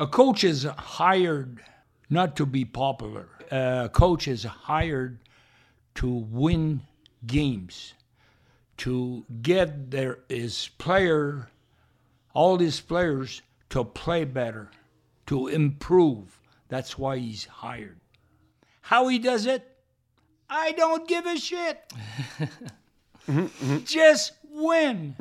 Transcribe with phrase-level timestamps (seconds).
[0.00, 1.60] A coach is hired
[2.08, 3.28] not to be popular.
[3.50, 5.18] A coach is hired
[5.96, 6.82] to win
[7.26, 7.94] games,
[8.76, 11.50] to get their his player,
[12.32, 14.70] all his players to play better,
[15.26, 16.40] to improve.
[16.68, 17.98] That's why he's hired.
[18.82, 19.66] How he does it,
[20.48, 21.92] I don't give a shit.
[23.84, 25.16] Just win.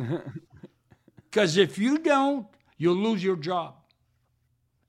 [1.15, 2.45] Because if you don't,
[2.77, 3.73] you'll lose your job.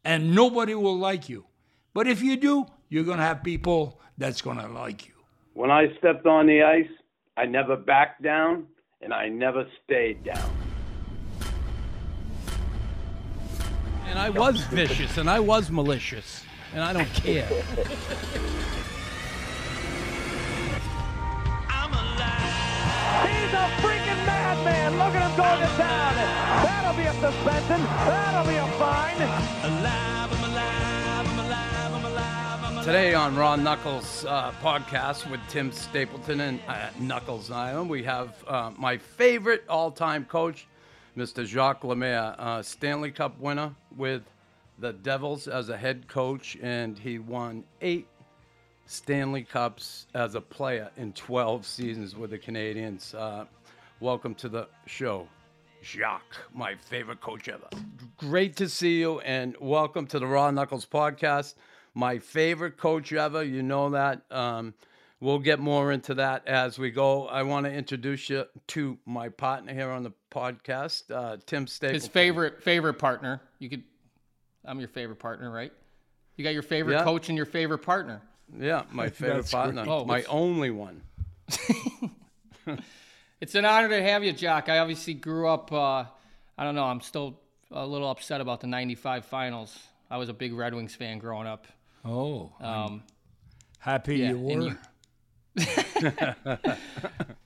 [0.09, 1.45] And nobody will like you.
[1.93, 5.13] But if you do, you're going to have people that's going to like you.
[5.53, 6.89] When I stepped on the ice,
[7.37, 8.69] I never backed down
[9.03, 10.51] and I never stayed down.
[14.07, 16.43] And I was vicious and I was malicious.
[16.73, 17.47] And I don't care.
[23.29, 24.93] He's a freaking madman.
[24.93, 26.15] Look at him going to town.
[26.65, 27.81] That'll be a suspension.
[28.09, 29.19] That'll be a fine.
[32.83, 38.43] Today on Raw Knuckles uh, podcast with Tim Stapleton and uh, Knuckles Nilan, we have
[38.47, 40.67] uh, my favorite all-time coach,
[41.17, 41.45] Mr.
[41.45, 44.23] Jacques Lemaire, uh, Stanley Cup winner with
[44.79, 48.07] the Devils as a head coach, and he won eight
[48.87, 53.15] Stanley Cups as a player in 12 seasons with the Canadiens.
[53.15, 53.45] Uh,
[54.01, 55.29] welcome to the show,
[55.83, 57.69] Jacques, my favorite coach ever.
[58.17, 61.55] Great to see you, and welcome to the Raw Knuckles podcast.
[61.99, 64.23] My favorite coach ever, you know that.
[64.31, 64.73] Um,
[65.19, 67.27] we'll get more into that as we go.
[67.27, 71.95] I want to introduce you to my partner here on the podcast, uh, Tim Stapleton.
[72.01, 73.41] His favorite favorite partner.
[73.59, 73.83] You could.
[74.65, 75.73] I'm your favorite partner, right?
[76.37, 77.03] You got your favorite Yeah.
[77.03, 78.23] coach and your favorite partner.
[78.57, 79.83] Yeah, my favorite partner.
[79.89, 81.03] Oh, my what's- only one.
[83.41, 84.69] It's an honor to have you, Jacques.
[84.69, 85.73] I obviously grew up.
[85.73, 86.05] Uh,
[86.57, 86.85] I don't know.
[86.85, 87.39] I'm still
[87.71, 89.79] a little upset about the '95 finals.
[90.11, 91.67] I was a big Red Wings fan growing up.
[92.05, 93.03] Oh, Um,
[93.79, 94.63] happy yeah, you were.
[94.63, 94.79] you-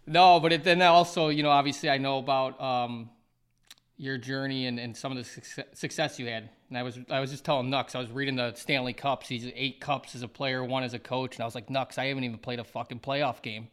[0.06, 3.10] no, but it, then also, you know, obviously, I know about um,
[3.97, 6.50] your journey and, and some of the success, success you had.
[6.69, 9.28] And I was I was just telling Nux, I was reading the Stanley Cups.
[9.28, 11.87] He's eight cups as a player, one as a coach, and I was like, Nux,
[11.98, 13.69] I haven't even played a fucking playoff game.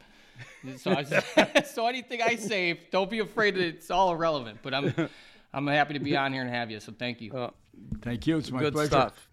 [0.78, 4.59] So I was, so anything I say, don't be afraid that it's all irrelevant.
[4.62, 5.09] But I'm
[5.54, 6.80] I'm happy to be on here and have you.
[6.80, 7.52] So thank you.
[8.02, 8.38] Thank you.
[8.38, 8.90] It's my Good pleasure.
[8.90, 9.28] stuff.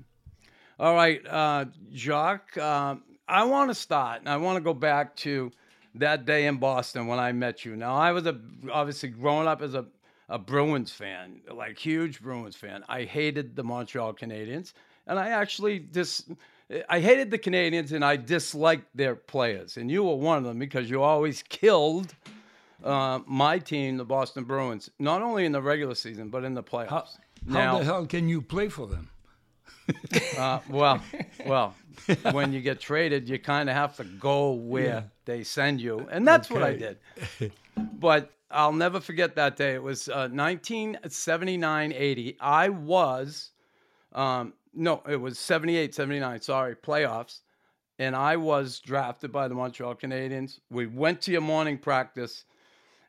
[0.78, 1.64] All right, uh,
[1.94, 4.20] Jacques, um, I want to start.
[4.20, 5.50] and I want to go back to
[5.94, 7.76] that day in Boston when I met you.
[7.76, 8.38] Now, I was a,
[8.70, 9.86] obviously growing up as a,
[10.28, 12.84] a Bruins fan, like huge Bruins fan.
[12.88, 14.74] I hated the Montreal Canadiens,
[15.06, 16.24] and I actually dis,
[16.90, 19.78] I hated the Canadiens, and I disliked their players.
[19.78, 22.14] And you were one of them because you always killed
[22.84, 26.62] uh, my team, the Boston Bruins, not only in the regular season but in the
[26.62, 26.90] playoffs.
[26.90, 27.06] How,
[27.46, 29.08] Now- how the hell can you play for them?
[30.38, 31.00] Uh, well,
[31.46, 31.74] well,
[32.32, 35.02] when you get traded, you kind of have to go where Yeah.
[35.24, 36.98] they send you, and that's what I did.
[37.98, 39.74] But I'll never forget that day.
[39.74, 42.36] It was uh, 1979-80.
[42.40, 43.50] I was,
[44.12, 46.42] um, no, it was 78-79.
[46.42, 47.40] Sorry, playoffs,
[47.98, 50.60] and I was drafted by the Montreal Canadiens.
[50.70, 52.44] We went to your morning practice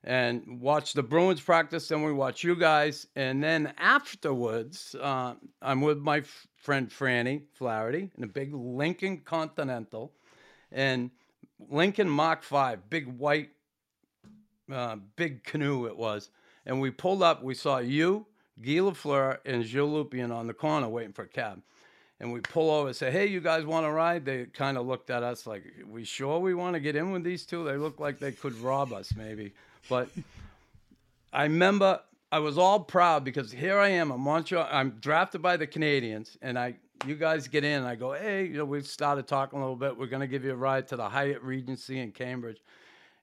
[0.04, 1.88] and watch the Bruins practice.
[1.88, 7.44] Then we watch you guys, and then afterwards, uh, I'm with my f- friend Franny
[7.54, 10.14] Flaherty in a big Lincoln Continental,
[10.72, 11.12] and
[11.70, 13.50] Lincoln Mark Five, big white,
[14.72, 16.30] uh, big canoe it was.
[16.66, 17.44] And we pulled up.
[17.44, 18.26] We saw you,
[18.62, 21.62] Guy Lafleur, and Gilles Lupien on the corner waiting for a cab.
[22.20, 24.88] And we pull over and say, "Hey, you guys want to ride?" They kind of
[24.88, 27.64] looked at us like, "We sure we want to get in with these two?
[27.64, 29.54] They look like they could rob us, maybe."
[29.90, 30.10] But
[31.34, 32.02] I remember
[32.32, 34.68] I was all proud because here I am, a Montreal.
[34.70, 37.80] I'm drafted by the Canadiens, and I, you guys get in.
[37.80, 39.98] And I go, "Hey, you know, we've started talking a little bit.
[39.98, 42.62] We're gonna give you a ride to the Hyatt Regency in Cambridge."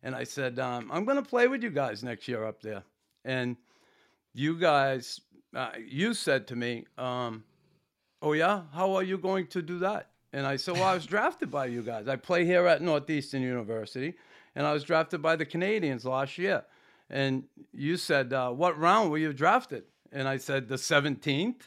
[0.02, 2.82] And I said, um, "I'm gonna play with you guys next year up there."
[3.26, 3.56] And
[4.32, 5.20] you guys,
[5.54, 7.44] uh, you said to me, um,
[8.22, 11.04] "Oh yeah, how are you going to do that?" And I said, "Well, I was
[11.14, 12.08] drafted by you guys.
[12.08, 14.14] I play here at Northeastern University,
[14.54, 16.64] and I was drafted by the Canadiens last year."
[17.10, 21.56] And you said, uh, "What round were you drafted?" And I said, "The 17th."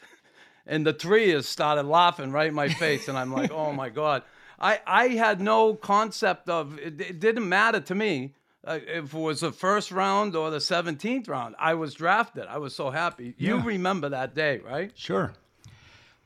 [0.70, 3.88] And the three has started laughing right in my face, and I'm like, "Oh my
[3.88, 4.22] god!"
[4.60, 7.00] I I had no concept of it.
[7.00, 8.34] It didn't matter to me
[8.66, 11.54] uh, if it was the first round or the 17th round.
[11.58, 12.44] I was drafted.
[12.48, 13.34] I was so happy.
[13.38, 13.64] You Yeah.
[13.64, 14.90] remember that day, right?
[14.94, 15.32] Sure.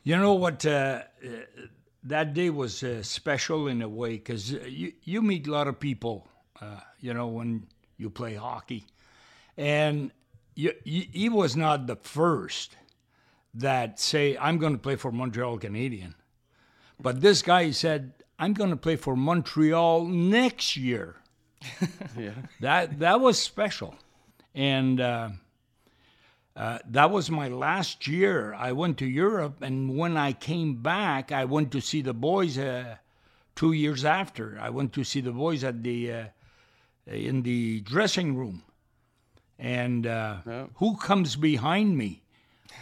[0.02, 0.66] You know what?
[0.66, 1.28] Uh, uh,
[2.02, 5.78] that day was uh, special in a way because you, you meet a lot of
[5.78, 6.26] people,
[6.62, 7.66] uh, you know, when
[7.96, 8.86] you play hockey.
[9.56, 10.12] And
[10.54, 12.76] you, you, he was not the first,
[13.54, 16.14] that say, I'm going to play for Montreal Canadian.
[17.00, 21.16] But this guy said, I'm going to play for Montreal next year.
[22.18, 22.32] Yeah.
[22.60, 23.94] That, that was special.
[24.54, 25.30] And uh,
[26.54, 28.52] uh, that was my last year.
[28.54, 32.58] I went to Europe, and when I came back, I went to see the boys
[32.58, 32.96] uh,
[33.54, 34.58] two years after.
[34.60, 36.24] I went to see the boys at the uh,
[37.06, 38.62] in the dressing room.
[39.58, 40.66] And uh, Yeah.
[40.76, 42.22] who comes behind me?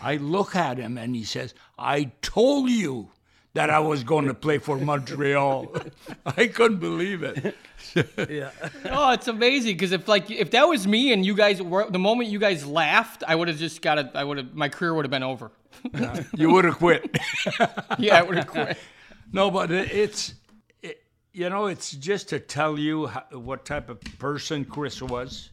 [0.03, 3.11] I look at him and he says, I told you
[3.55, 5.75] that I was going to play for Montreal.
[6.27, 7.57] I couldn't believe it.
[8.29, 8.51] Yeah.
[8.85, 11.99] Oh, it's amazing because if like if that was me and you guys were the
[11.99, 14.11] moment you guys laughed, I would have just got it.
[14.15, 15.51] I would have my career would have been over.
[16.37, 17.19] You would have quit.
[17.99, 18.79] yeah, I would have quit.
[19.33, 20.35] no, but it, it's, it,
[21.33, 25.51] you know, it's just to tell you how, what type of person Chris was.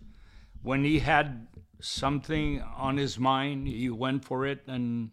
[0.63, 1.47] When he had
[1.79, 5.12] something on his mind, he went for it, and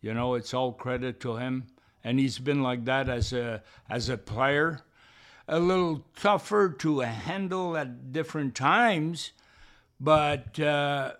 [0.00, 1.66] you know, it's all credit to him.
[2.04, 4.80] And he's been like that as a as a player,
[5.48, 9.32] a little tougher to handle at different times,
[10.00, 11.14] but uh,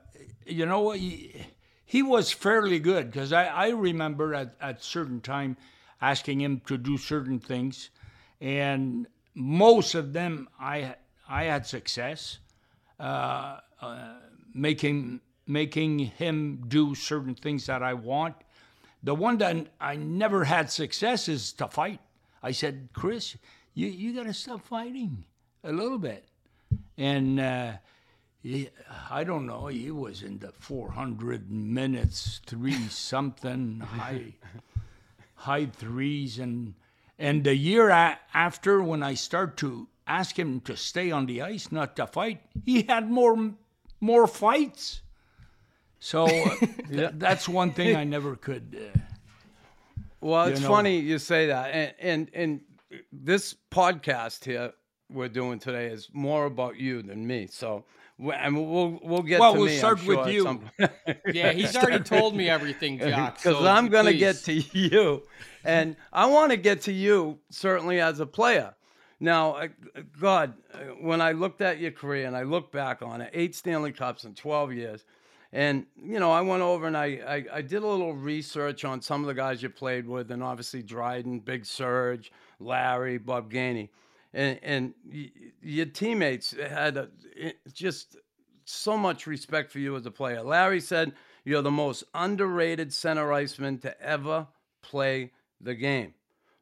[0.47, 1.47] you know, he,
[1.85, 5.57] he was fairly good because I, I remember at at certain time
[6.01, 7.91] asking him to do certain things,
[8.41, 10.95] and most of them I
[11.29, 12.39] I had success
[12.99, 14.15] uh, uh,
[14.55, 18.35] making making him do certain things that I want.
[19.03, 22.01] The one that I never had success is to fight.
[22.43, 23.37] I said, Chris,
[23.75, 25.25] you you got to stop fighting
[25.65, 26.25] a little bit,
[26.97, 27.41] and.
[27.41, 27.73] Uh,
[29.11, 29.67] I don't know.
[29.67, 34.35] He was in the 400 minutes, three something high,
[35.35, 36.75] high threes, and
[37.19, 41.43] and the year a- after, when I start to ask him to stay on the
[41.43, 43.53] ice, not to fight, he had more
[44.01, 45.03] more fights.
[46.01, 46.55] So uh,
[46.91, 48.77] th- that's one thing I never could.
[48.95, 48.99] Uh,
[50.21, 52.61] Well, You it's know- funny you say that, and, and and
[53.13, 54.73] this podcast here
[55.11, 57.47] we're doing today is more about you than me.
[57.51, 57.85] So,
[58.19, 59.79] we- and we'll we'll get Well, to we'll me.
[59.79, 60.61] Start with sure, at you.
[61.33, 63.37] Yeah, he's already told me everything, Jacques.
[63.43, 65.23] because so I'm gonna get to you,
[65.65, 68.75] and I want to get to you certainly as a player.
[69.21, 69.63] Now,
[70.21, 73.57] God, uh, when I looked at your career and I look back on it, eight
[73.57, 75.05] Stanley Cups in 12 years,
[75.53, 79.01] and you know, I went over and I, I I did a little research on
[79.03, 82.31] some of the guys you played with, and obviously Dryden, Big Serge,
[82.61, 83.89] Larry, Bob Gainey,
[84.33, 84.95] and and
[85.63, 87.09] your teammates had a,
[87.41, 88.17] eh, just
[88.65, 90.43] so much respect for you as a player.
[90.43, 91.13] Larry said
[91.45, 94.47] you're the most underrated center iceman to ever
[94.83, 96.15] play the game.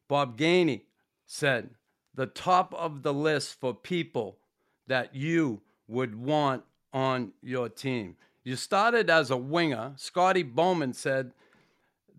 [0.08, 0.82] Bob Gainey
[1.26, 1.70] said
[2.14, 4.38] the top of the list for people
[4.86, 6.62] that you would want
[6.92, 8.16] on your team.
[8.44, 9.92] You started as a winger.
[9.96, 11.32] Scotty Bowman said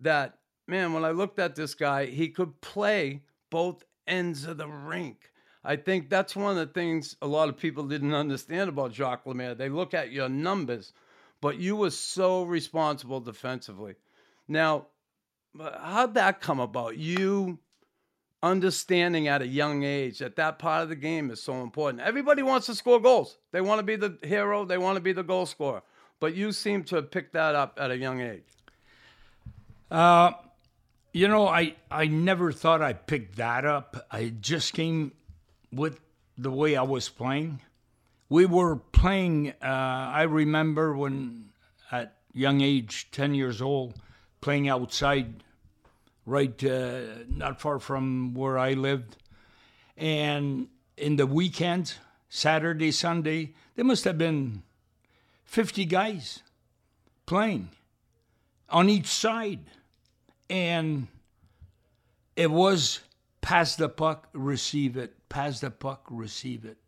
[0.02, 4.68] that, man, when I looked at this guy, he could play both ends of the
[4.68, 5.30] rink.
[5.64, 9.26] I think that's one of the things a lot of people didn't understand about Jacques
[9.26, 9.54] Lemaire.
[9.54, 10.92] They look at your numbers,
[11.40, 13.96] but you were so responsible defensively.
[14.46, 14.86] Now,
[15.58, 16.96] how'd that come about?
[16.96, 17.58] You
[18.42, 22.02] understanding at a young age that that part of the game is so important.
[22.02, 23.38] Everybody wants to score goals.
[23.52, 24.64] They want to be the hero.
[24.64, 25.82] They want to be the goal scorer.
[26.20, 28.44] But you seem to have picked that up at a young age.
[29.90, 30.32] Uh,
[31.12, 34.06] you know, I I never thought I picked that up.
[34.10, 35.12] I just came
[35.72, 36.00] with
[36.36, 37.60] the way I was playing.
[38.28, 39.54] We were playing.
[39.62, 41.50] Uh, I remember when
[41.90, 43.94] at young age, ten years old,
[44.40, 45.42] playing outside,
[46.26, 49.16] right, uh, not far from where I lived,
[49.96, 51.96] and in the weekends,
[52.28, 54.62] Saturday, Sunday, there must have been
[55.44, 56.42] fifty guys
[57.24, 57.70] playing
[58.68, 59.60] on each side
[60.50, 61.08] and
[62.36, 63.00] it was
[63.40, 66.78] pass the puck, receive it, pass the puck, receive it.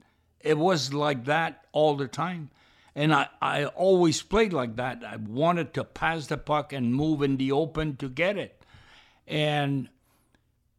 [0.41, 2.51] It was like that all the time.
[2.95, 5.05] And I, I always played like that.
[5.05, 8.65] I wanted to pass the puck and move in the open to get it.
[9.27, 9.89] And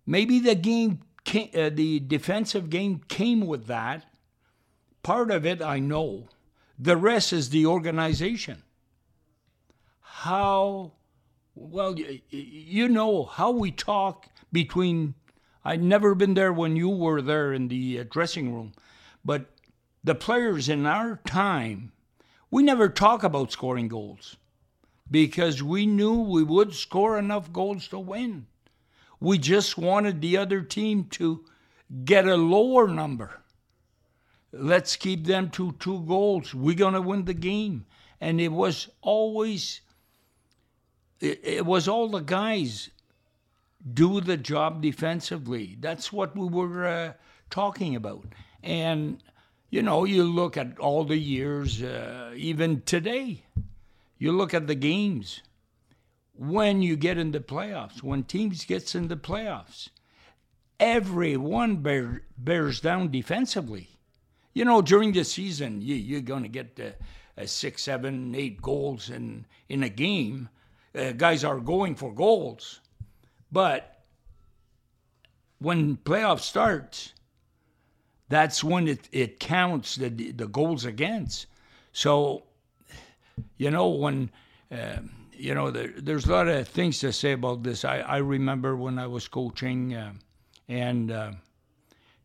[0.06, 4.06] maybe the game, came, uh, the defensive game came with that.
[5.04, 6.28] Part of it, I know.
[6.78, 8.64] The rest is the organization.
[10.00, 10.94] How
[11.56, 11.96] well,
[12.30, 15.16] you know how we talk between.
[15.64, 18.74] I'd never been there when you were there in the uh, dressing room,
[19.24, 19.46] but
[20.04, 21.92] the players in our time,
[22.50, 24.38] we never talk about scoring goals
[25.10, 28.48] because we knew we would score enough goals to win.
[29.20, 31.46] We just wanted the other team to
[32.04, 33.42] get a lower number.
[34.52, 36.54] Let's keep them to two goals.
[36.56, 37.86] We're going to win the game.
[38.20, 39.82] And it was always
[41.20, 42.90] it, it was all the guys
[43.94, 45.78] do the job defensively.
[45.80, 47.14] That's what we were uh,
[47.50, 48.26] talking about.
[48.64, 49.24] And,
[49.70, 53.44] you know, you look at all the years, uh, even today,
[54.18, 55.42] you look at the games.
[56.34, 59.90] When you get into playoffs, when teams gets into playoffs,
[60.80, 63.90] everyone bear, bears down defensively.
[64.54, 69.10] You know, during the season, you, you're going to get uh, six, seven, eight goals
[69.10, 70.50] in, in a game.
[70.94, 72.81] Uh, guys are going for goals.
[73.52, 74.04] But
[75.60, 77.14] when playoff starts,
[78.30, 81.48] that's when it, it counts the, the goals against.
[81.92, 82.44] So,
[83.58, 84.32] you know, when,
[84.72, 84.98] uh,
[85.34, 87.84] you know, there, there's a lot of things to say about this.
[87.84, 90.14] I, I remember when I was coaching uh,
[90.70, 91.32] and uh,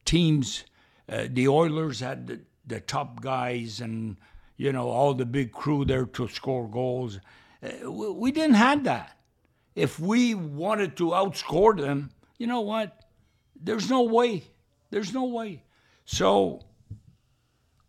[0.04, 0.64] teams,
[1.08, 4.16] uh, the Oilers had the, the top guys and,
[4.56, 7.18] you know, all the big crew there to score goals.
[7.62, 9.15] Uh, we, we didn't have that.
[9.76, 13.04] If we wanted to outscore them, you know what?
[13.62, 14.44] There's no way.
[14.90, 15.64] There's no way.
[16.06, 16.62] So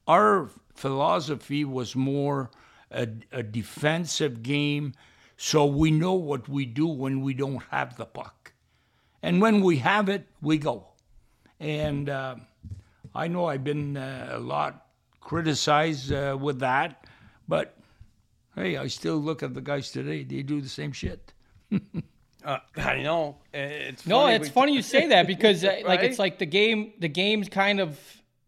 [0.06, 2.51] our philosophy was more
[2.91, 4.94] a, a, defensive game,
[5.38, 8.53] so we know what we do when we don't have the puck.
[9.24, 10.88] And when we have it, we go.
[11.60, 12.36] And uh,
[13.15, 14.88] I know I've been uh, a lot
[15.22, 17.06] criticized uh, with that,
[17.48, 17.77] but
[18.56, 21.34] hey, I still look at the guys today, they do the same shit.
[22.46, 23.36] Uh, I know.
[23.54, 26.46] It's no, funny it's we- funny you say that because uh, like it's like the
[26.46, 26.94] game.
[26.98, 28.00] The game's kind of.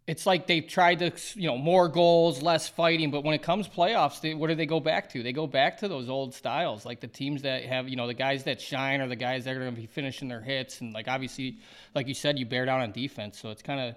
[0.08, 3.12] It's like they've tried to, you know, more goals, less fighting.
[3.12, 5.22] But when it comes playoffs, they, what do they go back to?
[5.22, 8.14] They go back to those old styles, like the teams that have, you know, the
[8.14, 10.94] guys that shine are the guys that are going to be finishing their hits, and
[10.94, 11.58] like obviously,
[11.94, 13.38] like you said, you bear down on defense.
[13.38, 13.96] So it's kind of,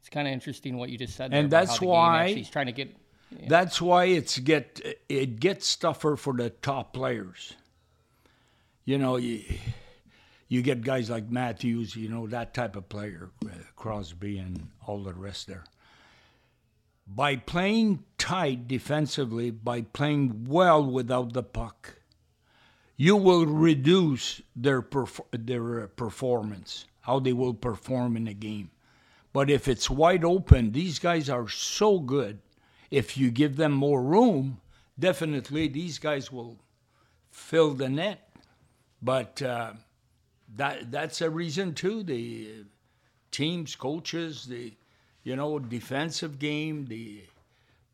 [0.00, 1.30] it's kind of interesting what you just said.
[1.30, 2.94] there And that's how why- actually is trying to get.
[3.46, 7.54] That's why it's get it gets tougher for the top players.
[8.88, 9.44] You know, you,
[10.48, 15.02] you get guys like Matthews, you know, that type of player, uh, Crosby and all
[15.02, 15.64] the rest there.
[17.06, 21.96] By playing tight defensively, by playing well without the puck,
[22.96, 28.70] you will reduce their perf- their uh, performance, how they will perform in a game.
[29.34, 32.38] But if it's wide open, these guys are so good.
[32.90, 34.62] If you give them more room,
[34.98, 36.56] definitely these guys will
[37.30, 38.27] fill the net.
[39.02, 39.72] But uh,
[40.56, 42.02] that that's a reason too.
[42.02, 42.64] The
[43.30, 44.74] teams, coaches, the
[45.22, 47.22] you know defensive game, the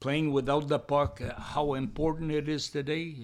[0.01, 3.17] playing without the puck, uh, how important it is today.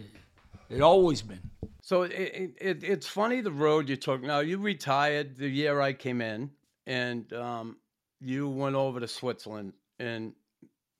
[0.68, 1.50] It always been.
[1.82, 4.22] So it, it, it's funny the road you took.
[4.22, 6.50] Now you retired the year I came in,
[6.86, 7.76] and um,
[8.20, 10.32] you went over to Switzerland and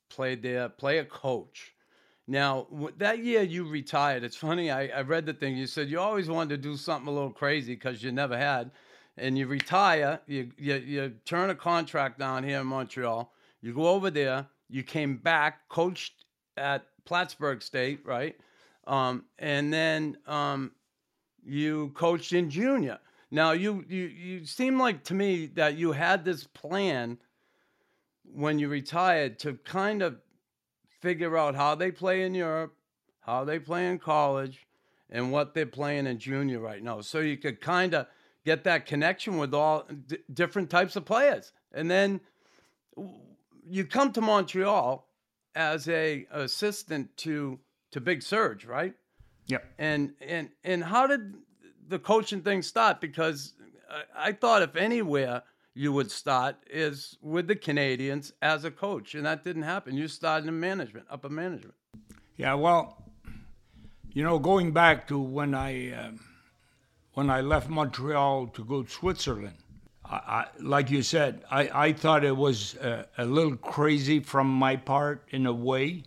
[0.09, 1.73] played there, play a coach.
[2.31, 2.69] Now
[2.99, 4.23] that year you retired.
[4.23, 4.71] It's funny.
[4.71, 5.57] I, I read the thing.
[5.57, 8.71] You said you always wanted to do something a little crazy because you never had,
[9.17, 10.21] and you retire.
[10.29, 13.33] You, you you turn a contract down here in Montreal.
[13.63, 14.47] You go over there.
[14.69, 16.25] You came back, coached
[16.57, 18.37] at Plattsburgh State, right?
[18.87, 20.71] Um, and then um,
[21.45, 23.01] you coached in junior.
[23.33, 27.19] Now you you you seem like to me that you had this plan
[28.23, 30.21] when you retired to kind of
[31.01, 32.75] figure out how they play in Europe,
[33.21, 34.67] how they play in college,
[35.09, 37.01] and what they're playing in junior right now.
[37.01, 38.07] So you could kind of
[38.45, 41.53] get that connection with all d- different types of players.
[41.73, 42.21] And then
[43.69, 45.07] you come to Montreal
[45.55, 47.59] as a assistant to
[47.91, 48.95] to Big Serge, right?
[49.47, 49.65] Yep.
[49.79, 51.35] And and and how did
[51.89, 53.01] the coaching thing start?
[53.01, 53.55] Because
[53.91, 55.43] I, I thought if anywhere
[55.75, 59.97] you would start is with the Canadiens as a coach, and that didn't happen.
[59.97, 61.75] You started in management, upper management.
[62.37, 63.05] Yeah, well,
[64.13, 66.21] you know, going back to when I um
[67.15, 69.57] when I left Montreal to go to Switzerland,
[70.05, 74.49] I, I, like you said, I, I thought it was uh, a little crazy from
[74.49, 76.05] my part in a way,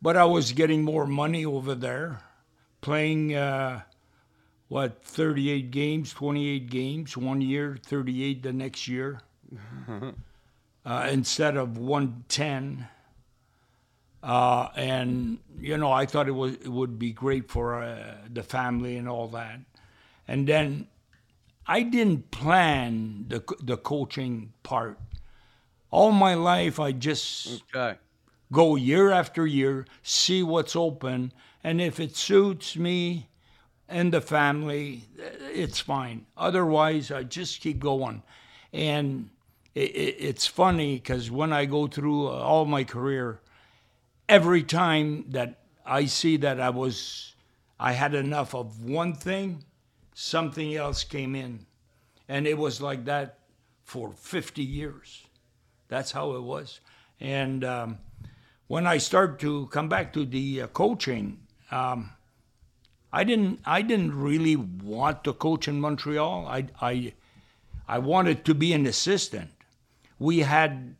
[0.00, 2.20] but I was getting more money over there,
[2.80, 3.82] playing uh,
[4.68, 9.20] what 38 games, 28 games one year, 38 the next year,
[10.84, 12.88] uh, instead of 110.
[14.22, 18.42] Uh, and you know, I thought it was it would be great for uh, the
[18.42, 19.60] family and all that.
[20.26, 20.88] And then
[21.66, 24.98] I didn't plan the the coaching part.
[25.90, 27.98] All my life, I just Okay.
[28.52, 33.28] go year after year, see what's open, and if it suits me
[33.88, 35.02] and the family,
[35.52, 36.26] it's fine.
[36.36, 38.22] Otherwise, I just keep going.
[38.72, 39.30] And
[39.74, 43.40] it, it, it's funny because when I go through uh, all my career,
[44.28, 47.34] every time that I see that I was
[47.78, 49.64] I had enough of one thing,
[50.14, 51.66] something else came in.
[52.28, 53.38] And it was like that
[53.82, 55.24] for 50 years.
[55.88, 56.80] That's how it was.
[57.20, 57.98] And um,
[58.68, 62.10] when I started to come back to the uh, coaching, um,
[63.14, 66.46] I didn't I didn't really want to coach in Montreal.
[66.48, 67.12] I I
[67.86, 69.50] I wanted to be an assistant.
[70.18, 70.96] We had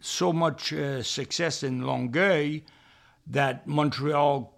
[0.00, 2.60] so much uh, success in Longueuil
[3.26, 4.52] that Montreal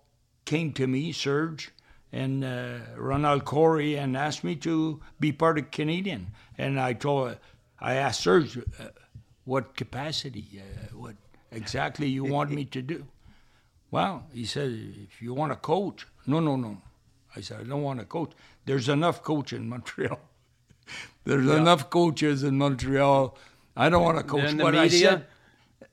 [0.44, 1.70] came to me, Serge
[2.12, 6.28] and uh, Ronald Corey, and asked me to be part of Canadian.
[6.58, 7.38] And I told,
[7.80, 8.88] I asked Serge, uh,
[9.44, 11.16] what capacity, uh, what
[11.52, 13.06] exactly you want me to do?
[13.90, 14.70] Well, he said,
[15.08, 16.76] if you want to coach, no, no, no.
[17.36, 18.32] I said, I don't want to coach.
[18.64, 20.20] There's enough coach in Montreal.
[21.24, 21.56] There's yeah.
[21.56, 23.36] enough coaches in Montreal.
[23.76, 24.44] I don't want to coach.
[24.44, 25.26] In the but media?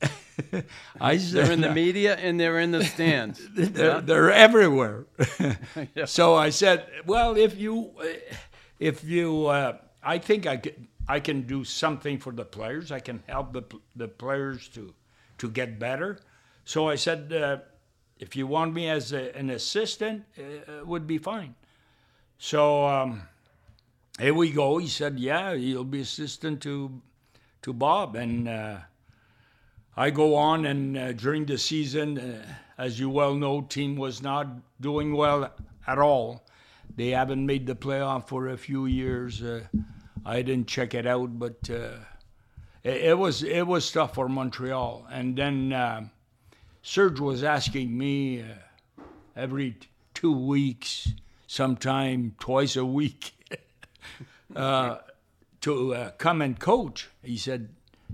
[0.02, 0.64] I said,
[1.00, 3.40] I said, they're in the media and they're in the stands.
[3.54, 4.00] they're, yeah.
[4.00, 5.06] they're everywhere.
[5.94, 6.04] yeah.
[6.04, 7.92] So I said, well, if you,
[8.78, 12.90] if you, uh, I think I can, I can do something for the players.
[12.90, 13.62] I can help the
[13.94, 14.92] the players to
[15.38, 16.18] to get better.
[16.64, 17.58] So I said, uh,
[18.18, 21.54] if you want me as a, an assistant, uh, it would be fine.
[22.38, 23.22] So um,
[24.18, 24.78] here we go.
[24.78, 27.00] He said, yeah, you'll be assistant to
[27.62, 28.76] to Bob and uh,
[29.98, 32.44] I go on, and uh, during the season, uh,
[32.76, 34.46] as you well know, team was not
[34.78, 35.50] doing well
[35.86, 36.44] at all.
[36.94, 39.42] They haven't made the playoff for a few years.
[39.42, 39.62] Uh,
[40.24, 42.00] I didn't check it out, but uh,
[42.84, 45.06] it, it, was it was tough for Montreal.
[45.10, 46.08] And then uh,
[46.88, 49.02] Serge was asking me uh,
[49.34, 49.76] every
[50.14, 51.12] two weeks,
[51.48, 53.32] sometime twice a week,
[54.54, 57.08] to come and coach.
[57.24, 57.70] He said,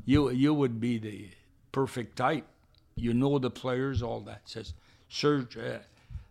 [0.07, 1.29] "You you would be the
[1.71, 2.47] perfect type.
[2.97, 4.41] You know the players, all that.
[4.47, 4.73] Says,
[5.07, 5.81] Serge, uh,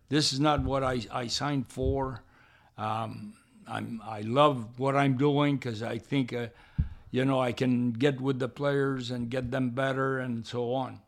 [0.08, 2.24] this is not what I, I signed for.
[2.76, 3.34] Um,
[3.68, 6.48] I'm, I love what I'm doing because I think, uh,
[7.12, 10.98] you know, I can get with the players and get them better and so on.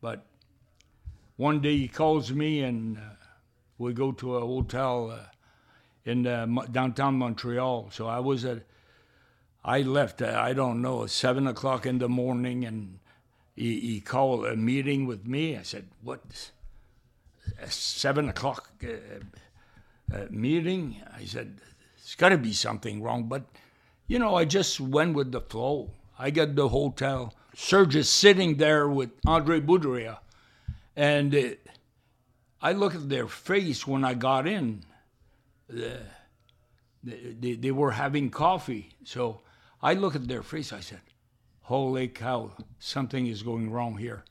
[0.00, 0.24] But
[1.36, 3.00] one day he calls me and uh,
[3.78, 5.26] we go to a hotel uh,
[6.04, 7.90] in uh, downtown Montreal.
[7.90, 8.62] So I was at,
[9.64, 12.98] I left, uh, I don't know, seven o'clock in the morning and
[13.56, 15.56] he, he called a meeting with me.
[15.56, 16.50] I said, "What?
[17.60, 21.60] A seven o'clock uh, uh, meeting?" I said,
[21.96, 23.44] "It's got to be something wrong." But
[24.06, 25.90] you know, I just went with the flow.
[26.18, 27.34] I got the hotel.
[27.54, 30.18] Serge is sitting there with Andre Boudrias,
[30.96, 31.40] and uh,
[32.60, 34.84] I look at their face when I got in.
[35.68, 35.98] they,
[37.02, 39.40] they, they were having coffee, so
[39.82, 40.72] I look at their face.
[40.72, 41.00] I said,
[41.62, 44.24] holy cow, something is going wrong here.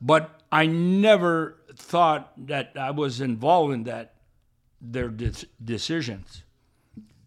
[0.00, 4.14] But I never thought that I was involved in that,
[4.80, 6.44] their de- decisions.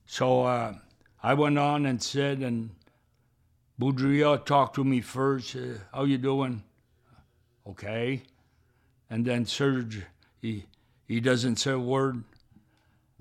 [0.06, 0.76] So uh,
[1.22, 2.72] I went on and said, and
[3.80, 5.56] Boudrias talked to me first.
[5.56, 6.64] Uh, How you doing?
[7.72, 8.24] Okay.
[9.10, 10.04] And then Serge,
[10.42, 10.66] he
[11.08, 12.24] he doesn't say a word,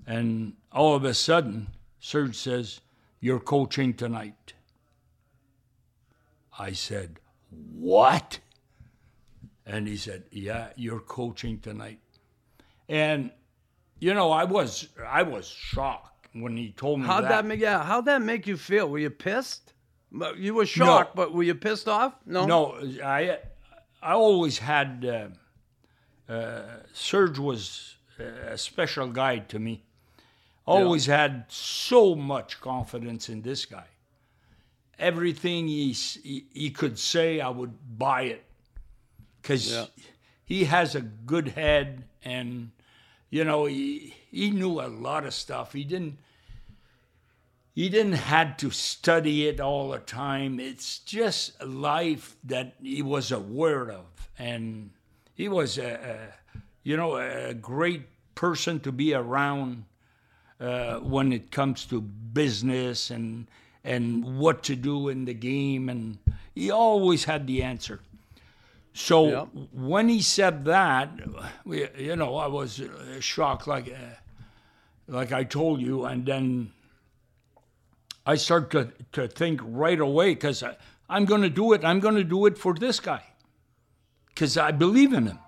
[0.07, 2.81] and all of a sudden, Serge says,
[3.21, 4.55] "You're coaching tonight."
[6.61, 7.19] I said,
[7.51, 8.39] What?
[9.65, 12.01] And he said, Yeah, you're coaching tonight.
[12.89, 13.31] And
[13.99, 17.29] you know, I was I was shocked when he told me how'd that.
[17.29, 18.89] that make yeah, how'd that make you feel?
[18.89, 19.73] Were you pissed?
[20.37, 21.23] You were shocked, no.
[21.23, 22.15] but were you pissed off?
[22.27, 22.45] No.
[22.45, 23.39] No, I
[24.03, 25.33] I always had
[26.29, 29.83] uh, uh, Serge was a special guide to me.
[30.67, 31.17] Always yeah.
[31.17, 33.87] had so much confidence in this guy
[35.01, 38.45] everything he, he, he could say, I would buy it
[39.41, 39.87] because yeah.
[40.45, 42.71] he has a good head and
[43.31, 45.73] you know he he knew a lot of stuff.
[45.73, 46.19] He didn't
[47.81, 50.61] he didn't had to study it all the time.
[50.61, 54.05] It's just life that he was aware of,
[54.39, 54.91] and
[55.33, 56.17] he was a, a
[56.83, 58.03] you know a great
[58.35, 59.87] person to be around
[60.61, 63.47] uh, when it comes to business and
[63.83, 66.19] and what to do in the game, and
[66.55, 68.01] he always had the answer.
[68.93, 69.49] So yep.
[69.73, 71.09] when he said that,
[71.65, 72.83] we, you know, I was
[73.21, 74.17] shocked, like uh,
[75.09, 76.73] like I told you, and then
[78.31, 80.63] I start to, to think right away because
[81.09, 81.85] I'm going to do it.
[81.85, 83.25] I'm going to do it for this guy
[84.29, 85.41] because I believe in him.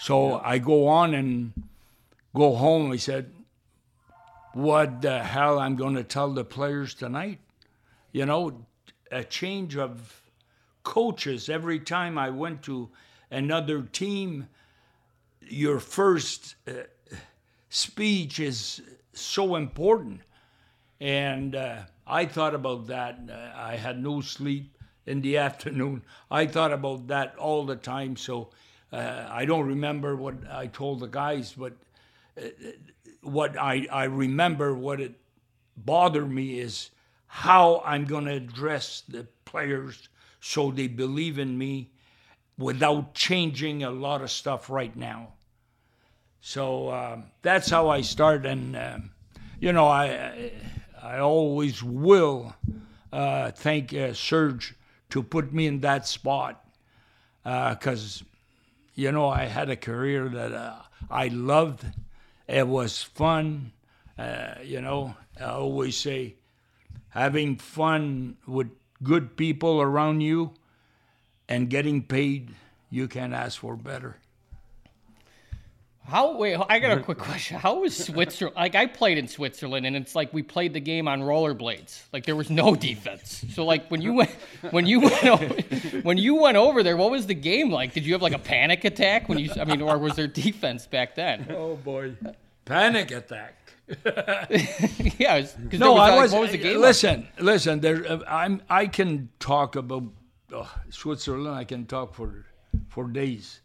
[0.00, 1.52] So I go on and
[2.34, 2.90] go home.
[2.90, 3.30] I said,
[4.54, 7.38] what the hell I'm going to tell the players tonight.
[8.10, 8.66] You know,
[9.12, 10.20] a change of
[10.82, 12.88] coaches every time I went to
[13.30, 14.48] another team.
[15.42, 16.72] Your first uh,
[17.68, 20.22] speech is so important.
[21.00, 23.18] And uh, I thought about that.
[23.28, 24.76] Uh, I had no sleep
[25.06, 26.02] in the afternoon.
[26.30, 28.16] I thought about that all the time.
[28.16, 28.50] So
[28.92, 31.72] uh, I don't remember what I told the guys, but
[32.38, 32.48] uh,
[33.22, 35.14] what I, I remember, what it
[35.76, 36.90] bothered me is
[37.26, 40.08] how I'm going to address the players
[40.40, 41.90] so they believe in me
[42.58, 45.32] without changing a lot of stuff right now.
[46.40, 49.10] So um, that's how I start, and um,
[49.58, 50.52] you know, I I
[51.18, 52.54] always will
[53.12, 54.74] uh, thank uh, Serge
[55.10, 56.64] to put me in that spot
[57.42, 58.24] because uh,
[58.94, 60.76] you know I had a career that uh,
[61.10, 61.84] I loved.
[62.48, 63.72] It was fun.
[64.18, 66.36] Uh, you know, I always say
[67.10, 68.70] having fun with
[69.02, 70.52] good people around you
[71.48, 72.54] and getting paid,
[72.90, 74.16] you can't ask for better.
[76.06, 76.58] How wait?
[76.68, 77.58] I got a quick question.
[77.58, 78.56] How was Switzerland?
[78.56, 82.02] Like I played in Switzerland, and it's like we played the game on rollerblades.
[82.12, 83.44] Like there was no defense.
[83.52, 84.30] So like when you went
[84.70, 85.54] when you went over,
[86.02, 87.94] when you went over there, what was the game like?
[87.94, 89.50] Did you have like a panic attack when you?
[89.58, 91.46] I mean, or was there defense back then?
[91.64, 92.16] Oh boy,
[92.64, 93.56] panic attack.
[95.18, 96.32] yeah, was, no, was, I like, was.
[96.32, 96.80] What was the game?
[96.80, 97.42] Listen, like?
[97.42, 97.80] listen.
[97.80, 98.60] There, uh, I'm.
[98.68, 100.04] I can talk about
[100.52, 101.54] oh, Switzerland.
[101.54, 102.44] I can talk for
[102.88, 103.60] for days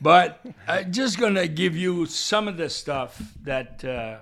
[0.00, 4.18] but I'm just gonna give you some of the stuff that uh,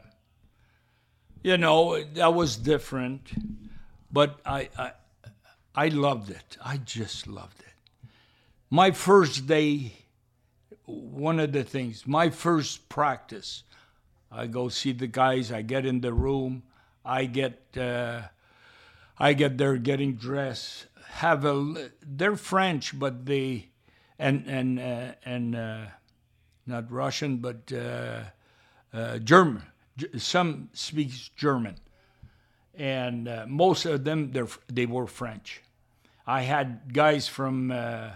[1.43, 3.33] you know that was different,
[4.11, 4.93] but I, I
[5.75, 6.57] I loved it.
[6.65, 8.11] I just loved it.
[8.71, 9.93] My first day,
[10.85, 13.63] one of the things, my first practice,
[14.31, 15.53] I go see the guys.
[15.53, 16.63] I get in the room.
[17.05, 18.23] I get uh,
[19.19, 20.87] I get there getting dressed.
[21.07, 23.69] Have a they're French, but they
[24.18, 25.87] and and uh, and uh,
[26.66, 28.20] not Russian, but uh,
[28.92, 29.62] uh German.
[30.16, 31.77] Some speaks German,
[32.74, 34.33] and uh, most of them
[34.68, 35.62] they were French.
[36.27, 38.12] I had guys from uh,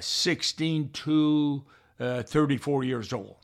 [0.00, 1.62] 16 to
[1.98, 3.36] 34 years old.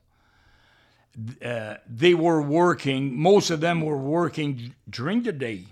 [1.40, 3.16] they were working.
[3.16, 5.66] Most of them were working during the day,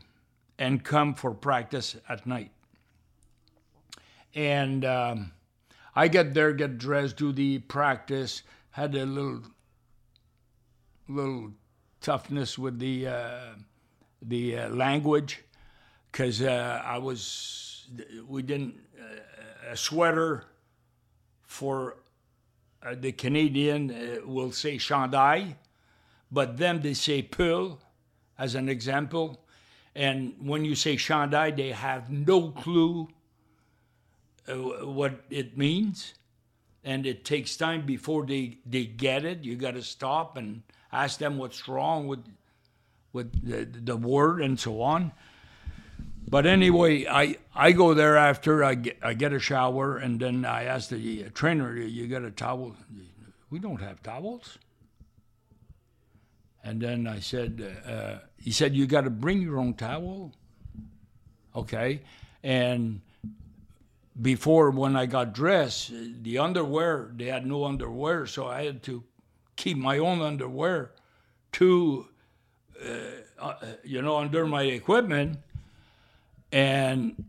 [0.58, 2.52] and come for practice at night.
[4.34, 5.32] And um,
[5.98, 9.40] I get there, get dressed, do the practice, had a little
[11.08, 11.52] little
[12.02, 13.54] toughness with the uh,
[14.20, 15.42] the uh, language
[16.12, 17.88] because uh, I was
[18.28, 20.44] we didn't uh, a sweater
[21.42, 21.96] for
[22.82, 25.54] uh, the Canadian uh, will say chandail,
[26.30, 27.78] but them they say pull
[28.38, 29.40] as an example,
[29.94, 33.08] and when you say chandail, they have no clue
[34.48, 36.14] what it means,
[36.84, 39.44] and it takes time before they, they get it.
[39.44, 42.24] You got to stop and ask them what's wrong with
[43.12, 45.10] with the, the word and so on.
[46.28, 50.44] But anyway, I, I go there after I get, I get a shower and then
[50.44, 52.76] I ask the trainer, "You got a towel?"
[53.48, 54.58] We don't have towels.
[56.62, 60.32] And then I said, uh, he said, "You got to bring your own towel."
[61.54, 62.02] Okay,
[62.42, 63.00] and
[64.20, 69.04] before when I got dressed, the underwear, they had no underwear, so I had to
[69.56, 70.92] keep my own underwear
[71.52, 72.06] to,
[72.84, 72.88] uh,
[73.38, 75.38] uh, you know, under my equipment.
[76.52, 77.24] And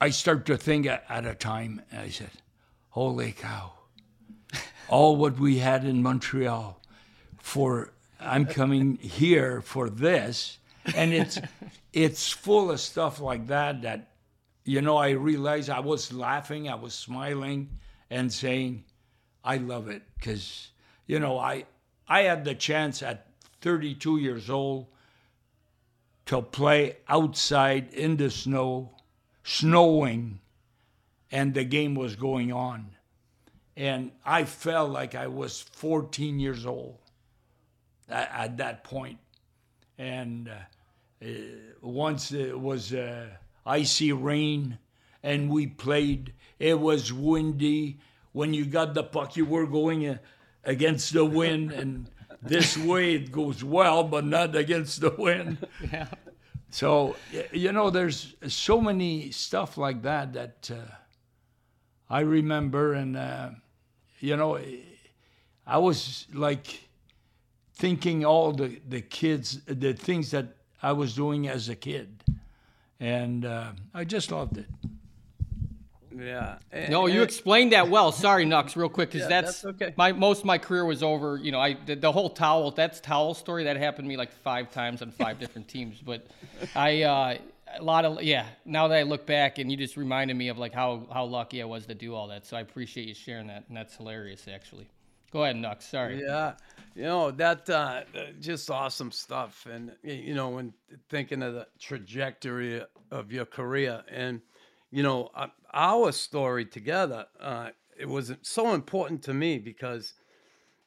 [0.00, 2.30] I start to think at, at a time, I said,
[2.90, 3.72] holy cow,
[4.88, 6.80] all what we had in Montreal
[7.38, 10.58] for, I'm coming here for this.
[10.94, 11.38] And it's,
[11.92, 14.08] it's full of stuff like that that
[14.66, 17.78] you know, I realized I was laughing, I was smiling,
[18.10, 18.84] and saying,
[19.44, 20.70] "I love it," because
[21.06, 21.66] you know, I
[22.08, 23.28] I had the chance at
[23.60, 24.88] 32 years old
[26.26, 28.90] to play outside in the snow,
[29.44, 30.40] snowing,
[31.30, 32.90] and the game was going on,
[33.76, 36.98] and I felt like I was 14 years old
[38.08, 39.20] at, at that point,
[39.96, 40.50] and
[41.22, 41.26] uh,
[41.80, 42.92] once it was.
[42.92, 43.28] Uh,
[43.66, 44.78] icy rain,
[45.22, 46.32] and we played.
[46.58, 47.98] It was windy.
[48.32, 50.18] When you got the puck, you were going uh,
[50.64, 52.08] against the wind, and
[52.42, 55.66] this way it goes well, but not against the wind.
[55.92, 56.06] Yeah.
[56.70, 57.16] So
[57.52, 60.92] you know, there's so many stuff like that that uh,
[62.10, 63.50] I remember, and uh,
[64.20, 64.58] you know,
[65.66, 66.88] I was like
[67.74, 72.22] thinking all the the kids, the things that I was doing as a kid
[73.00, 74.66] and uh, I just loved it.
[76.18, 76.58] Yeah.
[76.88, 78.10] No, you explained that well.
[78.10, 79.94] Sorry, Nux, real quick, because Yeah, that's, that's okay.
[79.96, 81.36] my most of my career was over.
[81.36, 84.32] You know, I the, the whole towel that's towel story that happened to me like
[84.32, 86.00] five times on five different teams.
[86.00, 86.26] But
[86.74, 87.38] I uh,
[87.78, 88.46] a lot of yeah.
[88.64, 91.60] Now that I look back, and you just reminded me of like how how lucky
[91.60, 92.46] I was to do all that.
[92.46, 94.88] So I appreciate you sharing that, and that's hilarious actually.
[95.32, 95.76] Go ahead, Nux.
[95.80, 96.22] Sorry.
[96.22, 96.54] Yeah,
[96.94, 98.02] you know that uh,
[98.40, 100.72] just awesome stuff, and you know when
[101.08, 104.40] thinking of the trajectory of your career, and
[104.90, 110.14] you know uh, our story together, uh, it was so important to me because,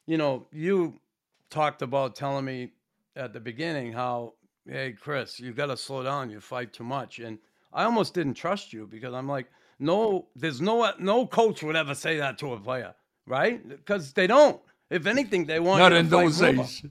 [0.06, 1.00] you know, you
[1.48, 2.72] talked about telling me
[3.16, 4.34] at the beginning how,
[4.66, 7.38] hey Chris, you got to slow down, you fight too much, and
[7.72, 9.46] I almost didn't trust you because I'm like,
[9.78, 12.94] no, there's no no coach would ever say that to a player,
[13.26, 13.66] right?
[13.68, 14.60] Because they don't.
[14.90, 16.82] If anything, they want Not in those days.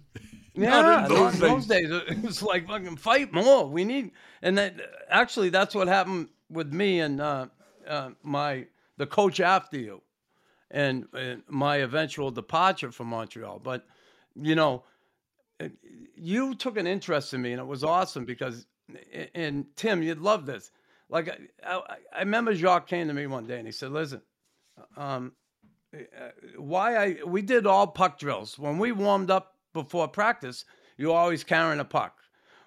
[0.56, 1.89] Yeah, Not in those in those days.
[1.89, 3.65] It was like fucking fight more.
[3.65, 4.12] We need,
[4.42, 4.76] and that
[5.10, 7.48] actually that's what happened with me and uh,
[7.88, 8.65] uh, my
[8.98, 10.02] the coach after you,
[10.72, 13.60] and, and my eventual departure from Montreal.
[13.60, 13.86] But
[14.36, 14.84] you know,
[16.15, 18.65] you took an interest in me, and it was awesome because,
[19.34, 20.72] and Tim, you'd love this.
[21.10, 21.30] Like
[21.63, 21.82] I, I,
[22.18, 24.22] I remember Jacques came to me one day and he said, "Listen,
[24.98, 25.34] um,
[26.58, 30.65] why I we did all puck drills when we warmed up before practice.
[30.97, 32.19] You always carrying a puck.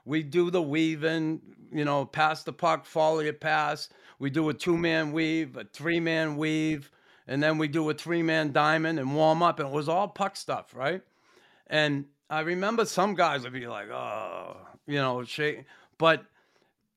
[0.05, 3.89] We do the weaving, you know, pass the puck, follow your pass.
[4.19, 6.91] We do a two man weave, a three man weave,
[7.29, 9.61] and then we do a three man diamond and warm up.
[9.61, 11.03] And it was all puck stuff, right?
[11.69, 14.57] And I remember some guys would be like, oh,
[14.87, 15.65] you know, shake,
[15.99, 16.25] but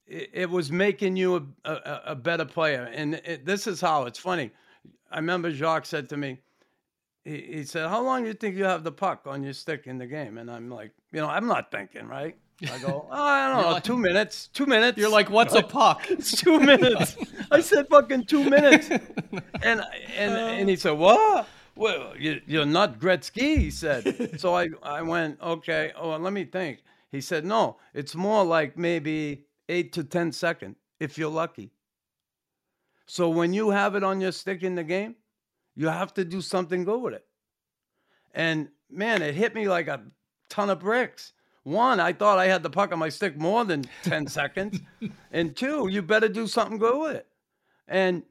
[0.08, 1.36] it, it was making you
[1.66, 2.90] a, a, a better player.
[2.94, 4.52] And it, this is how it's funny.
[5.12, 6.40] I remember Jacques said to me,
[7.24, 9.88] he, he said, How long do you think you have the puck on your stick
[9.88, 10.38] in the game?
[10.38, 12.36] And I'm like, You know, I'm not thinking, right?
[12.72, 14.98] I go, oh, I don't know, like- two minutes, two minutes.
[14.98, 16.06] You're like, what's a puck?
[16.10, 17.18] it's two minutes.
[17.52, 18.90] I said fucking two minutes.
[19.64, 19.82] And
[20.18, 20.60] and uh.
[20.60, 21.48] and he said, What?
[21.76, 24.40] Well, you, you're not Gretzky, he said.
[24.40, 26.84] So I, I went, Okay, oh, let me think.
[27.12, 31.72] He said, No, it's more like maybe eight to 10 seconds if you're lucky.
[33.06, 35.16] So when you have it on your stick in the game,
[35.76, 37.26] you have to do something good with it.
[38.34, 40.02] And man, it hit me like a
[40.50, 41.34] ton of bricks.
[41.64, 44.80] One, I thought I had the puck on my stick more than 10 seconds.
[45.32, 47.28] And two, you better do something good with it.
[47.88, 48.24] And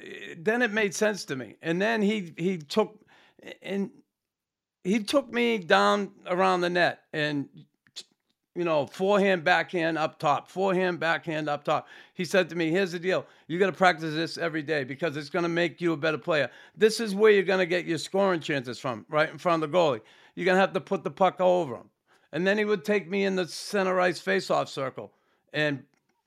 [0.00, 1.56] eh, then it made sense to me.
[1.62, 3.04] And then he he took
[3.62, 3.90] and
[4.82, 7.48] he took me down around the net and
[8.54, 11.88] you know, forehand, backhand up top, forehand, backhand up top.
[12.14, 13.26] He said to me, Here's the deal.
[13.48, 16.18] You got to practice this every day because it's going to make you a better
[16.18, 16.50] player.
[16.76, 19.70] This is where you're going to get your scoring chances from, right in front of
[19.70, 20.00] the goalie.
[20.34, 21.90] You're going to have to put the puck over him.
[22.32, 25.12] And then he would take me in the center ice faceoff circle
[25.52, 25.84] and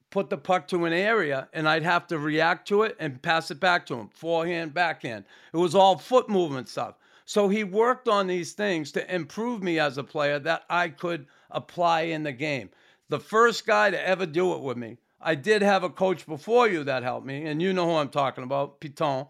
[0.10, 3.52] put the puck to an area, and I'd have to react to it and pass
[3.52, 5.26] it back to him, forehand, backhand.
[5.54, 6.96] It was all foot movement stuff.
[7.28, 11.28] So he worked on these things to improve me as a player that I could
[11.52, 12.70] apply in the game.
[13.10, 16.70] The first guy to ever do it with me, I did have a coach before
[16.70, 19.28] you that helped me, and you know who I'm talking about, Piton,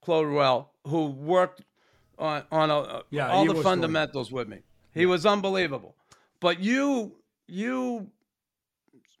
[0.00, 1.64] Claude Ruel, who worked
[2.18, 4.60] on, on a, uh, Yeah, all the fundamentals with me.
[4.94, 5.96] He was unbelievable.
[6.40, 7.12] But you,
[7.46, 8.10] you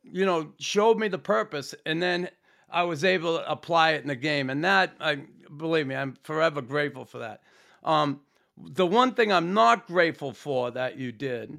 [0.02, 2.30] you know, showed me the purpose, and then
[2.70, 4.48] I was able to apply it in the game.
[4.48, 5.16] And that, I
[5.58, 7.42] believe me, I'm forever grateful for that.
[7.88, 8.20] Um,
[8.56, 11.58] the one thing I'm not grateful for that you did,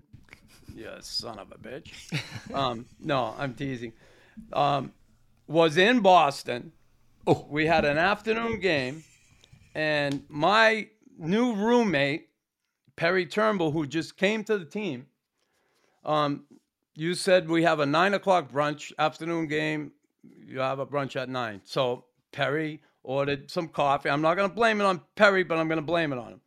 [0.75, 1.91] you son of a bitch.
[2.53, 3.93] Um, no, I'm teasing.
[4.53, 4.93] Um,
[5.47, 6.71] was in Boston.
[7.27, 7.47] Oh.
[7.49, 9.03] We had an afternoon game,
[9.73, 10.87] and my
[11.17, 12.29] new roommate,
[12.95, 15.07] Perry Turnbull, who just came to the team,
[16.05, 16.45] um,
[16.95, 19.93] you said we have a nine o'clock brunch afternoon game.
[20.23, 21.61] You have a brunch at nine.
[21.63, 24.09] So Perry ordered some coffee.
[24.09, 26.39] I'm not going to blame it on Perry, but I'm going to blame it on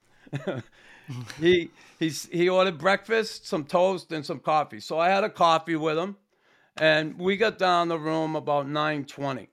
[0.47, 0.63] him.
[1.41, 4.81] he he's he ordered breakfast, some toast, and some coffee.
[4.81, 6.17] So I had a coffee with him,
[6.77, 9.49] and we got down the room about nine twenty,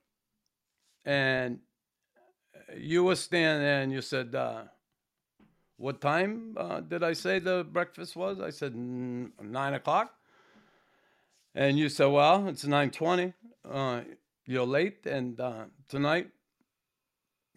[1.06, 1.60] and
[2.78, 4.36] you were standing there, and you said.
[4.36, 4.64] Uh,
[5.80, 8.42] what time uh, did I say the breakfast was?
[8.42, 10.14] I said "N- nine o'clock.
[11.56, 13.34] And you said, well, it's 920.
[13.70, 14.02] Uh,
[14.46, 16.30] you're late, and uh, tonight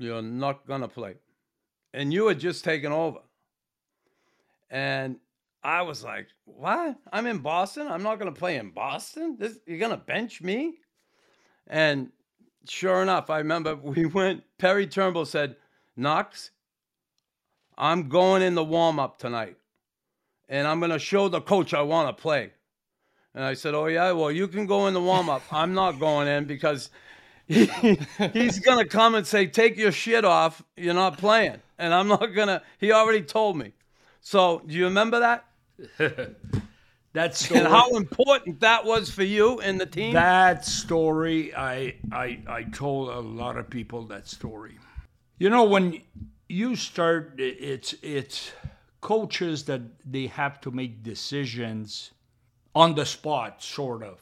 [0.02, 1.14] you're not going to play.
[1.94, 3.18] And you had just taken over.
[4.70, 5.16] And
[5.62, 6.96] I was like, what?
[7.12, 7.86] I'm in Boston?
[7.86, 9.36] I'm not going to play in Boston?
[9.38, 10.74] This, you're going to bench me?
[11.66, 12.10] And
[12.68, 15.56] sure enough, I remember we went, Perry Turnbull said,
[15.96, 16.50] Knox,
[17.76, 19.56] I'm going in the warm up tonight.
[20.48, 22.52] And I'm going to show the coach I want to play.
[23.34, 25.42] And I said, Oh, yeah, well, you can go in the warm up.
[25.50, 26.90] I'm not going in because
[27.48, 27.66] he,
[28.32, 30.62] he's gonna come and say, "Take your shit off.
[30.76, 32.62] You're not playing." And I'm not gonna.
[32.78, 33.72] He already told me.
[34.20, 35.44] So do you remember that?
[37.14, 40.14] That story, And how important that was for you and the team?
[40.14, 44.78] that story, I, I, I told a lot of people that story.
[45.38, 46.00] You know, when
[46.48, 48.52] you start, it's it's
[49.02, 52.12] coaches that they have to make decisions
[52.74, 54.18] on the spot, sort of,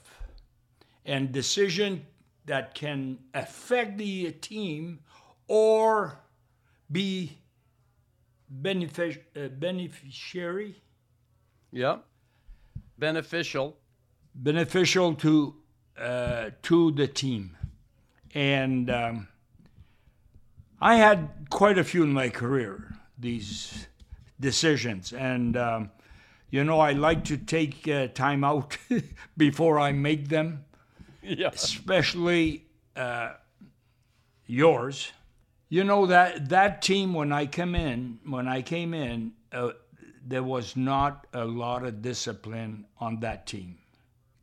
[1.04, 2.04] and decision
[2.50, 4.98] that can affect the team
[5.46, 6.18] or
[6.90, 7.38] be
[8.50, 10.74] benefic- uh, beneficiary
[11.72, 11.98] Yeah.
[12.98, 13.76] Beneficial.
[14.34, 15.54] beneficial to
[15.96, 17.56] uh, to the team,
[18.34, 19.28] and um,
[20.80, 23.86] I had quite a few in my career these
[24.40, 25.90] decisions, and um,
[26.50, 28.76] you know I like to take uh, time out
[29.36, 30.64] before I make them,
[31.22, 31.50] Yeah.
[31.52, 33.33] especially uh,
[34.46, 35.12] yours.
[35.68, 39.70] You know that that team when I come in, when I came in, uh,
[40.26, 43.78] there was not a lot of discipline on that team.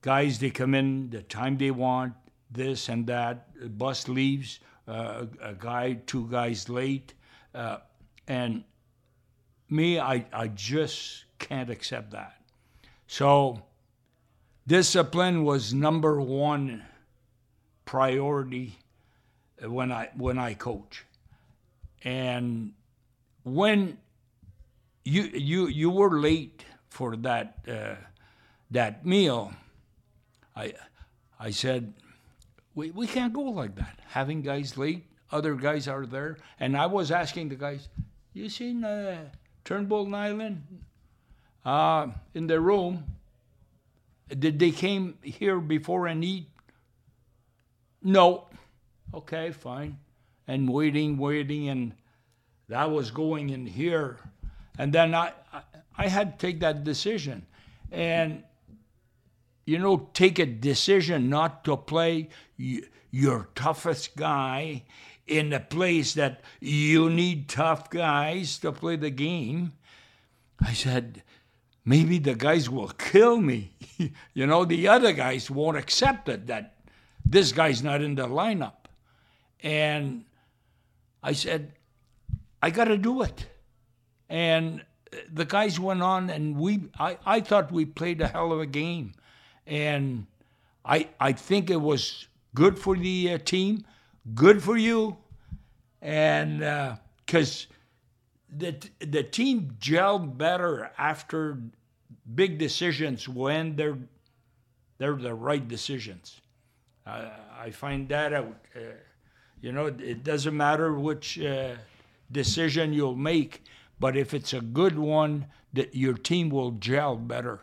[0.02, 2.13] Guys, they come in the time they want,
[2.50, 3.48] this and that.
[3.60, 7.13] The bus leaves, uh, a, guy, two guys late,
[7.54, 7.78] uh,
[8.28, 8.63] and
[9.70, 12.42] me, I I just can't accept that.
[13.08, 13.62] So,
[14.67, 16.84] discipline was number one
[17.86, 18.77] priority
[19.63, 21.06] when I when I coach.
[22.03, 22.73] And
[23.43, 23.97] when
[25.03, 27.95] you you you were late for that uh,
[28.71, 29.53] that meal,
[30.56, 30.73] I
[31.39, 31.93] I said
[32.75, 33.99] we we can't go like that.
[34.10, 37.88] Having guys late, other guys are there, and I was asking the guys,
[38.34, 39.30] you seen uh,
[39.63, 40.62] Turnbull Island
[41.65, 43.16] uh, in the room?
[44.28, 46.50] Did they came here before and eat?
[48.02, 48.48] No.
[49.13, 50.00] Okay, fine.
[50.48, 51.94] And waiting, waiting, and
[52.68, 54.18] that was going in here.
[54.78, 55.34] And then I,
[55.98, 57.46] I, had to take that decision.
[57.92, 58.44] And,
[59.66, 62.30] you know, take a decision not to play
[63.12, 64.84] your toughest guy
[65.26, 69.74] in a place that you need tough guys to play the game.
[70.60, 71.24] I said,
[71.88, 73.71] maybe the guys will kill me.
[74.34, 76.76] you know, the other guys won't accept it that
[77.26, 78.91] this guy's not in the lineup.
[79.63, 80.26] And
[81.23, 81.71] I said,
[82.62, 83.47] I got to do it.
[84.30, 84.84] And
[85.32, 88.65] the guys went on, and we, I, I thought we played a hell of a
[88.65, 89.13] game.
[89.65, 90.28] And
[90.84, 93.86] I, I think it was good for the uh, team,
[94.36, 95.17] good for you.
[96.02, 96.60] And
[97.26, 97.67] because
[98.56, 101.60] the, the team gelled better after
[102.36, 103.98] big decisions when they're,
[104.98, 106.42] they're the right decisions.
[107.06, 108.56] Uh, I find that out.
[108.76, 108.80] Uh,
[109.62, 111.76] you know, it, it doesn't matter which uh,
[112.32, 113.63] decision you'll make,
[114.00, 117.62] but if it's a good one, that your team will gel better.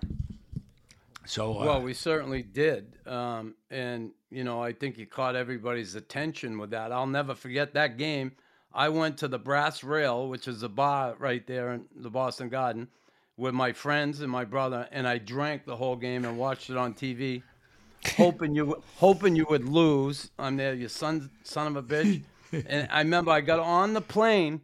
[1.27, 2.97] So, uh, Well, we certainly did.
[3.07, 6.93] Um, and, you know, I think you caught everybody's attention with that.
[6.93, 8.33] I'll never forget that game.
[8.73, 12.49] I went to the Brass Rail, which is a bar right there in the Boston
[12.49, 12.89] Garden,
[13.37, 16.77] with my friends and my brother, and I drank the whole game and watched it
[16.77, 17.43] on TV,
[18.17, 20.31] hoping you hoping you would lose.
[20.39, 22.23] I'm there, you son son of a bitch.
[22.69, 24.61] and I remember I got on the plane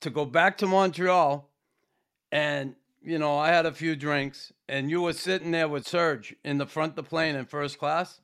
[0.00, 1.48] to go back to Montreal,
[2.32, 6.34] and you know, I had a few drinks, and you were sitting there with Serge
[6.44, 8.20] in the front of the plane in first class,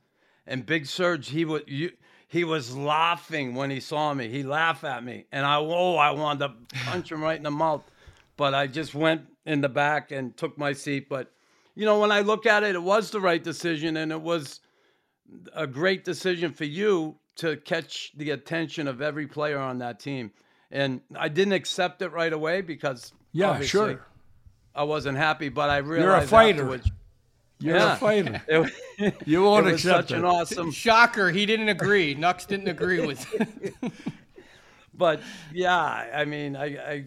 [0.46, 1.92] and Big Serge, he was you,
[2.26, 4.28] he was laughing when he saw me.
[4.28, 7.50] He laughed at me, and I oh, I wanted to punch him right in the
[7.52, 7.84] mouth,
[8.36, 11.08] but I just went in the back and took my seat.
[11.08, 11.30] But
[11.74, 14.60] you know, when I look at it, it was the right decision, and it was
[15.54, 20.30] a great decision for you to catch the attention of every player on that team.
[20.70, 24.06] And I didn't accept it right away because yeah, obviously sure.
[24.74, 26.80] I wasn't happy, but I realized You're a fighter.
[27.60, 27.94] You're Yeah.
[27.94, 28.42] a fighter.
[28.96, 30.18] It, You won't it was accept such it.
[30.18, 32.14] an awesome, Shocker, he didn't agree.
[32.14, 33.26] Nux didn't agree with.
[34.94, 35.20] but
[35.52, 35.76] yeah,
[36.14, 37.04] I mean, I, I,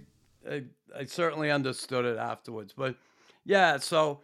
[0.49, 0.64] I,
[0.98, 2.74] I certainly understood it afterwards.
[2.76, 2.95] But
[3.45, 4.22] yeah, so,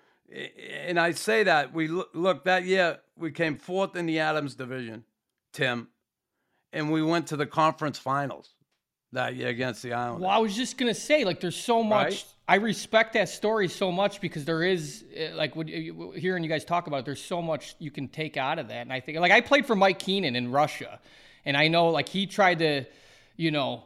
[0.88, 4.56] and I say that we look, look that year we came fourth in the Adams
[4.56, 5.04] division,
[5.52, 5.90] Tim,
[6.72, 8.56] and we went to the conference finals
[9.12, 10.22] that year against the Islanders.
[10.24, 12.06] Well, I was just gonna say, like, there's so much.
[12.06, 12.26] Right?
[12.46, 16.88] I respect that story so much because there is, eh, like, hearing you guys talk
[16.88, 18.82] about, it, there's so much you can take out of that.
[18.82, 21.00] And I think, like, I played for Mike Keenan in Russia,
[21.46, 22.86] and I know, like, he tried to,
[23.38, 23.84] you know,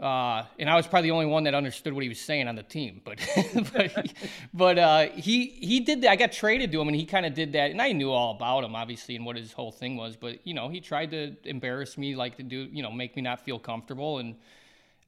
[0.00, 2.54] Uh, and I was probably the only one that understood what he was saying on
[2.54, 3.00] the team.
[3.04, 3.18] But
[3.72, 4.12] but,
[4.54, 6.10] but uh, he he did that.
[6.10, 7.72] I got traded to him, and he kind of did that.
[7.72, 10.16] And I knew all about him, obviously, and what his whole thing was.
[10.16, 13.22] But you know, he tried to embarrass me, like to do, you know, make me
[13.22, 14.18] not feel comfortable.
[14.18, 14.36] And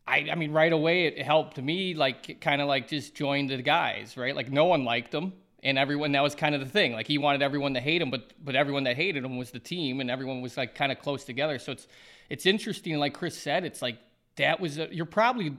[0.09, 3.63] I, I mean, right away it helped me, like kind of like just join the
[3.63, 4.35] guys, right?
[4.35, 5.35] Like no one liked him.
[5.63, 6.95] And everyone that was kind of the thing.
[6.95, 9.61] Like he wanted everyone to hate him, but but everyone that hated him was the
[9.61, 11.61] team, and everyone was like kind of close together.
[11.61, 11.87] So it's
[12.29, 12.99] it's interesting.
[12.99, 13.99] Like Chris said, it's like
[14.37, 15.57] that was a, you're probably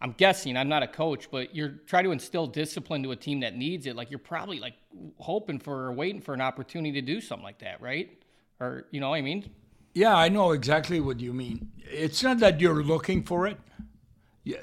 [0.00, 3.40] I'm guessing I'm not a coach, but you're trying to instill discipline to a team
[3.40, 3.96] that needs it.
[3.96, 4.74] Like you're probably like
[5.18, 8.22] hoping for or waiting for an opportunity to do something like that, right?
[8.60, 9.50] Or you know what I mean?
[9.94, 11.70] Yeah, I know exactly what you mean.
[11.78, 13.58] It's not that you're looking for it.
[14.42, 14.58] Yeah,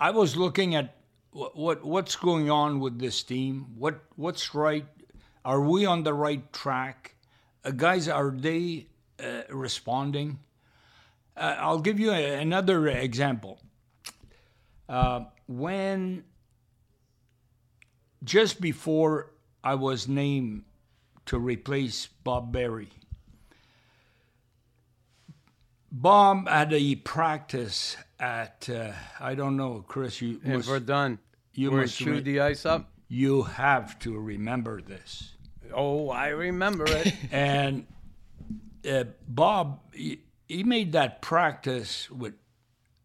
[0.00, 0.96] I was looking at
[1.30, 3.66] what, what what's going on with this team.
[3.76, 4.86] What what's right?
[5.44, 7.14] Are we on the right track?
[7.64, 8.88] Uh, guys, are they
[9.22, 10.40] uh, responding?
[11.36, 13.58] Uh, I'll give you a, another example.
[14.88, 16.24] Uh, when
[18.24, 19.32] just before
[19.62, 20.64] I was named
[21.26, 22.88] to replace Bob Berry,
[25.90, 30.20] Bob had a practice at uh, I don't know, Chris.
[30.20, 31.18] You And must, we're done.
[31.54, 32.90] you We're must chewed re- the ice up.
[33.08, 35.32] you have to remember this.
[35.74, 37.12] Oh, I remember it.
[37.32, 37.86] And
[38.88, 42.34] uh, Bob, he, he made that practice with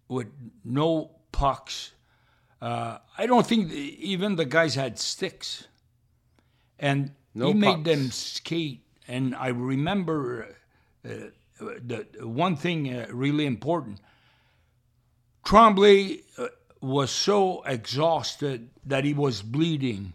[0.07, 0.27] with
[0.63, 1.93] no pucks.
[2.61, 5.67] Uh, I don't think even the guys had sticks,
[6.77, 8.83] and No he made them skate.
[9.07, 10.55] And I remember
[11.03, 11.09] uh,
[11.59, 13.99] the one thing uh, really important.
[15.43, 16.47] Tremblay uh,
[16.81, 20.13] was so exhausted that he was bleeding.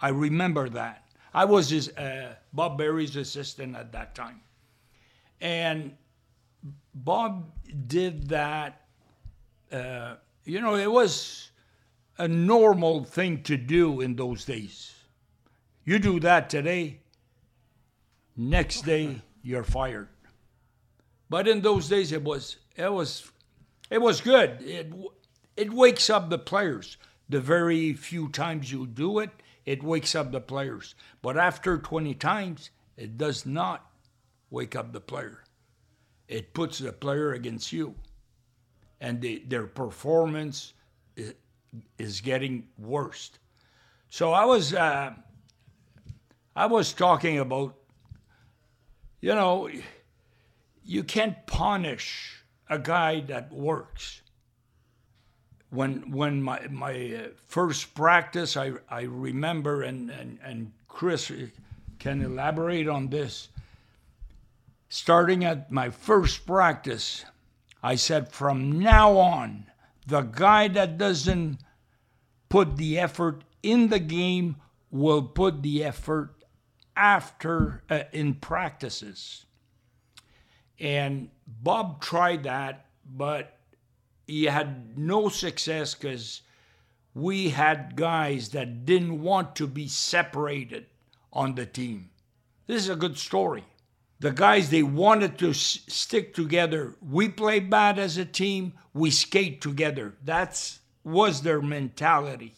[0.00, 1.04] I remember that.
[1.34, 4.40] I was his uh, Bob Berry's assistant at that time,
[5.40, 5.96] and
[7.04, 7.52] Bob
[7.86, 8.82] did that.
[9.70, 11.50] Uh, you know, it was
[12.16, 14.94] a normal thing to do in those days.
[15.84, 17.00] You do that today,
[18.36, 20.08] next day you're fired.
[21.30, 23.30] But in those days, it was it was
[23.90, 24.60] it was good.
[24.62, 24.92] It
[25.56, 26.96] it wakes up the players.
[27.28, 29.30] The very few times you do it,
[29.66, 30.94] it wakes up the players.
[31.20, 33.90] But after 20 times, it does not
[34.50, 35.44] wake up the player.
[36.28, 37.94] It puts the player against you,
[39.00, 40.74] and they, their performance
[41.98, 43.30] is, getting worse.
[44.10, 45.14] So I was uh,
[46.54, 47.74] I was talking about,
[49.20, 49.70] you know,
[50.84, 54.22] you can't punish a guy that works.
[55.70, 61.30] When when my my uh, first practice, I I remember and and and Chris
[61.98, 63.48] can elaborate on this.
[64.88, 67.24] Starting at my first practice,
[67.82, 69.66] I said from now on,
[70.06, 71.58] the guy that doesn't
[72.48, 74.56] put the effort in the game
[74.90, 76.34] will put the effort
[76.96, 79.44] after uh, in practices.
[80.80, 83.58] And Bob tried that, but
[84.26, 86.42] he had no success because
[87.14, 90.86] we had guys that didn't want to be separated
[91.32, 92.10] on the team.
[92.66, 93.64] This is a good story.
[94.20, 96.96] The guys, they wanted to s- stick together.
[97.00, 100.16] We play bad as a team, we skate together.
[100.24, 102.54] That's was their mentality.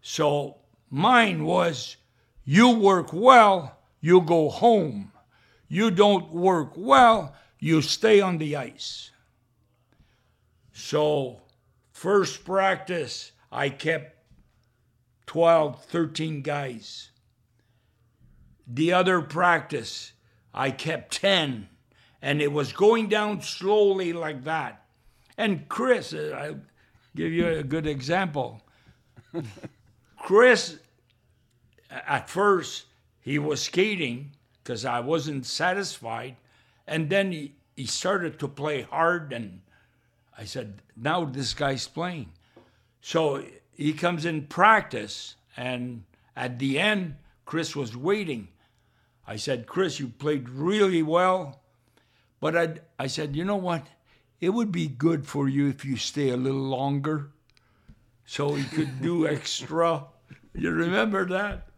[0.00, 1.96] So mine was
[2.44, 5.12] you work well, you go home.
[5.68, 9.10] You don't work well, you stay on the ice.
[10.72, 11.40] So,
[11.90, 14.16] first practice, I kept
[15.26, 17.10] 12, 13 guys.
[18.66, 20.12] The other practice,
[20.52, 21.68] I kept 10.
[22.22, 24.84] And it was going down slowly like that.
[25.36, 26.60] And Chris, uh, I'll
[27.14, 28.62] give you a good example.
[30.18, 30.78] Chris,
[31.90, 32.86] at first,
[33.20, 36.36] he was skating because I wasn't satisfied.
[36.86, 39.60] And then he, he started to play hard, and
[40.36, 42.30] I said, Now this guy's playing.
[43.00, 46.04] So he comes in practice, and
[46.34, 48.48] at the end, Chris was waiting.
[49.26, 51.60] I said, Chris, you played really well.
[52.40, 53.86] But I, I said, you know what?
[54.40, 57.30] It would be good for you if you stay a little longer
[58.24, 60.04] so he could do extra.
[60.54, 61.68] You remember that?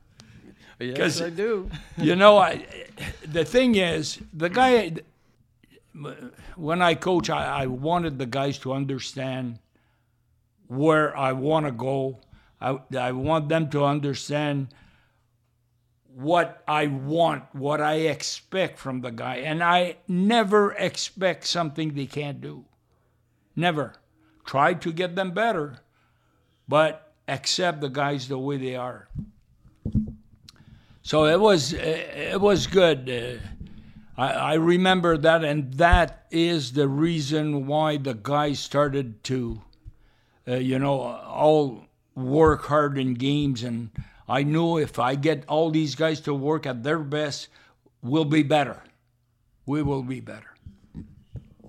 [0.80, 1.70] Yes, I do.
[1.96, 2.64] you know, I,
[3.26, 4.92] the thing is, the guy,
[6.54, 9.58] when I coach, I, I wanted the guys to understand
[10.68, 12.20] where I want to go.
[12.60, 14.68] I, I want them to understand
[16.18, 19.36] what I want, what I expect from the guy.
[19.36, 22.64] And I never expect something they can't do.
[23.54, 23.94] never.
[24.46, 25.80] Try to get them better,
[26.66, 29.08] but accept the guys the way they are.
[31.02, 33.10] So it was it was good.
[33.10, 39.62] Uh, I, I remember that, and that is the reason why the guys started to,
[40.46, 43.62] uh, you know, all work hard in games.
[43.62, 43.90] And
[44.28, 47.48] I knew if I get all these guys to work at their best,
[48.02, 48.82] we'll be better.
[49.66, 50.54] We will be better.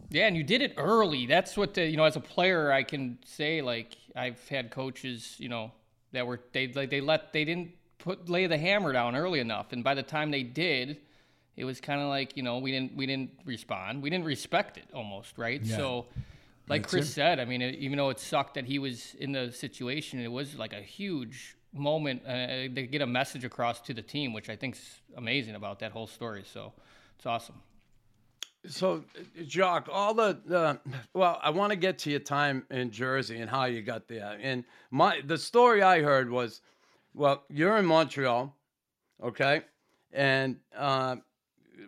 [0.09, 1.25] Yeah, and you did it early.
[1.25, 2.03] That's what the, you know.
[2.03, 5.71] As a player, I can say like I've had coaches, you know,
[6.11, 9.71] that were they like they let they didn't put lay the hammer down early enough,
[9.71, 10.97] and by the time they did,
[11.55, 14.77] it was kind of like you know we didn't we didn't respond, we didn't respect
[14.77, 15.61] it almost, right?
[15.61, 15.77] Yeah.
[15.77, 16.07] So,
[16.67, 17.13] like That's Chris it.
[17.13, 20.31] said, I mean, it, even though it sucked that he was in the situation, it
[20.31, 24.49] was like a huge moment uh, to get a message across to the team, which
[24.49, 26.43] I think's amazing about that whole story.
[26.51, 26.73] So,
[27.17, 27.61] it's awesome.
[28.67, 29.05] So,
[29.47, 30.79] Jock, all the
[31.13, 34.37] well, I want to get to your time in Jersey and how you got there.
[34.41, 36.61] And my the story I heard was,
[37.13, 38.53] well, you're in Montreal,
[39.23, 39.61] okay,
[40.11, 41.17] and uh,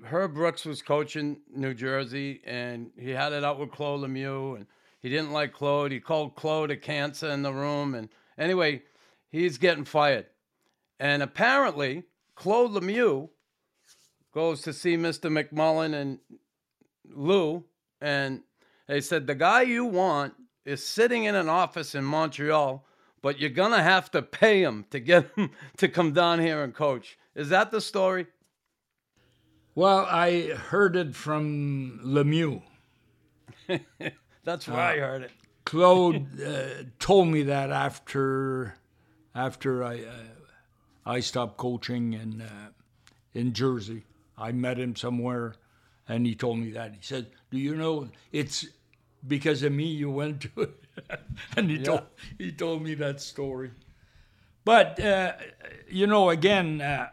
[0.06, 4.66] Herb Brooks was coaching New Jersey, and he had it out with Claude Lemieux, and
[5.02, 5.92] he didn't like Claude.
[5.92, 8.08] He called Claude a cancer in the room, and
[8.38, 8.82] anyway,
[9.32, 10.28] he's getting fired,
[11.00, 12.04] and apparently
[12.36, 13.30] Claude Lemieux
[14.34, 15.30] goes to see Mr.
[15.32, 16.20] McMullen and
[17.14, 17.66] Lou,
[18.00, 18.42] and
[18.88, 20.34] they said the guy you want
[20.66, 22.86] is sitting in an office in Montreal,
[23.22, 26.74] but you're gonna have to pay him to get him to come down here and
[26.74, 27.18] coach.
[27.36, 28.28] Is that the story?
[29.74, 32.62] Well, I heard it from Lemieux.
[34.44, 35.32] That's where I heard it.
[35.66, 38.76] Claude uh, told me that after
[39.34, 40.32] after I uh,
[41.06, 42.70] I stopped coaching in uh,
[43.34, 44.04] in Jersey.
[44.38, 45.56] I met him somewhere,
[46.08, 46.94] and he told me that.
[46.94, 48.66] He said, "Do you know it's
[49.28, 50.84] because of me you went to it?"
[51.58, 52.04] and he told
[52.38, 53.72] he told me that story.
[54.64, 55.34] But uh,
[55.90, 57.10] you know, again, uh,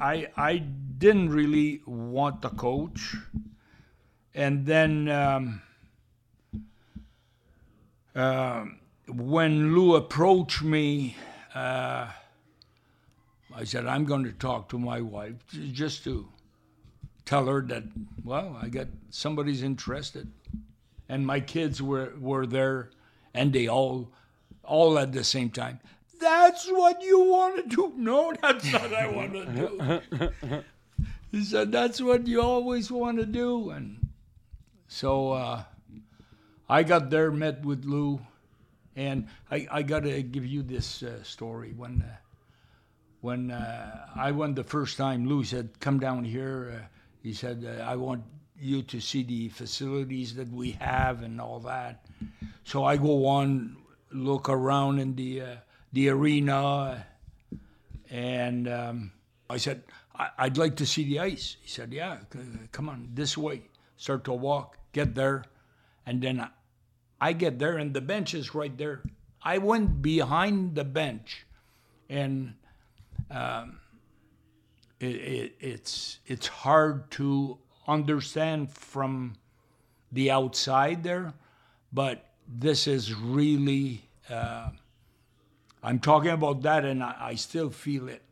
[0.00, 3.16] I I didn't really want the coach,
[4.34, 5.08] and then.
[5.08, 5.62] Um,
[8.14, 11.16] um, when Lou approached me,
[11.54, 12.08] uh,
[13.54, 15.34] I said, I'm going to talk to my wife
[15.72, 16.28] just to
[17.24, 17.84] tell her that,
[18.24, 20.30] well, I got somebody's interested.
[21.08, 22.90] And my kids were, were there,
[23.32, 24.10] and they all,
[24.62, 25.80] all at the same time.
[26.20, 27.92] That's what you want to do?
[27.96, 30.62] No, that's not what I want to do.
[31.30, 33.70] he said, That's what you always want to do.
[33.70, 34.08] And
[34.86, 35.62] so, uh,
[36.68, 38.20] I got there, met with Lou,
[38.98, 41.72] and I, I got to give you this uh, story.
[41.76, 42.16] When uh,
[43.20, 46.86] when uh, I went the first time, Lou said, "Come down here." Uh,
[47.22, 48.24] he said, "I want
[48.58, 52.04] you to see the facilities that we have and all that."
[52.64, 53.76] So I go on,
[54.10, 55.56] look around in the uh,
[55.92, 57.06] the arena,
[58.10, 59.12] and um,
[59.48, 59.82] I said,
[60.14, 62.40] I- "I'd like to see the ice." He said, "Yeah, c-
[62.72, 63.62] come on this way."
[63.96, 65.44] Start to walk, get there,
[66.06, 66.48] and then
[67.20, 69.02] I, get there and the bench is right there.
[69.42, 71.46] I went behind the bench,
[72.08, 72.54] and
[73.30, 73.78] um,
[75.00, 79.36] it, it, it's it's hard to understand from
[80.12, 81.34] the outside there,
[81.92, 84.08] but this is really.
[84.28, 84.70] Uh,
[85.82, 88.22] I'm talking about that, and I, I still feel it.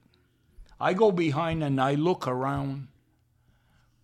[0.78, 2.88] I go behind and I look around.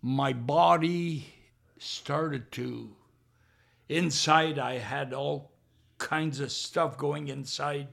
[0.01, 1.33] My body
[1.77, 2.89] started to
[3.97, 5.51] inside i had all
[5.97, 7.87] kinds of stuff going inside.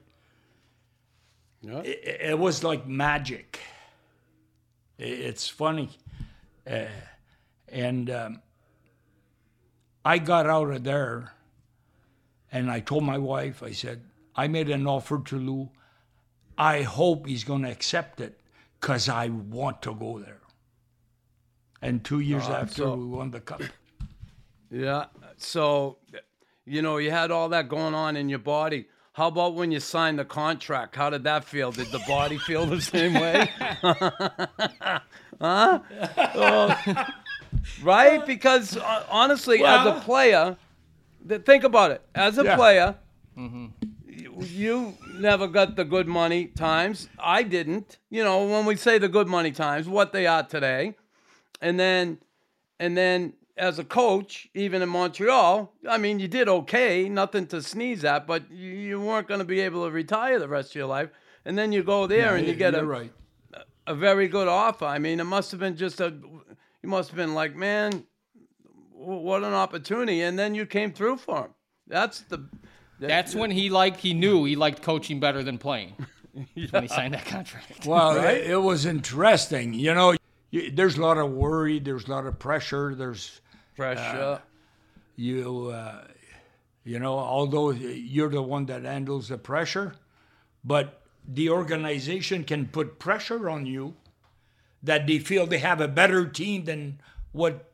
[1.62, 1.80] Yeah.
[1.80, 3.60] it, it was like magic.
[4.98, 5.90] I- it's funny.
[6.68, 6.86] Uh,
[7.68, 8.42] and um,
[10.04, 11.32] i got out of there
[12.52, 14.02] and i told my wife i said
[14.36, 15.70] i made an offer to lou.
[16.58, 18.40] I hope he's going to accept it
[18.80, 20.40] because i want to go there.
[21.82, 23.62] And two years after so- we won the cup
[24.70, 25.06] Yeah.
[25.36, 25.98] So,
[26.64, 28.86] you know, you had all that going on in your body.
[29.12, 30.94] How about when you signed the contract?
[30.96, 31.72] How did that feel?
[31.72, 33.48] Did the body feel the same way?
[35.40, 35.80] huh?
[36.34, 37.04] Oh,
[37.82, 38.24] right?
[38.24, 40.56] Because uh, honestly, as a player,
[41.28, 42.02] th- think about it.
[42.14, 42.56] As a Yeah.
[42.56, 42.94] player,
[43.36, 47.08] you, you never got the good money times.
[47.18, 47.98] I didn't.
[48.10, 50.94] You know, when we say the good money times, what they are today,
[51.60, 52.18] and then,
[52.78, 57.62] and then as a coach, even in Montreal, I mean, you did okay, nothing to
[57.62, 60.76] sneeze at, but you, you weren't going to be able to retire the rest of
[60.76, 61.10] your life.
[61.44, 63.12] And then you go there and you get a, right
[63.86, 64.84] a very good offer.
[64.84, 66.14] I mean, it must have been just a,
[66.82, 68.04] you must have been like, man,
[68.92, 70.22] what an opportunity!
[70.22, 71.54] And then you came through for him.
[71.86, 72.46] That's the.
[72.98, 73.98] That's when he liked.
[73.98, 75.94] He knew he liked coaching better than playing.
[76.32, 77.86] When he signed that contract.
[77.86, 79.74] Well, it, it was interesting.
[79.74, 80.14] You know,
[80.52, 81.80] you, there's a lot of worry.
[81.80, 82.94] There's a lot of pressure.
[82.94, 83.40] There's
[83.80, 84.42] pressure.
[85.16, 86.04] you, uh,
[86.84, 89.94] you know, although you're the one that handles the pressure,
[90.64, 93.94] but the organization can put pressure on you
[94.82, 97.00] that they feel they have a better team than
[97.32, 97.70] what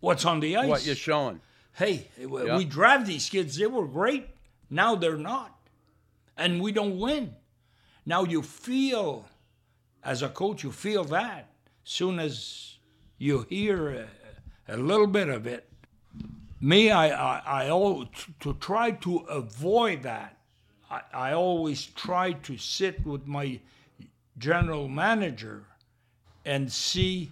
[0.00, 0.68] what's on the ice.
[0.68, 1.40] what you're showing.
[1.74, 2.56] hey, Yeah.
[2.56, 3.56] we draft these kids.
[3.56, 4.28] They were great.
[4.70, 5.58] Now they're not.
[6.36, 7.34] And we don't win.
[8.06, 9.26] Now you feel,
[10.02, 11.50] as a coach, you feel that
[11.84, 12.78] soon as
[13.18, 14.08] you hear
[14.68, 15.68] a, little bit of it.
[16.60, 18.08] Me, I, I, I always,
[18.40, 20.36] to try to avoid that,
[20.90, 23.60] I, I always try to sit with my
[24.38, 25.64] general manager
[26.44, 27.30] and see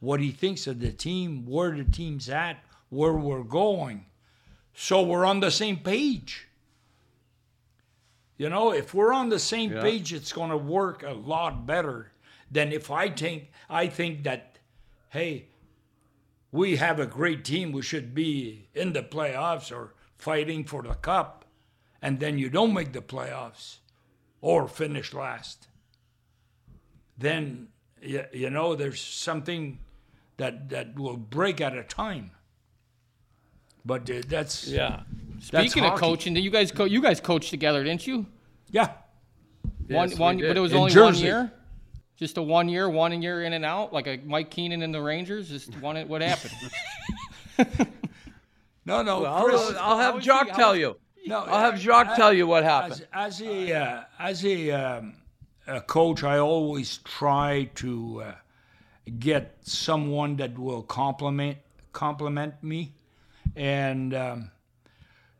[0.00, 2.58] what he thinks of the team, where the team's at,
[2.90, 4.06] where we're going.
[4.74, 6.46] So we're on the same page.
[8.36, 9.82] You know, if we're on the same Yeah.
[9.82, 12.12] page, it's going to work a lot better
[12.50, 14.58] than if I think I think that,
[15.10, 15.46] hey,
[16.52, 17.72] we have a great team.
[17.72, 21.44] We should be in the playoffs or fighting for the cup,
[22.02, 23.78] and then you don't make the playoffs
[24.40, 25.68] or finish last.
[27.16, 27.68] Then
[28.00, 29.78] you, you know there's something
[30.36, 32.30] that that will break at a time.
[33.84, 35.02] But uh, that's Yeah.
[35.50, 38.26] that's Speaking of coaching, did you guys co- you guys coached together, didn't you?
[38.70, 38.90] Yeah,
[39.88, 41.52] one Yes, one, we but it was In only one year.
[42.18, 45.00] Just a one year, one year in and out, like a Mike Keenan in the
[45.00, 45.48] Rangers.
[45.48, 45.96] Just one.
[46.08, 46.52] What happened?
[48.84, 49.24] no, no.
[49.24, 50.96] I'll, I'll have is Jock tell you.
[51.26, 53.06] no, I'll have Jacques I- tell you what happened.
[53.12, 55.14] as a uh, as a, um,
[55.68, 58.32] a coach, I always try to uh,
[59.20, 61.58] get someone that will compliment
[61.92, 62.94] compliment me,
[63.54, 64.50] and um,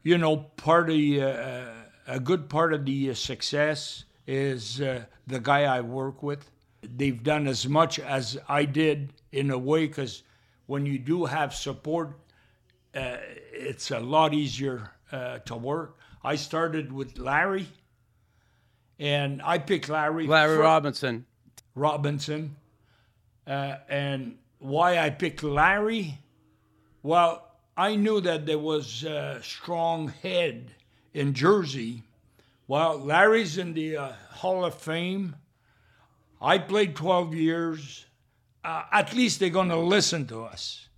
[0.04, 1.64] you know, part of the, uh,
[2.06, 6.48] a good part of the uh, success is uh, the guy I work with.
[6.82, 10.22] They've done as much as I did in a way because
[10.66, 12.18] when you do have support,
[12.94, 13.16] uh,
[13.52, 15.98] it's a lot easier uh, to work.
[16.22, 17.66] I started with Larry,
[18.98, 20.26] and I picked Larry.
[20.26, 21.26] Larry Robinson.
[21.74, 22.56] Robinson.
[23.46, 26.18] Uh, and why I picked Larry?
[27.02, 30.72] Well, I knew that there was a strong head
[31.14, 32.02] in Jersey.
[32.66, 35.36] Well, Larry's in the uh, Hall of Fame.
[36.40, 38.06] I played 12 years.
[38.64, 40.88] Uh, at least they're going to listen to us.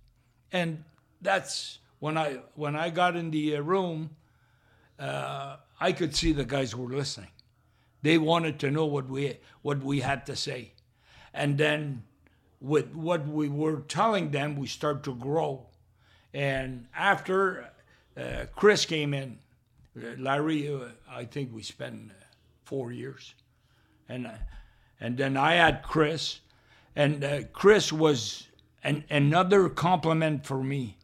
[0.51, 0.83] And
[1.21, 4.09] that's when I when I got in the uh, room,
[4.99, 7.29] uh, I could see the guys were listening.
[8.01, 10.71] They wanted to know what we what we had to say,
[11.33, 12.03] and then
[12.59, 15.65] with what we were telling them, we start to grow.
[16.33, 17.69] And after
[18.17, 19.39] uh, Chris came in,
[19.97, 22.11] uh, Larry, uh, I think we spent
[22.65, 23.35] four years,
[24.09, 24.29] and
[25.01, 26.39] and then I had Chris,
[26.95, 28.47] and uh, Chris was
[28.83, 30.97] an, another compliment for me.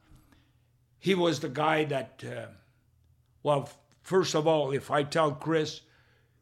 [1.00, 2.46] He was the guy that, uh,
[3.42, 3.70] well,
[4.04, 5.82] first of all, if I tell Chris,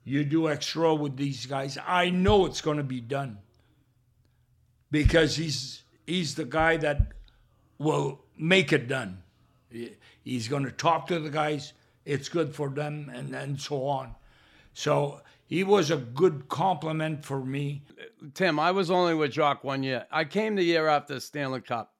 [0.03, 3.39] you do extra with these guys, I know it's going to be done
[4.91, 7.13] because he's he's the guy that
[7.79, 9.23] will make it done.
[10.23, 11.73] He's going to talk to the guys.
[12.05, 14.13] It's good for them, and and so on.
[14.73, 17.83] So he was a good compliment for me.
[18.33, 20.05] Tim, I was only with Jock one year.
[20.11, 21.93] I came the year after the Stanley Cup.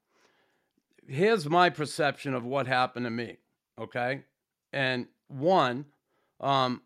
[1.08, 3.38] Here's my perception of what happened to me.
[3.80, 4.24] Okay.
[4.74, 5.86] And one,
[6.40, 6.82] um,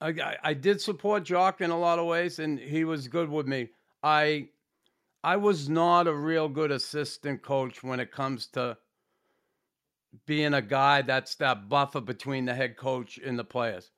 [0.00, 3.46] I, I, did support Jock in a lot of ways, and he was good with
[3.46, 3.68] me.
[4.02, 4.48] I
[5.22, 8.78] I was not a real good assistant coach when it comes to
[10.26, 13.90] being a guy that's that buffer between the head coach and the players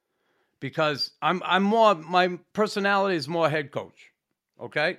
[0.63, 4.13] because I'm I'm more my personality is more head coach,
[4.61, 4.99] okay?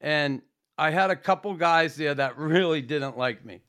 [0.00, 0.40] And
[0.78, 3.60] I had a couple guys there that really didn't like me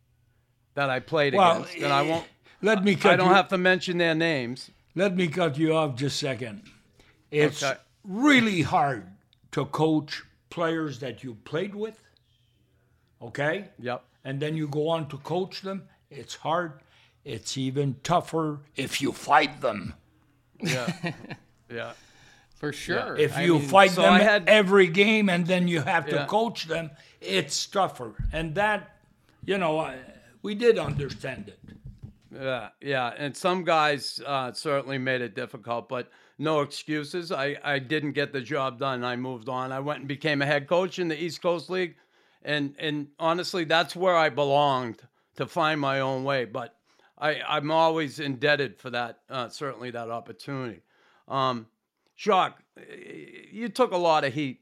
[0.73, 2.23] that I played Well, against, and I won't.
[2.23, 2.27] Eh,
[2.61, 4.71] let me cut I don't you, have to mention their names.
[4.95, 6.63] let me cut you off just a second.
[7.31, 7.77] It's Okay.
[8.05, 9.05] really hard
[9.51, 12.01] to coach players that you played with.
[13.21, 13.69] Okay?
[13.79, 14.03] Yep.
[14.23, 16.79] and then you go on to coach them, it's hard.
[17.23, 19.93] It's even tougher if you fight them.
[20.61, 20.91] Yeah.
[21.71, 21.93] yeah.
[22.55, 23.17] For sure.
[23.17, 26.15] If I you mean, fight so them had- every game and then you have to
[26.15, 26.25] Yeah.
[26.25, 26.91] coach them,
[27.21, 28.13] it's tougher.
[28.31, 28.97] And that,
[29.45, 29.97] you know, I,
[30.41, 31.59] we did understand it.
[32.33, 37.31] Yeah, yeah, and some guys uh, certainly made it difficult, but no excuses.
[37.31, 39.05] I, I didn't get the job done.
[39.05, 39.71] I moved on.
[39.71, 41.95] I went and became a head coach in the East Coast League,
[42.43, 45.01] and and honestly, that's where I belonged.
[45.37, 46.43] to find my own way.
[46.43, 46.75] But
[47.17, 50.81] I, I'm always indebted for that, uh, certainly that opportunity.
[51.27, 51.67] Um,
[52.17, 52.61] Jacques,
[53.51, 54.61] you took a lot of heat.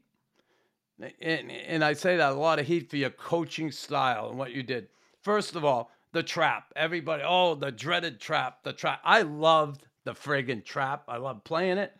[1.20, 4.52] And, and I say that a lot of heat for your coaching style and what
[4.52, 4.88] you did.
[5.20, 6.72] First of all, the trap.
[6.76, 9.00] Everybody, oh, the dreaded trap, the trap.
[9.04, 11.04] I loved the friggin' trap.
[11.08, 11.92] I loved playing it.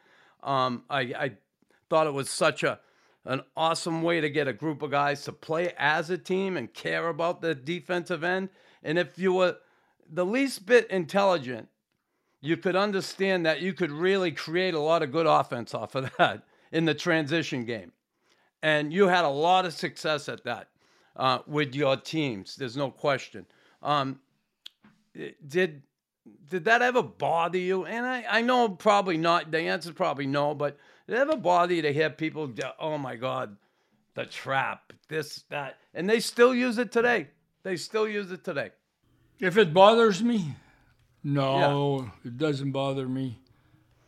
[0.43, 1.33] Um, I, I
[1.91, 2.79] thought it was such a
[3.27, 6.73] an awesome way to get a group of guys to play as a team and
[6.75, 8.51] care about the defensive end.
[8.83, 9.57] And if you were
[10.15, 11.69] the least bit intelligent,
[12.41, 16.11] you could understand that you could really create a lot of good offense off of
[16.19, 16.43] that
[16.73, 17.93] in the transition game.
[18.62, 20.69] And you had a lot of success at that
[21.17, 22.57] uh, with your teams.
[22.57, 23.47] There's no question.
[23.83, 24.21] Um,
[25.47, 25.83] did
[26.49, 27.85] did that ever bother you?
[27.85, 29.51] And I, I know probably not.
[29.51, 32.97] The answer is probably no, but did it ever bother you to hear people, oh
[32.97, 33.57] my God,
[34.15, 37.29] the trap, this, that, and they still use it today.
[37.62, 38.71] They still use it today.
[39.41, 40.57] If it bothers me,
[41.22, 42.28] no, yeah.
[42.28, 43.39] it doesn't bother me.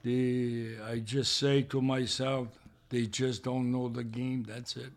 [0.02, 2.48] They, I just say to myself,
[2.90, 4.44] they just don't know the game.
[4.48, 4.92] That's it.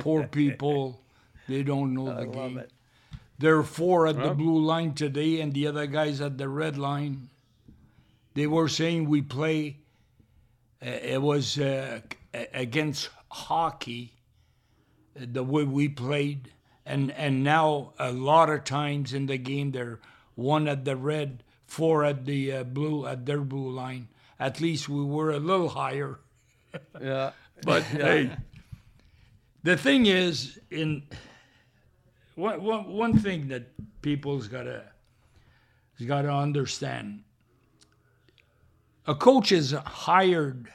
[0.00, 1.00] Poor people,
[1.48, 2.58] they don't know I the game.
[2.58, 2.70] It.
[3.38, 6.48] There are four at well, the blue line today, and the other guys at the
[6.48, 7.28] red line.
[8.34, 9.78] They were saying we play
[10.84, 12.00] uh, it was uh,
[12.52, 14.12] against hockey,
[15.14, 16.52] the way we played,
[16.86, 20.00] and and now a lot of times in the game they're
[20.34, 24.08] one at the red, four at the uh, blue at their blue line.
[24.38, 26.18] At least we were a little higher.
[27.00, 27.30] yeah,
[27.62, 28.04] but yeah.
[28.04, 28.30] hey,
[29.62, 31.02] the thing is in
[32.34, 33.64] one, one, one thing that
[34.02, 34.82] people's gotta
[36.06, 37.22] gotta understand
[39.06, 40.68] a coach is hired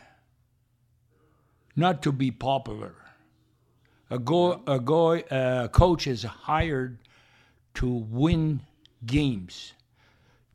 [1.76, 2.95] not to be popular.
[4.10, 6.97] A, go, a, go, a coach is hired
[7.76, 8.62] to win
[9.05, 9.74] games,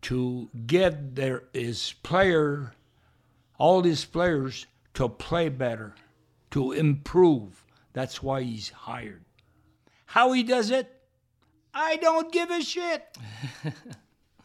[0.03, 2.75] to get their his player,
[3.57, 5.95] all his players to play better,
[6.51, 7.65] to improve.
[7.93, 9.25] That's why he's hired.
[10.07, 10.91] How he does it,
[11.73, 13.19] I don't give a shit.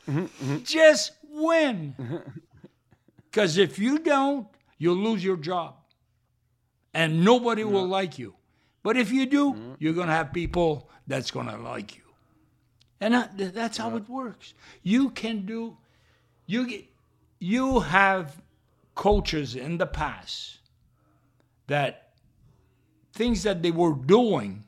[0.64, 1.96] Just win.
[3.30, 4.48] Because if you don't,
[4.78, 5.76] you'll lose your job.
[6.94, 8.34] And nobody will like you.
[8.90, 9.74] But if you do, mm-hmm.
[9.78, 12.02] you're going to have people that's going to like you.
[13.00, 14.56] And that's how it works.
[14.82, 15.78] You can do,
[16.48, 16.86] you, get,
[17.38, 18.42] you have
[18.96, 20.58] coaches in the past
[21.68, 22.14] that
[23.14, 24.64] things that they were doing,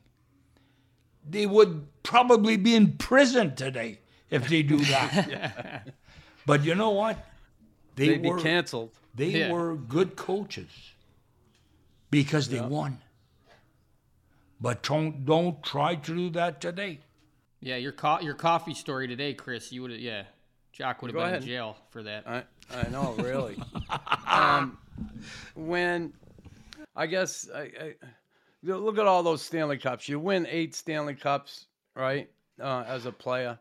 [1.28, 5.88] they would probably be in prison today if they do that.
[6.46, 7.18] But you know what?
[7.96, 8.92] They They'd were, be canceled.
[9.16, 9.52] They yeah.
[9.52, 10.92] were good coaches
[12.12, 13.00] because they won.
[14.62, 17.00] But don't don't try to do that today.
[17.60, 19.72] Yeah, your co- your coffee story today, Chris.
[19.72, 20.24] You would have yeah,
[20.72, 21.42] Jock would have been ahead.
[21.42, 22.28] in jail for that.
[22.28, 23.58] I I know, really.
[24.28, 24.78] um,
[25.56, 26.14] when
[26.96, 27.96] I guess I, I,
[28.64, 30.08] look at all those Stanley Cups.
[30.08, 32.30] You win eight Stanley Cups, right?
[32.60, 33.58] Uh, as a player,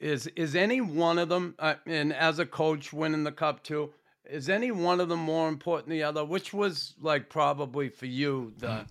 [0.00, 3.90] is is any one of them, uh, and as a coach, winning the cup too?
[4.24, 6.24] Is any one of them more important than the other?
[6.24, 8.84] Which was like probably for you the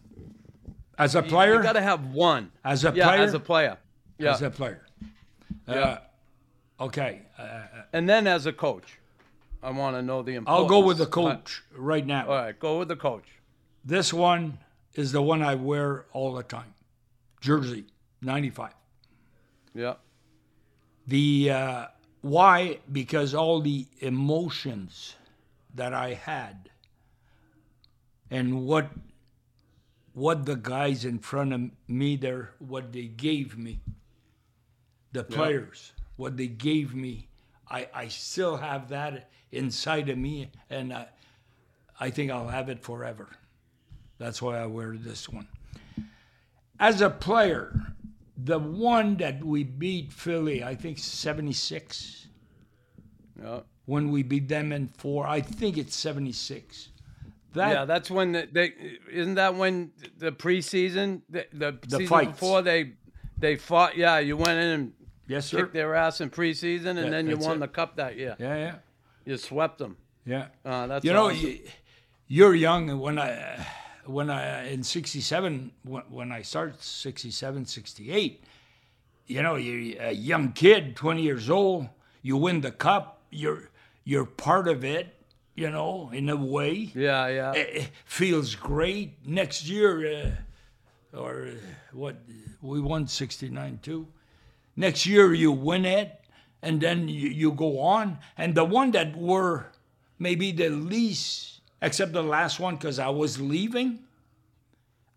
[0.97, 1.51] as a player?
[1.51, 2.51] You, you got to have one.
[2.63, 3.21] As a yeah, player.
[3.21, 3.77] As a player.
[4.17, 4.33] Yeah.
[4.33, 4.85] As a player.
[5.67, 5.99] Uh, yeah.
[6.79, 7.21] Okay.
[7.37, 7.61] Uh,
[7.93, 8.99] and then as a coach,
[9.61, 10.63] I want to know the importance.
[10.63, 12.27] I'll go with the coach right now.
[12.27, 13.25] All right, go with the coach.
[13.83, 14.59] This one
[14.93, 16.73] is the one I wear all the time.
[17.41, 17.85] Jersey,
[18.21, 18.73] 95.
[19.73, 19.95] Yeah.
[21.07, 21.85] The uh,
[22.21, 22.79] why?
[22.91, 25.15] Because all the emotions
[25.75, 26.69] that I had
[28.29, 28.89] and what
[30.17, 33.79] what the guys in front of me there what they gave me
[35.11, 36.03] the players yeah.
[36.15, 37.27] what they gave me
[37.69, 41.07] I, I still have that inside of me and I,
[41.99, 43.29] I think I'll have it forever
[44.17, 45.47] that's why I wear this one
[46.79, 47.93] as a player
[48.37, 52.27] the one that we beat Philly, I think 76.
[53.41, 53.61] Yeah.
[53.85, 56.89] When we beat them in four, I think it's 76.
[57.57, 58.73] That, yeah, that's when the, they
[59.11, 62.31] isn't that when the preseason the, the, the season fights.
[62.31, 62.93] before they
[63.37, 63.97] they fought.
[63.97, 64.93] Yeah, you went in and
[65.27, 65.57] yes, sir.
[65.57, 67.59] kicked their ass in preseason, and yeah, then you won it.
[67.59, 68.35] the cup that year.
[68.39, 68.75] Yeah, yeah.
[69.25, 69.97] You swept them.
[70.25, 70.47] Yeah.
[70.65, 71.59] Uh, that's you know awesome.
[72.27, 73.65] you, are young when I
[74.05, 78.43] when I in 67 when, when I started 67 68
[79.25, 81.87] you know you're a young kid 20 years old
[82.21, 83.69] you win the cup you're
[84.03, 85.16] you're part of it
[85.57, 89.91] you know in a way yeah yeah it, it feels great next year
[91.13, 91.51] uh, or uh,
[91.91, 92.15] what
[92.61, 94.07] we won 69 too
[94.79, 96.21] Next year you win it,
[96.61, 98.19] and then you, you go on.
[98.37, 99.65] And the one that were
[100.19, 103.99] maybe the least, except the last one, because I was leaving,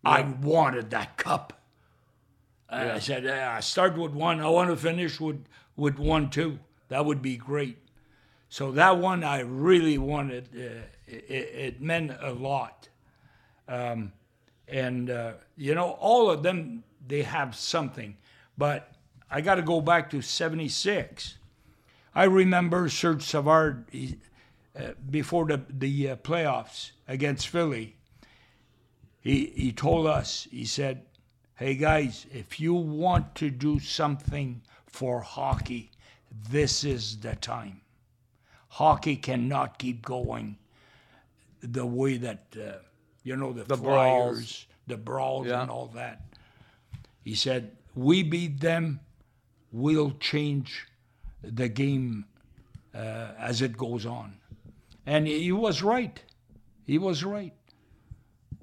[0.02, 1.52] I wanted that cup.
[2.70, 4.40] I said, I start with one.
[4.40, 5.44] I want to finish with,
[5.76, 6.58] with one too.
[6.88, 7.76] That would be great.
[8.50, 10.48] So that one I really wanted.
[10.54, 12.88] Uh, it, it meant a lot.
[13.68, 14.12] Um,
[14.66, 18.16] and, uh, you know, all of them, they have something.
[18.58, 18.92] But
[19.30, 21.38] I got to go back to 76.
[22.12, 24.18] I remember Serge Savard he,
[24.76, 27.96] uh, before the, the uh, playoffs against Philly.
[29.20, 31.02] He, he told us, he said,
[31.54, 35.92] hey guys, if you want to do something for hockey,
[36.48, 37.80] this is the time.
[38.74, 40.56] Hockey cannot keep going
[41.60, 42.78] the way that, uh,
[43.24, 44.66] you know, the, The Flyers, brawls.
[44.86, 45.62] the brawls Yeah.
[45.62, 46.22] and all that.
[47.24, 49.00] He said, we beat them,
[49.72, 50.86] we'll change
[51.42, 52.24] the game
[52.94, 54.36] uh, as it goes on.
[55.04, 56.22] And he was right.
[56.86, 57.52] He was right.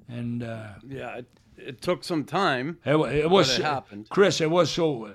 [0.08, 2.78] And uh, Yeah, it, it took some time.
[2.84, 4.08] it, it was it happened.
[4.08, 4.40] Chris.
[4.40, 5.06] It was so.
[5.06, 5.12] uh,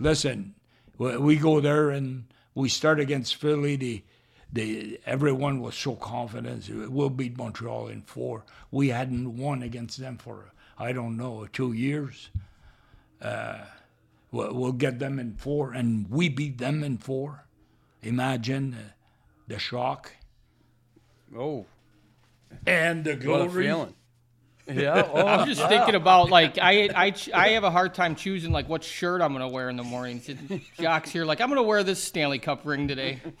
[0.00, 0.54] Listen,
[0.98, 2.24] we we go there and
[2.58, 3.76] we start against Philly.
[3.76, 4.02] The,
[4.52, 6.68] the everyone was so confident.
[6.90, 8.42] We'll beat Montreal in four.
[8.70, 12.30] We hadn't won against them for I don't know two years.
[13.22, 13.58] Uh,
[14.32, 17.44] we'll, we'll get them in four, and we beat them in four.
[18.02, 18.82] Imagine uh,
[19.46, 20.12] the shock
[21.36, 21.66] Oh,
[22.66, 23.66] and the what a glory.
[23.66, 23.94] feeling.
[24.68, 25.08] Yeah.
[25.12, 28.68] Oh, I'm just thinking about like I I I have a hard time choosing like
[28.68, 30.20] what shirt I'm gonna wear in the morning.
[30.78, 33.20] Jock's here like I'm gonna wear this Stanley Cup ring today.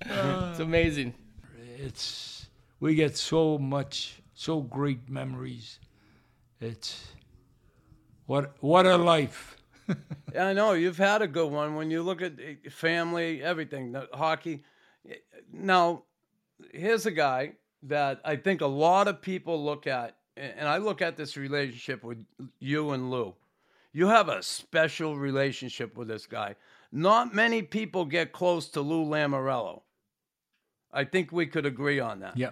[0.00, 1.14] it's amazing.
[1.78, 2.48] it's
[2.80, 5.80] we get so much so great memories
[6.60, 7.06] it's
[8.26, 9.56] what what a life
[10.34, 11.76] Yeah, I know you've had a good one.
[11.76, 14.64] When you look at eh, family, everything, the hockey.
[15.52, 16.02] Now,
[16.72, 17.52] here's a guy
[17.82, 22.02] that I think a lot of people look at, and I look at this relationship
[22.02, 22.24] with
[22.58, 23.34] you and Lou.
[23.92, 26.56] You have a special relationship with this guy.
[26.92, 29.82] Not many people get close to Lou Lamoriello.
[30.92, 32.36] I think we could agree on that.
[32.36, 32.50] yeah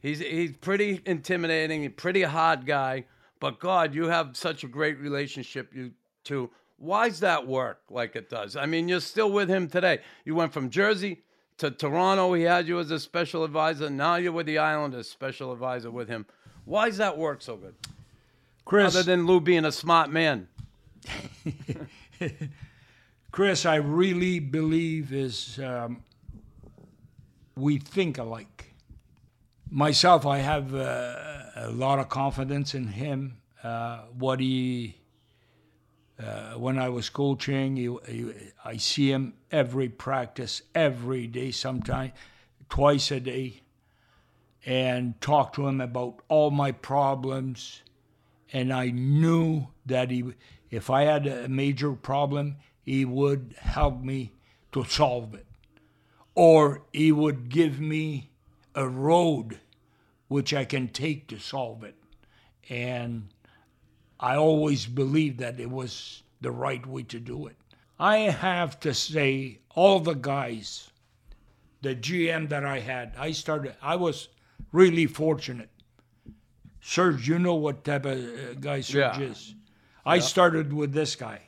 [0.00, 3.04] He's he's pretty intimidating, pretty hard guy.
[3.38, 5.92] But God, you have such a great relationship you
[6.24, 6.50] two.
[6.78, 8.56] Why's that work like it does?
[8.56, 10.00] I mean, you're still with him today.
[10.24, 11.22] You went from Jersey
[11.60, 12.32] to Toronto.
[12.32, 13.88] He had you as a special advisor.
[13.90, 16.26] Now you're with the Islanders, special advisor with him.
[16.64, 17.74] Why's that work so good?
[18.64, 20.48] chris Other than Lou being a smart man.
[23.30, 26.02] chris i really believe is um,
[27.56, 28.74] we think alike
[29.70, 31.16] myself i have uh,
[31.56, 34.99] a lot of confidence in him uh, what he
[36.20, 38.32] uh, when I was coaching, he, he,
[38.64, 42.12] I see him every practice, every day, sometimes
[42.68, 43.62] twice a day,
[44.66, 47.82] and talk to him about all my problems.
[48.52, 50.24] And I knew that he,
[50.70, 54.32] if I had a major problem, he would help me
[54.72, 55.46] to solve it,
[56.34, 58.30] or he would give me
[58.74, 59.58] a road
[60.28, 61.96] which I can take to solve it,
[62.68, 63.28] and
[64.20, 67.56] I always believed that it was the right way to do it.
[67.98, 70.90] I have to say, all the guys,
[71.80, 74.28] the GM that I had, I started, I was
[74.72, 75.70] really fortunate.
[76.82, 79.20] Serge, you know what type of uh, guy Serge Yeah.
[79.20, 79.54] is.
[80.04, 81.40] I started with this guy,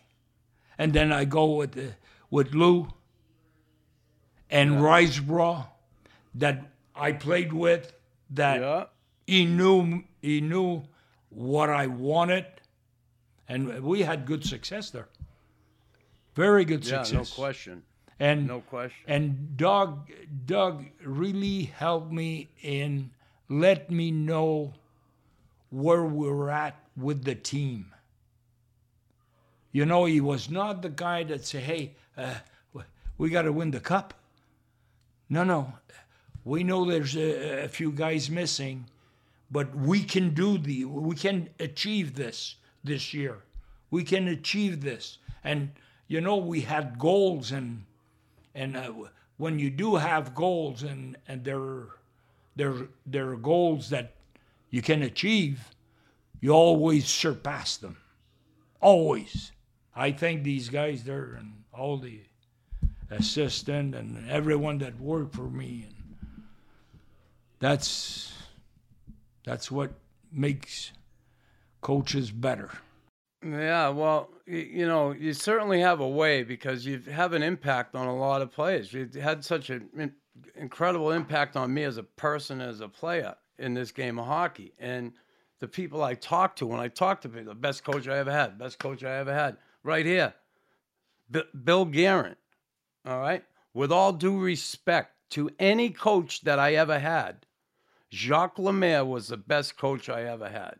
[0.78, 1.92] and then I go with uh,
[2.30, 2.88] with Lou
[4.50, 5.66] and Risebrough
[6.34, 7.92] that I played with.
[8.30, 8.84] That Yeah.
[9.26, 10.82] he knew he knew
[11.30, 12.46] what I wanted,
[13.48, 15.08] and we had good success there.
[16.34, 17.36] Very good Yeah, success.
[17.36, 17.82] no question.
[18.20, 19.04] And No question.
[19.06, 20.10] and Doug
[20.46, 23.10] Doug really helped me in
[23.48, 24.74] let me know
[25.70, 27.92] where we're at with the team.
[29.72, 32.34] You know, he was not the guy that say, "Hey, uh,
[33.18, 34.14] we got to win the cup."
[35.28, 35.72] No, no,
[36.44, 38.86] we know there's a, a few guys missing,
[39.50, 43.38] but we can do the we can achieve this this year.
[43.90, 45.70] We can achieve this, and
[46.08, 47.84] you know we had goals and
[48.54, 48.92] and uh,
[49.36, 51.86] when you do have goals and and they're
[52.56, 54.14] they're they're goals that
[54.70, 55.74] you can achieve,
[56.40, 57.98] you always surpass them.
[58.80, 59.52] Always.
[59.94, 62.20] I thank these guys there and all the
[63.10, 66.02] assistant and everyone that worked for me and
[67.58, 68.32] that's
[69.44, 69.92] that's what
[70.32, 70.92] makes
[71.82, 72.70] coaches better.
[73.44, 78.06] Yeah, well, you know, you certainly have a way because you have an impact on
[78.06, 78.92] a lot of players.
[78.92, 80.14] You had such an
[80.54, 84.72] incredible impact on me as a person, as a player in this game of hockey.
[84.78, 85.12] And
[85.58, 88.32] the people I talk to, when I talk to people, the best coach I ever
[88.32, 90.34] had, best coach I ever had, right here,
[91.30, 92.36] B- Bill Guerin.
[93.04, 93.44] All right.
[93.74, 97.46] With all due respect to any coach that I ever had,
[98.12, 100.76] Jacques Lemaire was the best coach I ever had.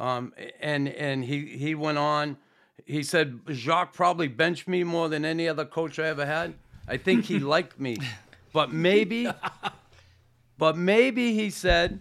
[0.00, 2.38] Um, and and he he went on.
[2.86, 6.54] He said Jacques probably benched me more than any other coach I ever had.
[6.88, 7.98] I think he liked me,
[8.54, 9.30] but maybe,
[10.56, 12.00] but maybe he said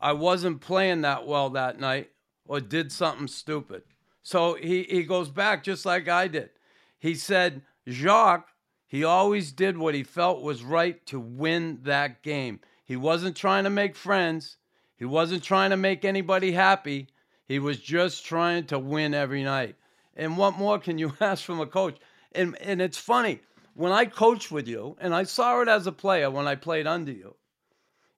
[0.00, 2.10] I wasn't playing that well that night
[2.46, 3.84] or did something stupid.
[4.22, 6.50] So he he goes back just like I did.
[6.98, 8.48] He said Jacques
[8.88, 12.58] he always did what he felt was right to win that game.
[12.82, 14.56] He wasn't trying to make friends.
[14.96, 17.06] He wasn't trying to make anybody happy.
[17.50, 19.74] He was just trying to win every night.
[20.14, 21.98] And what more can you ask from a coach?
[22.30, 23.40] And and it's funny
[23.74, 26.86] when I coached with you, and I saw it as a player when I played
[26.86, 27.34] under you.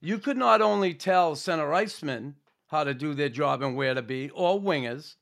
[0.02, 2.34] You could not only tell center icemen
[2.66, 5.14] how to do their job and where to be, or wingers,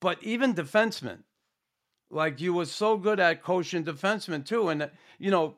[0.00, 1.24] but even defensemen.
[2.08, 5.56] Like you were so good at coaching defensemen too, and you know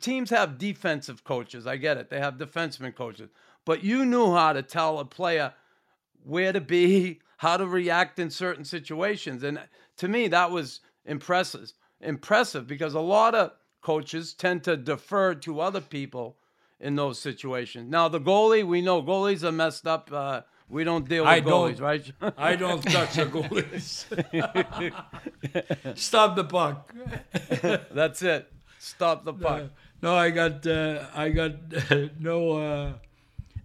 [0.00, 1.66] teams have defensive coaches.
[1.66, 3.30] I get it; they have defenseman coaches,
[3.64, 5.52] but you knew how to tell a player
[6.24, 9.42] where to be, how to react in certain situations.
[9.42, 9.60] And
[9.98, 11.72] to me, that was impressive.
[12.00, 16.36] Impressive because a lot of coaches tend to defer to other people
[16.80, 17.90] in those situations.
[17.90, 20.10] Now, the goalie, we know goalies are messed up.
[20.12, 22.12] Uh, we don't deal with I goalies, right?
[22.36, 24.06] I don't touch the goalies.
[25.98, 26.94] Stop the puck.
[27.92, 28.50] That's it.
[28.78, 29.70] Stop the puck.
[30.02, 31.52] No, I got uh, I got
[31.90, 32.92] uh, no uh,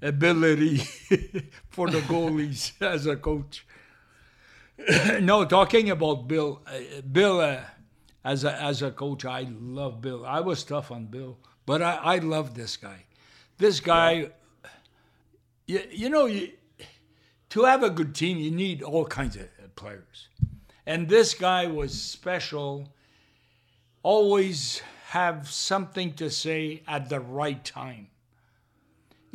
[0.02, 0.78] ability
[1.70, 3.66] for the goalies as a coach.
[5.22, 7.62] no, talking about Bill, uh, Bill uh,
[8.24, 10.26] as a as a coach, I love Bill.
[10.26, 13.06] I was tough on Bill, but I I love this guy.
[13.58, 14.30] This guy,
[15.66, 16.52] you, you know, you,
[17.50, 20.30] to have a good team, you need all kinds of players,
[20.86, 22.88] and this guy was special
[24.04, 28.08] always have something to say at the right time.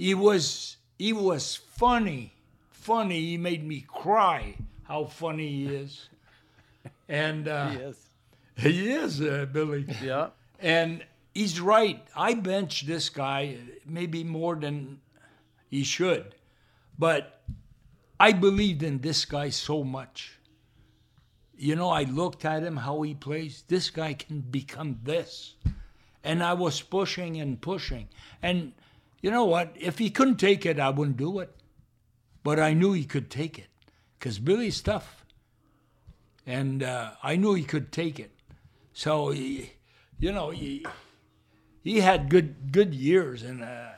[0.03, 2.33] He was he was funny,
[2.71, 3.21] funny.
[3.21, 4.57] He made me cry.
[4.83, 6.09] How funny he is,
[7.09, 7.97] and uh, Yes.
[8.57, 9.87] he is uh, Billy.
[10.03, 10.31] Yeah.
[10.59, 12.03] And he's right.
[12.17, 14.99] I bench this guy maybe more than
[15.71, 16.35] he should,
[16.99, 17.41] but
[18.19, 20.41] I believed in this guy so much.
[21.57, 23.63] You know, I looked at him how he plays.
[23.69, 25.55] This guy can become this,
[26.25, 28.09] and I was pushing and pushing.
[28.43, 28.73] And
[29.23, 29.75] you know what?
[29.77, 31.55] If he couldn't take it, I wouldn't do it.
[32.43, 33.69] But I knew he could take it,
[34.19, 35.25] because Billy's tough,
[36.45, 38.33] and uh, I knew he could take it.
[38.93, 39.75] So he,
[40.19, 40.85] you know, he,
[41.83, 43.91] he had good good years, and uh,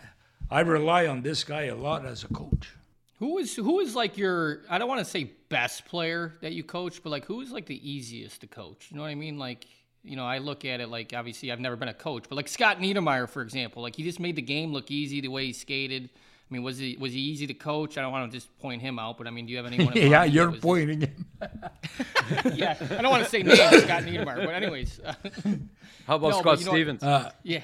[0.51, 2.75] I rely on this guy a lot as a coach.
[3.19, 6.65] Who is who is like your I don't want to say best player that you
[6.65, 8.89] coach, but like who is like the easiest to coach?
[8.91, 9.39] You know what I mean?
[9.39, 9.65] Like
[10.05, 12.49] you know, I look at it like obviously I've never been a coach, but like
[12.49, 15.53] Scott Niedermayer, for example, like he just made the game look easy the way he
[15.53, 16.11] skated.
[16.15, 17.97] I mean, was he was he easy to coach?
[17.97, 19.93] I don't want to just point him out, but I mean, do you have anyone?
[19.97, 21.27] yeah, mind you're was- pointing him.
[22.55, 25.13] Yeah, I don't want to say names, Scott Niedermayer, but anyways, uh,
[26.07, 27.35] How about No, Scott but you know what- Stevens?
[27.43, 27.61] yeah.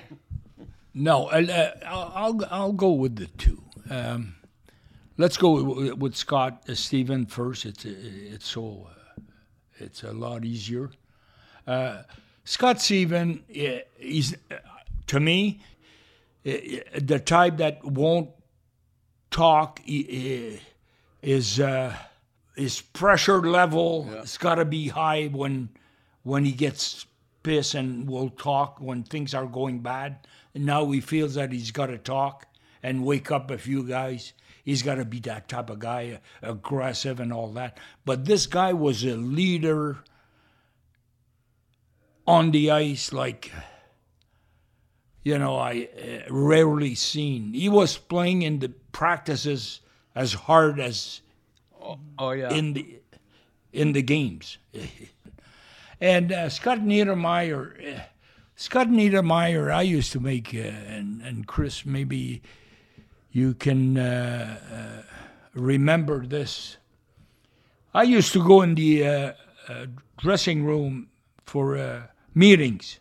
[0.92, 3.62] No, uh, I'll, I'll I'll go with the two.
[3.88, 4.34] Um,
[5.18, 7.64] let's go with, with Scott uh, Steven first.
[7.64, 9.20] It's it's so uh,
[9.78, 10.90] it's a lot easier.
[12.44, 13.34] Scott uh,
[13.96, 14.56] he's uh,
[15.06, 15.60] to me
[16.46, 16.52] uh,
[16.98, 18.30] the type that won't
[19.30, 19.80] talk.
[21.22, 21.94] Is uh,
[22.56, 25.68] his pressure level has got to be high when
[26.22, 27.06] when he gets
[27.42, 30.26] pissed and will talk when things are going bad.
[30.54, 32.46] And now he feels that he's got to talk
[32.82, 34.32] and wake up a few guys.
[34.64, 37.78] He's got to be that type of guy, aggressive and all that.
[38.04, 39.98] But this guy was a leader
[42.30, 43.52] on the ice, like
[45.22, 47.52] you know, I uh, rarely seen.
[47.52, 49.80] He was playing in the practices
[50.14, 51.20] as hard as
[52.18, 52.50] oh yeah.
[52.50, 53.00] in the
[53.72, 54.58] in the games.
[56.00, 58.00] and uh, Scott Niedermayer, uh,
[58.56, 62.42] Scott Niedermayer, I used to make, uh, and and Chris, maybe
[63.30, 65.02] you can uh, uh,
[65.54, 66.76] remember this.
[67.92, 69.34] I used to go in the
[70.16, 71.08] dressing room
[71.50, 72.02] for uh,
[72.40, 72.98] meetings,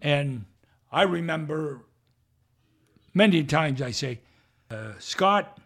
[0.00, 0.44] and
[0.92, 1.80] I remember
[3.12, 4.20] many times I say,
[4.70, 5.58] uh, Scott,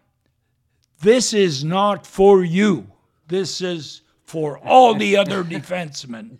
[1.01, 2.87] this is not for you.
[3.27, 6.37] This is for all the other defensemen.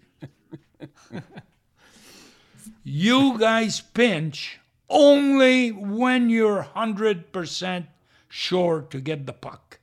[2.84, 4.59] you guys pinch
[4.89, 7.88] only when you're 100%
[8.27, 9.79] sure to get the puck.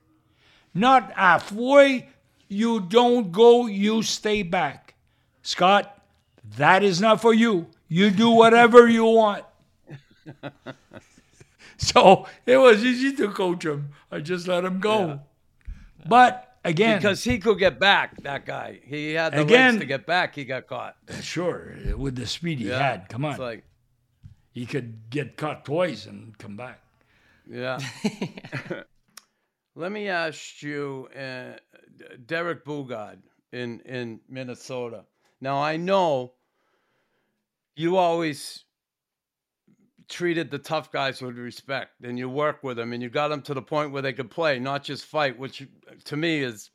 [0.73, 2.09] Not halfway,
[2.49, 4.95] you don't go, you stay back.
[5.41, 5.98] Scott,
[6.57, 7.67] that is not for you.
[7.87, 9.45] You do whatever you want.
[11.77, 13.89] so it was easy to coach him.
[14.11, 15.21] I just let him go.
[16.07, 18.79] But again, Because he could get back, that guy.
[18.85, 20.35] He had the Again- legs to get back.
[20.35, 20.95] He got caught.
[21.21, 22.79] sure, with the speed he Yeah.
[22.79, 23.63] had, come on, It's like,
[24.51, 26.81] he could get caught twice and come back.
[27.49, 27.79] yeah.
[29.75, 31.53] Let me ask you, uh,
[32.25, 33.19] Derek Boogaard
[33.53, 35.05] in in Minnesota.
[35.39, 36.33] Now I know
[37.79, 38.65] you always
[40.09, 43.41] treated the tough guys with respect, and you work with them, and you got them
[43.43, 45.39] to the point where they could play, not just fight.
[45.39, 45.65] Which
[46.03, 46.71] to me is,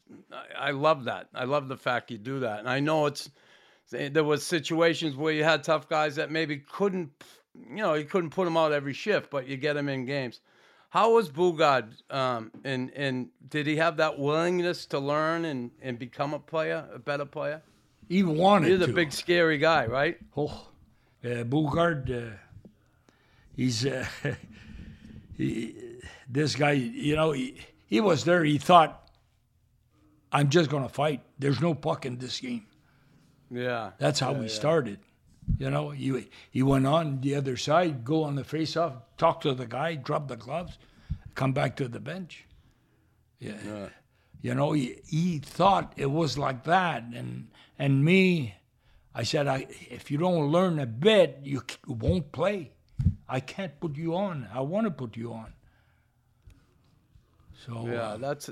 [0.58, 1.28] I love that.
[1.34, 3.30] I love the fact you do that, and I know it's
[3.90, 7.10] there was situations where you had tough guys that maybe couldn't,
[7.54, 10.40] you know, you couldn't put them out every shift, but you get them in games.
[10.88, 11.92] How was Boogaard?
[12.10, 16.88] Um, and and did he have that willingness to learn and, and become a player,
[16.94, 17.60] a better player?
[18.08, 20.18] He wanted He's a big scary guy, right?
[20.34, 20.68] Oh,
[21.24, 21.44] uh,
[22.10, 22.30] uh,
[23.56, 24.06] he's uh,
[25.36, 25.74] he,
[26.28, 26.72] this guy.
[26.72, 28.44] You know, he, he was there.
[28.44, 29.08] He thought,
[30.32, 31.22] "I'm just gonna fight.
[31.38, 32.66] There's no puck in this game."
[33.50, 33.92] Yeah.
[33.98, 34.98] That's how we started.
[35.58, 39.54] You know, he he went on the other side, go on the face-off, talk to
[39.54, 40.78] the guy, drop the gloves,
[41.34, 42.46] come back to the bench.
[43.38, 43.88] Yeah.
[44.40, 47.48] You know, he, he thought it was like that, and
[47.78, 48.54] and me,
[49.14, 52.72] I said, I if you don't learn a bit, you c- won't play.
[53.28, 54.48] I can't put you on.
[54.52, 55.52] I want to put you on.
[57.66, 58.50] So Yeah, uh, that's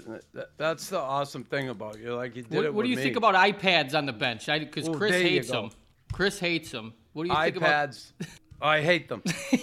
[0.56, 2.14] that's the awesome thing about you.
[2.14, 3.02] Like you did What, it what do you me.
[3.02, 4.46] think about iPads on the bench?
[4.46, 5.70] Because Ooh, Chris hates them.
[6.12, 6.94] Chris hates them.
[7.12, 7.90] What do you think about?
[7.90, 8.12] iPads?
[8.60, 9.22] I hate them.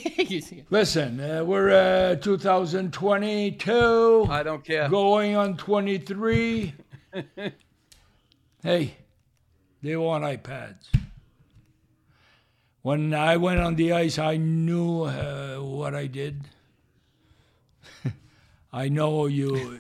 [0.70, 4.28] Listen, uh, we're uh, 2022.
[4.30, 4.89] I don't care.
[4.89, 6.74] going on 23.
[8.62, 8.93] hey,
[9.82, 10.88] they want iPads.
[12.82, 16.44] When I went on the ice, I knew uh, what I did.
[18.74, 19.80] I know you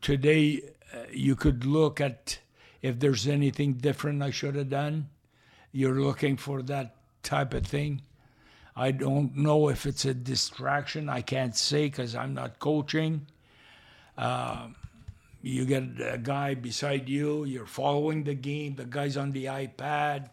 [0.00, 0.62] today.
[0.94, 2.38] Uh, you could look at
[2.82, 5.08] if there's anything different I should have done.
[5.72, 8.02] You're looking for that type of thing.
[8.76, 11.08] I don't know if it's a distraction.
[11.08, 13.26] I can't say because I'm not coaching
[15.42, 20.30] you get a guy beside you, you're following the game, the guy's on the iPad.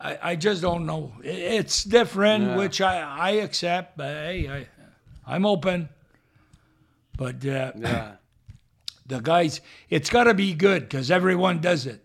[0.00, 1.12] I, I just don't know.
[1.24, 2.56] It's different, Yeah.
[2.56, 3.96] which I, I accept.
[3.96, 4.68] But hey, I,
[5.34, 5.88] I'm open.
[7.16, 8.12] But uh, Yeah.
[9.06, 9.60] the guys,
[9.90, 12.04] it's got to be good because everyone does it.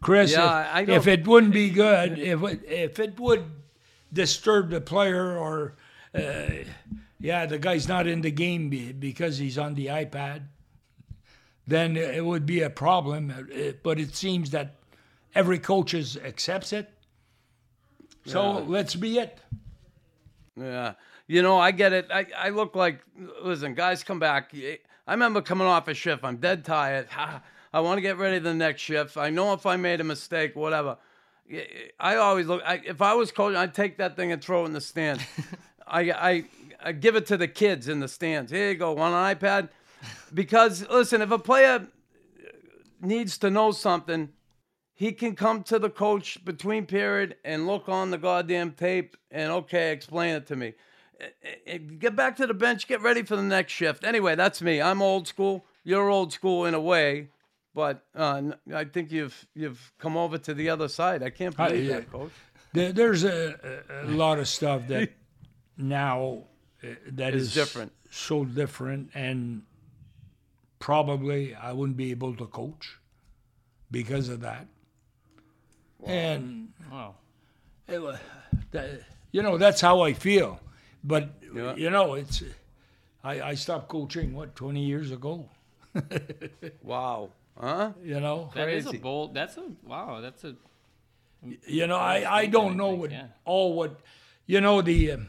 [0.00, 3.44] Chris, Yeah, if, I if it wouldn't be good, if it, if it would
[4.12, 5.76] disturb the player or,
[6.14, 6.46] uh,
[7.20, 10.40] yeah, the guy's not in the game be- because he's on the iPad,
[11.70, 13.32] then it would be a problem.
[13.82, 14.76] But it seems that
[15.34, 16.90] every coach accepts it.
[18.26, 19.38] So let's be it.
[20.56, 20.94] Yeah.
[21.26, 22.08] You know, I get it.
[22.12, 23.00] I, I look like,
[23.42, 24.52] listen, guys come back.
[24.54, 26.24] I remember coming off a shift.
[26.24, 27.08] I'm dead tired.
[27.72, 29.16] I want to get ready to the next shift.
[29.16, 30.98] I know if I made a mistake, whatever.
[31.98, 34.66] I always look, I, if I was coaching, I'd take that thing and throw it
[34.66, 35.22] in the stands.
[35.86, 36.44] I, I,
[36.82, 38.50] I give it to the kids in the stands.
[38.50, 39.68] Here you go, on an iPad.
[40.32, 41.86] Because, listen, if a player
[43.00, 44.30] needs to know something,
[44.94, 49.50] he can come to the coach between period and look on the goddamn tape and
[49.50, 50.74] okay, explain it to me.
[51.20, 51.26] Eh,
[51.66, 54.04] eh, Get back to the bench, get ready for the next shift.
[54.04, 54.80] Anyway, that's me.
[54.82, 55.64] I'm old school.
[55.84, 57.28] You're old school in a way,
[57.74, 58.42] but uh,
[58.74, 61.22] I think you've you've come over to the other side.
[61.22, 61.96] I can't believe yeah.
[61.96, 62.32] that, coach.
[62.74, 65.10] There, there's a, a, lot of stuff that
[65.78, 66.44] now
[66.84, 67.92] uh, that is different.
[68.10, 69.62] so different, and
[70.80, 72.98] probably I wouldn't be able to coach
[73.92, 74.66] because of that.
[76.04, 77.14] And Wow.
[77.86, 78.16] it, wa-
[78.72, 80.58] that, you know that's how I feel.
[81.04, 81.74] But Yeah.
[81.76, 82.42] you know, it's
[83.22, 85.48] I, I stopped coaching what 20 years ago.
[86.82, 87.30] Wow.
[87.60, 87.92] Huh?
[88.02, 89.02] You know, That is a Crazy.
[89.02, 89.34] bold.
[89.34, 90.20] That's a wow.
[90.20, 90.56] That's a
[91.66, 93.26] you know I, I don't know what yeah.
[93.44, 94.00] all what
[94.46, 95.26] you know the um,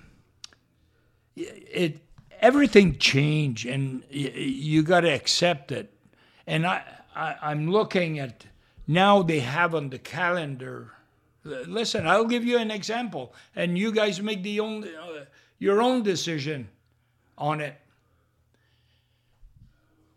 [1.36, 2.02] it
[2.42, 5.94] everything changed and y- you got to accept it
[6.48, 6.84] and I,
[7.16, 8.46] I i'm looking at
[8.88, 10.92] now they have on the calendar
[11.44, 15.26] listen i'll give you an example and you guys make the own uh,
[15.60, 16.68] your own decision
[17.38, 17.76] on it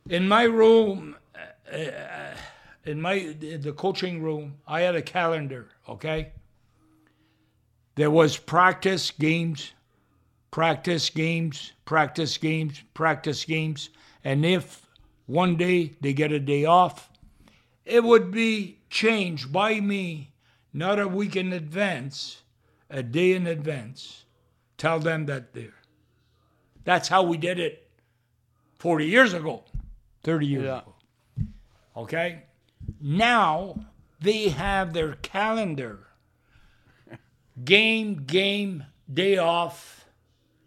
[0.08, 1.16] in my room
[1.72, 2.34] uh, uh,
[2.84, 5.68] in my the coaching room, I had a calendar.
[5.88, 6.32] Okay.
[7.96, 9.72] There was practice games,
[10.54, 13.90] practice games, practice games, practice games,
[14.22, 14.86] and if
[15.26, 17.10] one day they get a day off,
[17.84, 20.30] it would be changed by me,
[20.72, 22.42] not a week in advance,
[22.88, 24.26] a day in advance.
[24.78, 25.74] Tell them that they're.
[26.84, 27.88] That's how we did it
[28.78, 29.64] 40 years ago,
[30.22, 30.82] 30 years Yeah.
[30.82, 30.94] ago.
[31.96, 32.44] Okay?
[33.00, 33.86] Now
[34.20, 36.06] they have their calendar.
[37.64, 40.03] Game, game, day off,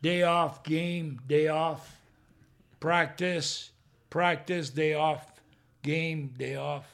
[0.01, 1.99] day off, game, day off,
[2.79, 3.71] practice,
[4.09, 5.41] practice, day off,
[5.81, 6.85] game, day off.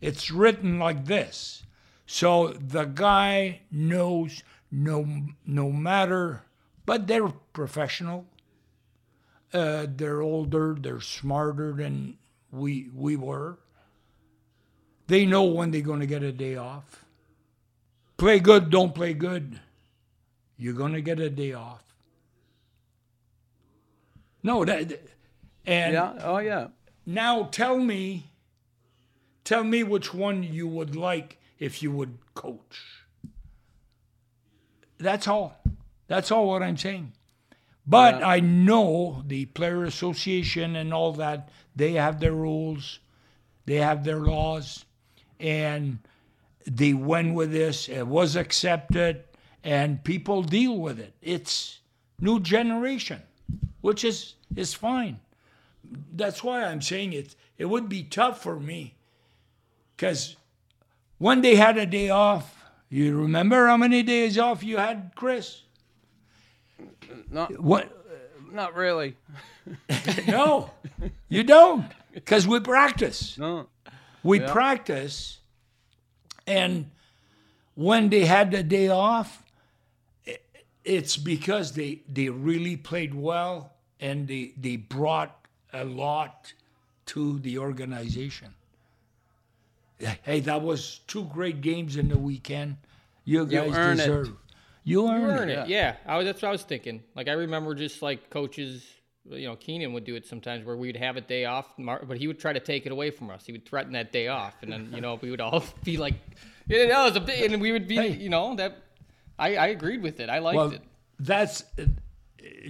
[0.00, 1.62] It's written like this.
[2.06, 5.06] So the guy knows no
[5.46, 6.44] no matter
[6.90, 8.26] but they're professional.
[9.52, 12.18] Uh, they're older, they're smarter than
[12.50, 13.58] we we were.
[15.06, 17.04] They know when they're going to get a day off.
[18.16, 19.60] Play good, don't play good.
[20.56, 21.84] You're going to get a day off.
[24.42, 25.00] No, that
[25.66, 26.18] and Yeah.
[26.22, 26.68] Oh yeah.
[27.06, 28.30] now tell me
[29.44, 33.04] tell me which one you would like if you would coach.
[34.98, 35.56] That's all.
[36.08, 37.12] That's all what I'm saying.
[37.86, 38.28] But Yeah.
[38.28, 43.00] I know the player association and all that, they have their rules,
[43.66, 44.84] they have their laws,
[45.38, 45.98] and
[46.66, 47.88] they went with this.
[47.88, 49.24] It was accepted,
[49.64, 51.14] and people deal with it.
[51.22, 51.80] It's
[52.20, 53.22] new generation,
[53.80, 55.20] which is is fine.
[56.14, 57.34] That's why I'm saying it.
[57.58, 58.94] It would be tough for me,
[59.96, 60.36] because
[61.18, 65.62] when they had a day off, you remember how many days off you had, Chris?
[67.30, 67.96] Not What?
[68.52, 69.16] not really.
[70.26, 70.70] No,
[71.28, 73.38] you don't, because we practice.
[73.38, 73.68] No.
[74.22, 74.52] We Yeah.
[74.52, 75.38] practice,
[76.46, 76.90] and
[77.74, 79.42] when they had the day off,
[80.90, 86.52] it's because they they really played well and they they brought a lot
[87.06, 88.54] to the organization.
[90.22, 92.76] Hey, that was two great games in the weekend.
[93.24, 93.96] You guys it.
[93.96, 94.32] deserve.
[94.82, 95.58] You earn, Earn it.
[95.58, 95.96] it, yeah.
[96.06, 97.02] I was, that's what I was thinking.
[97.14, 98.82] Like I remember, just like coaches,
[99.28, 102.26] you know, Keenan would do it sometimes, where we'd have a day off, but he
[102.26, 103.44] would try to take it away from us.
[103.44, 106.14] He would threaten that day off, and then you know we would all be like,
[106.66, 108.12] "Yeah, that was a bit," and we would be, Hey.
[108.16, 108.78] you know, that.
[109.40, 110.28] I, I agreed with it.
[110.28, 110.82] I liked Well, it.
[111.18, 111.64] that's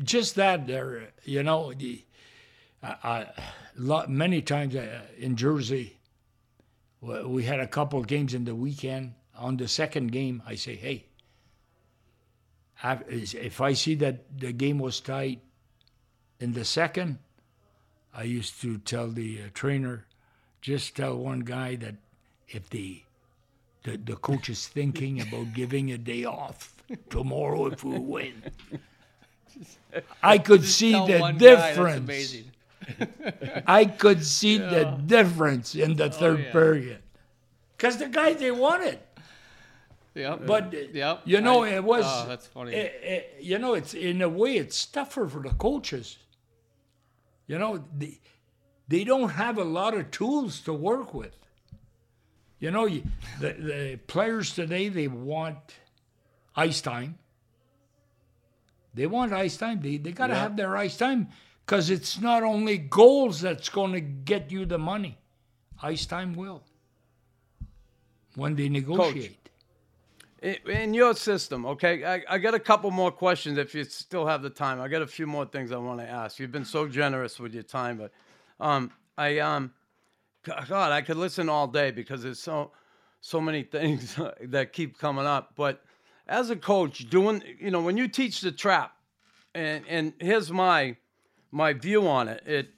[0.04, 1.08] just that there.
[1.24, 2.02] You know, the
[2.82, 3.26] I,
[3.76, 5.98] I many times uh, in Jersey,
[7.02, 9.14] we had a couple of games in the weekend.
[9.36, 11.06] On the second game, I say, "Hey,
[13.08, 15.40] if I see that the game was tight
[16.38, 17.18] in the second,
[18.14, 20.06] I used to tell the uh, trainer,
[20.60, 21.96] just tell one guy that
[22.48, 23.02] if the
[23.84, 26.74] the, the coach is thinking about giving a day off
[27.08, 28.42] tomorrow if we win.
[30.22, 32.36] I could see the one guy, that's difference.
[33.66, 36.52] I could see the difference in the third Oh, yeah.
[36.52, 36.98] period.
[37.76, 38.98] Because the guys they wanted.
[40.14, 40.46] Yep.
[40.46, 41.22] But, yep.
[41.24, 42.74] you know, I- it was, Oh, that's funny.
[42.74, 46.18] eh, eh, you know, it's in a way, it's tougher for the coaches.
[47.46, 48.18] You know, they,
[48.88, 51.36] they don't have a lot of tools to work with.
[52.60, 53.02] You know, you,
[53.40, 55.58] the, the players today, they want
[56.54, 57.18] ice time.
[58.94, 59.80] They want ice time.
[59.80, 60.40] They, they got to Yeah.
[60.40, 61.28] have their ice time
[61.64, 65.16] because it's not only goals that's going to get you the money.
[65.82, 66.62] Ice time will
[68.34, 69.48] when they negotiate.
[70.42, 74.26] In in your system, okay, I, I got a couple more questions if you still
[74.26, 74.80] have the time.
[74.80, 76.38] I got a few more things I want to ask.
[76.38, 78.10] You've been so generous with your time, but
[78.58, 79.72] um, I um,
[80.42, 82.72] God, I could listen all day because there's so
[83.20, 85.52] so many things that keep coming up.
[85.56, 85.82] But
[86.26, 88.92] as a coach, doing you know when you teach the trap,
[89.54, 90.96] and and here's my
[91.50, 92.42] my view on it.
[92.46, 92.68] It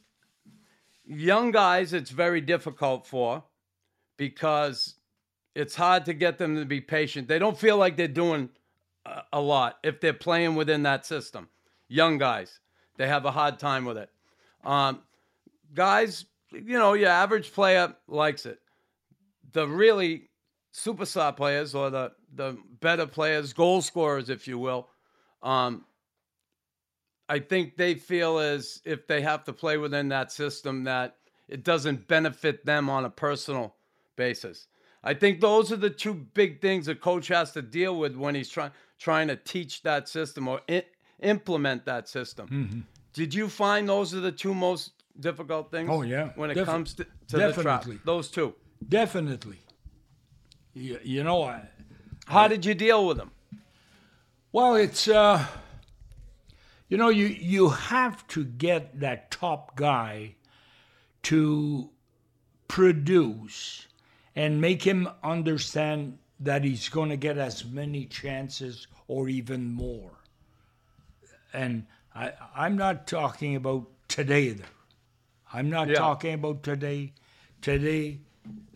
[1.04, 3.44] young guys, it's very difficult for
[4.16, 4.96] because
[5.54, 7.28] it's hard to get them to be patient.
[7.28, 8.48] They don't feel like they're doing
[9.32, 11.48] a, lot if they're playing within that system.
[11.88, 12.60] Young guys,
[12.96, 14.10] they have a hard time with it.
[14.64, 15.00] Um,
[15.74, 18.58] guys, you know, your average player likes it.
[19.52, 20.30] The really
[20.72, 24.88] superstar players or the the better players, goal scorers, if you will,
[25.42, 25.84] um,
[27.28, 31.16] I think they feel as if they have to play within that system that
[31.48, 33.74] it doesn't benefit them on a personal
[34.16, 34.66] basis.
[35.04, 38.34] I think those are the two big things a coach has to deal with when
[38.34, 40.84] he's trying trying to teach that system or i-
[41.22, 42.48] implement that system.
[42.48, 42.80] Mm-hmm.
[43.12, 45.88] Did you find those are the two most difficult things?
[45.90, 46.30] Oh, yeah.
[46.36, 47.80] when it Defi- comes to, to the trap.
[47.80, 48.00] definitely.
[48.04, 48.54] Those two.
[48.88, 49.58] definitely.
[50.74, 51.68] You, you know, I,
[52.26, 53.30] How did you deal with them?
[54.52, 55.44] well, it's uh,
[56.88, 60.34] you know, you you have to get that top guy
[61.24, 61.90] to
[62.68, 63.86] produce
[64.34, 70.10] and make him understand that he's going to get as many chances or even more.
[71.52, 74.66] And I, I'm not talking about today there.
[75.52, 75.94] I'm not Yeah.
[75.96, 77.12] talking about today.
[77.60, 78.18] Today,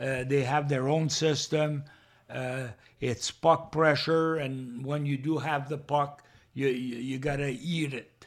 [0.00, 1.84] uh, they have their own system.
[2.30, 2.68] Uh,
[3.00, 6.22] it's puck pressure, and when you do have the puck,
[6.54, 8.26] you you, you got to eat it.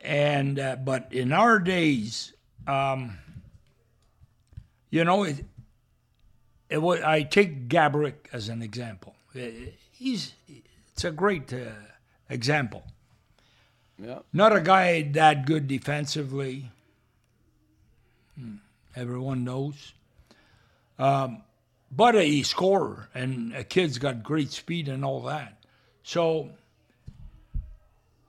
[0.00, 2.32] And uh, but in our days,
[2.66, 3.18] um,
[4.90, 5.44] you know, it,
[6.68, 9.14] it wa I take Gaborik as an example.
[9.34, 9.40] Uh,
[9.92, 10.34] He's
[10.92, 11.72] it's a great uh,
[12.28, 12.84] example.
[13.98, 14.18] Yeah.
[14.32, 16.70] Not a guy that good defensively.
[18.38, 18.56] Hmm,
[18.94, 19.92] Everyone knows.
[20.98, 21.42] Um,
[21.90, 25.62] but a scorer, and a kid's got great speed and all that.
[26.02, 26.50] So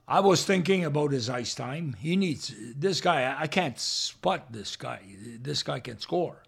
[0.06, 1.96] I was thinking about his ice time.
[1.98, 3.34] He needs this guy.
[3.38, 5.00] I can't spot this guy.
[5.40, 6.42] This guy can score.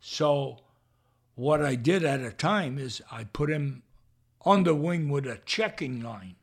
[0.00, 0.58] So
[1.34, 3.82] what I did at a time is I put him
[4.42, 6.34] on the wing with a checking line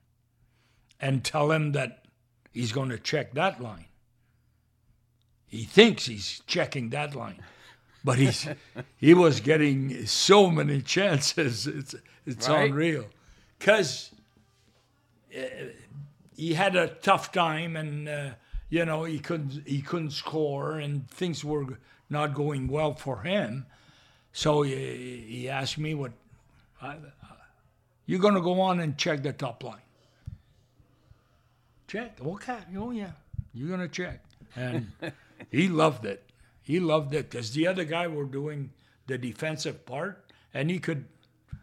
[0.99, 2.06] and tell him that
[2.53, 3.86] he's going to check that line.
[5.49, 7.41] He thinks he's checking that line,
[8.03, 8.47] but he's
[8.97, 11.67] he was getting so many chances.
[11.67, 11.95] It's
[12.26, 12.69] it's Right.
[12.69, 13.05] unreal,
[13.57, 14.11] because
[16.35, 18.30] he had a tough time and uh,
[18.69, 21.65] you know he couldn't he couldn't score and things were
[22.09, 23.65] not going well for him.
[24.31, 26.11] So he, he asked me what
[26.81, 26.95] I,
[28.05, 29.81] you're going to go on and check the top line.
[31.88, 32.17] Check.
[32.23, 32.57] Okay.
[32.77, 33.11] Oh yeah.
[33.53, 34.23] You're gonna check.
[34.55, 34.91] And
[35.49, 36.30] he loved it.
[36.61, 38.72] He loved it because the other guy were doing
[39.07, 41.06] the defensive part, and he could.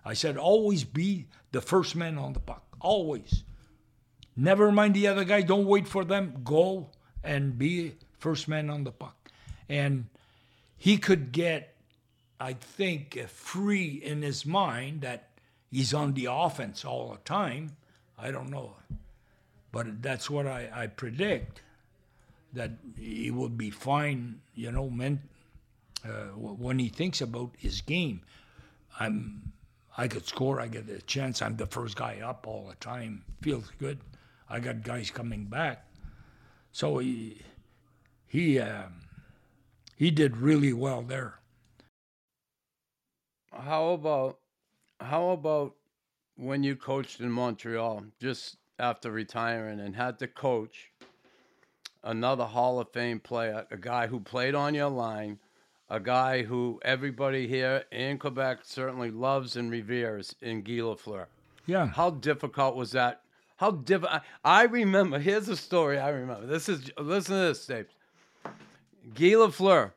[0.04, 2.64] I said, always be the first man on the puck.
[2.80, 3.44] Always.
[4.36, 5.42] Never mind the other guy.
[5.42, 6.40] Don't wait for them.
[6.44, 6.90] Go
[7.24, 9.30] and be first man on the puck.
[9.68, 10.06] And
[10.76, 11.74] he could get,
[12.38, 15.30] I think, free in his mind that
[15.70, 17.76] he's on the offense all the time.
[18.18, 18.76] I don't know.
[19.72, 21.62] But that's what I, I predict
[22.56, 25.22] that he will be fine, you know, men,
[26.04, 28.22] uh, when he thinks about his game.
[28.98, 29.52] I'm,
[29.96, 31.42] I could score, I get a chance.
[31.42, 33.24] I'm the first guy up all the time.
[33.42, 33.98] Feels good.
[34.48, 35.86] I got guys coming back.
[36.72, 37.42] So he,
[38.26, 39.02] he, um,
[39.96, 41.40] he did really well there.
[43.52, 44.38] How about
[45.00, 45.74] how about
[46.36, 50.90] when you coached in Montreal just after retiring and had to coach
[52.06, 55.38] another Hall of Fame player, a guy who played on your line,
[55.90, 61.26] a guy who everybody here in Quebec certainly loves and reveres in Guy Lafleur.
[61.66, 61.88] Yeah.
[61.88, 63.22] How difficult was that?
[63.56, 64.04] How diff?
[64.04, 65.18] I, I remember.
[65.18, 66.46] Here's a story I remember.
[66.46, 67.94] This is listen to this, Stapes.
[69.14, 69.92] Guy Lafleur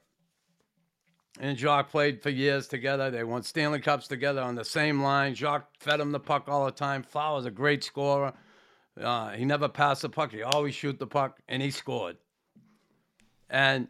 [1.40, 3.12] and Jacques played for years together.
[3.12, 5.36] They won Stanley Cups together on the same line.
[5.36, 7.04] Jacques fed him the puck all the time.
[7.04, 8.34] Flower was a great scorer.
[9.02, 10.32] Uh, he never passed the puck.
[10.32, 12.18] He always shoot the puck, and he scored.
[13.50, 13.88] And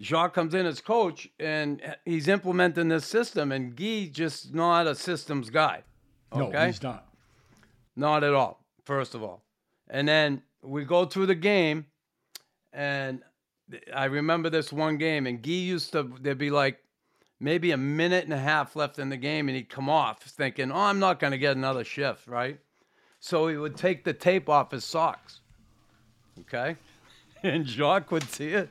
[0.00, 4.94] Jacques comes in as coach, and he's implementing this system, and Guy just not a
[4.94, 5.82] systems guy.
[6.34, 7.06] No, he's not.
[7.94, 8.64] not at all.
[8.84, 9.44] First of all,
[9.88, 11.86] and then we go through the game,
[12.72, 13.22] and
[13.94, 16.78] I remember this one game, and Guy used to there'd be like
[17.40, 20.72] maybe a minute and a half left in the game, and he'd come off thinking,
[20.72, 22.58] "Oh, I'm not going to get another shift, right?"
[23.24, 25.40] So he would take the tape off his socks.
[26.40, 26.76] Okay,
[27.42, 28.68] and Jacques would see it,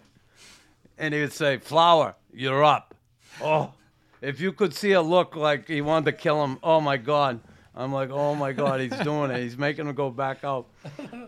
[0.99, 2.93] and he would say, "Flower, you're up."
[3.41, 3.73] Oh,
[4.21, 7.39] if you could see a look like he wanted to kill him, oh my God.
[7.75, 9.41] I'm like, oh my God, he's doing it.
[9.41, 10.67] He's making him go back out.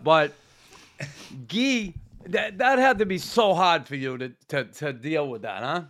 [0.04, 0.32] But
[1.48, 1.94] Guy,
[2.26, 5.64] that, that had to be so hard for you to, to, to deal with that,
[5.64, 5.82] huh?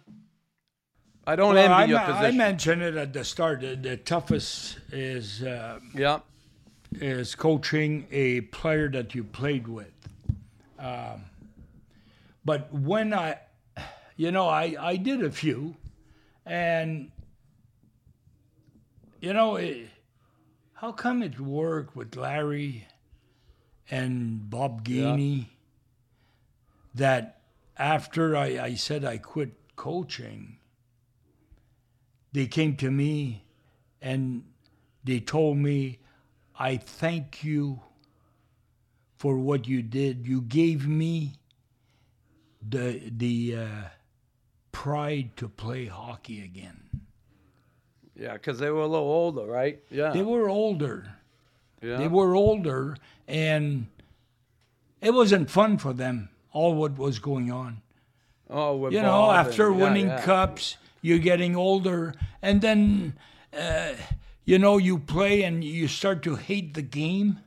[1.26, 3.60] I don't Well, I, envy your me- I mentioned it at the start.
[3.60, 6.20] The, the toughest is uh, yeah,
[6.92, 9.92] is coaching a player that you played with.
[10.78, 11.24] Um,
[12.44, 13.38] but when I,
[14.16, 15.76] you know, I, I did a few,
[16.44, 17.10] and,
[19.20, 19.88] you know, it,
[20.74, 22.86] how come it worked with Larry
[23.90, 25.46] and Bob Gainey
[26.94, 27.40] that
[27.76, 30.58] after I, I said I quit coaching,
[32.32, 33.44] they came to me
[34.00, 34.44] and
[35.04, 35.98] they told me,
[36.58, 37.80] I thank you
[39.16, 40.26] for what you did.
[40.26, 41.32] You gave me
[42.66, 43.88] the the uh,
[44.72, 46.80] tried to play hockey again.
[48.18, 49.78] Yeah, because they were a little older, right?
[49.90, 50.10] Yeah.
[50.12, 51.06] They were older.
[51.82, 51.98] yeah.
[51.98, 52.96] They were older,
[53.28, 53.86] and
[55.02, 56.30] it wasn't fun for them.
[56.52, 57.82] All what was going on.
[58.48, 60.22] oh, you know, Bob and- after yeah, winning yeah.
[60.22, 63.14] cups, you're getting older, and then,
[63.52, 63.92] uh,
[64.46, 67.40] you know, you play and you start to hate the game,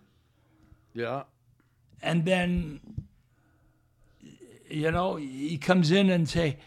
[0.94, 1.24] Yeah.
[2.02, 2.82] and then,
[4.70, 6.58] you know, he comes in and say,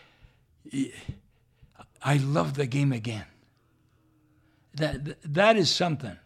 [2.02, 3.26] "I love the game again."
[4.74, 6.16] That that is something,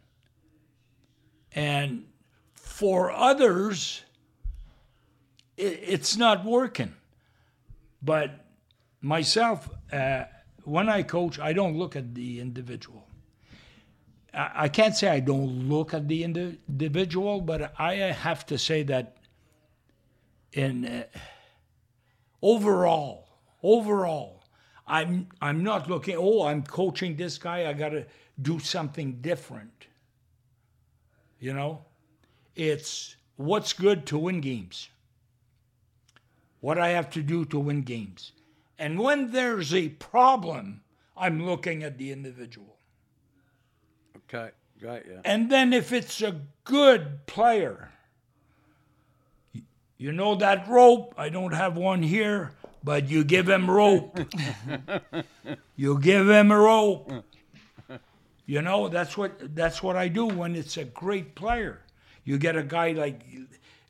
[1.53, 2.07] and
[2.55, 4.05] for others,
[5.57, 6.95] it, it's not working.
[8.01, 8.45] But
[9.01, 10.27] myself, uh,
[10.63, 13.09] when I coach, I don't look at the individual.
[14.37, 18.83] I, can't say I don't look at the indi- individual, but I have to say
[18.85, 19.17] that
[20.53, 21.05] in uh,
[22.43, 23.29] overall,
[23.63, 24.45] overall,
[24.87, 26.17] I'm I'm not looking.
[26.17, 27.69] Oh, I'm coaching this guy.
[27.69, 28.05] I got to
[28.41, 29.87] do something different.
[31.41, 31.85] You know,
[32.55, 34.91] it's what's good to win games
[36.67, 38.33] what I have to do to win games.
[38.79, 40.83] And when there's a problem,
[41.17, 42.76] I'm looking at the individual.
[44.81, 45.21] Got you.
[45.25, 47.91] And then if it's a good player,
[49.99, 52.53] you know that rope, I don't have one here,
[52.85, 54.19] but you give him rope.
[55.77, 57.13] you give him a rope.
[58.45, 61.81] You know, that's what that's what I do when it's a great player.
[62.25, 63.23] You get a guy like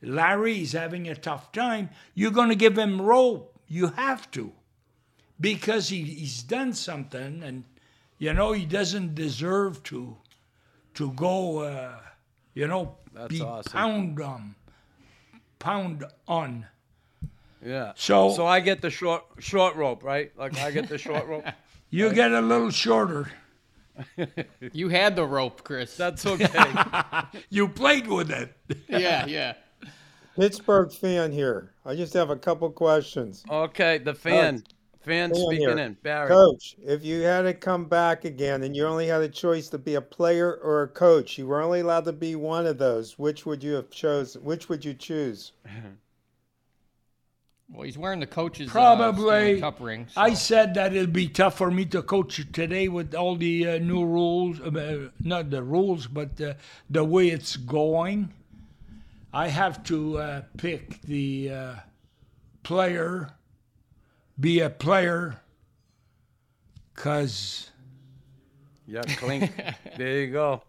[0.01, 3.59] Larry, he's having a tough time, you're going to give him rope.
[3.67, 4.51] You have to.
[5.39, 7.63] Because he, he's done something and
[8.17, 10.17] you know he doesn't deserve to
[10.97, 11.95] to go uh,
[12.53, 13.71] you know That's be awesome.
[13.71, 14.55] pound on
[15.59, 16.65] pound on.
[17.65, 17.93] Yeah.
[17.95, 20.31] So- so I get the short short rope, right?
[20.37, 21.45] Like I get the short rope.
[21.89, 23.31] You get a little shorter.
[24.73, 25.95] You had the rope, Chris.
[25.95, 26.65] That's okay.
[27.49, 28.53] You played with it.
[28.89, 29.53] yeah, yeah.
[30.35, 31.71] Pittsburgh fan here.
[31.85, 33.43] I just have a couple questions.
[33.49, 33.99] okay.
[33.99, 34.63] The fan.
[35.07, 35.77] Fan Fan speaking here.
[35.77, 35.97] in.
[36.03, 36.27] Barry.
[36.27, 39.77] Coach, if you had to come back again and you only had a choice to
[39.77, 43.17] be a player or a coach, you were only allowed to be one of those.
[43.17, 44.43] Which would you have chosen?
[44.43, 45.53] Which would you choose?
[47.69, 49.25] Well, he's wearing the coach's uh, Probably.
[49.57, 50.07] Stanley Cup ring.
[50.09, 53.67] so- I said that it'd be tough for me to coach today with all the
[53.67, 56.53] uh, new rules, uh, not the rules, but uh,
[56.89, 58.31] the way it's going.
[59.33, 61.73] I have to uh, pick the uh,
[62.63, 63.31] player,
[64.39, 65.39] be a player,
[66.93, 67.71] because
[68.85, 69.01] Yeah.
[69.01, 69.51] Clink.
[69.97, 70.63] there you go.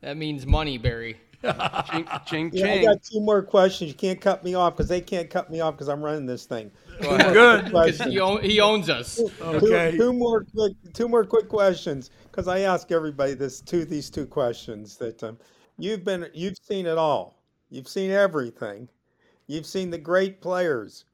[0.00, 1.18] that means money, Barry.
[1.90, 3.88] Ching ching Yeah, I got two more questions.
[3.88, 6.46] You can't cut me off because they can't cut me off because I'm running this
[6.46, 6.70] thing.
[7.00, 7.94] Go good.
[7.94, 9.20] He, own, he owns us.
[9.40, 9.92] Okay.
[9.92, 14.10] Two, two more quick, two more quick questions because I ask everybody this two these
[14.10, 15.38] two questions that um,
[15.78, 17.38] you've been you've seen it all.
[17.70, 18.88] You've seen everything.
[19.46, 21.04] You've seen the great players.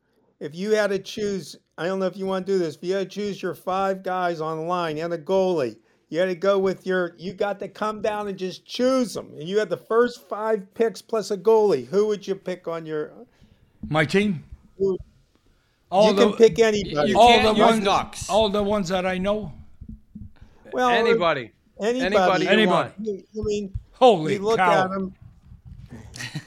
[0.43, 2.74] If you had to choose, I don't know if you want to do this.
[2.74, 5.77] If you had to choose your five guys on the line and a goalie,
[6.09, 7.14] you had to go with your.
[7.16, 9.31] You got to come down and just choose them.
[9.39, 11.86] And you had the first five picks plus a goalie.
[11.86, 13.12] Who would you pick on your?
[13.89, 14.43] My team.
[14.78, 14.98] Who-
[15.93, 17.10] All you the, can pick anybody.
[17.10, 18.28] You all the ones, Knox.
[18.28, 19.52] all the ones that I know.
[20.73, 21.52] well, Anybody.
[21.81, 22.05] Anybody.
[22.05, 22.93] Anybody Anybody.
[22.98, 24.85] I mean, Holy you look cow!
[24.86, 25.14] at them.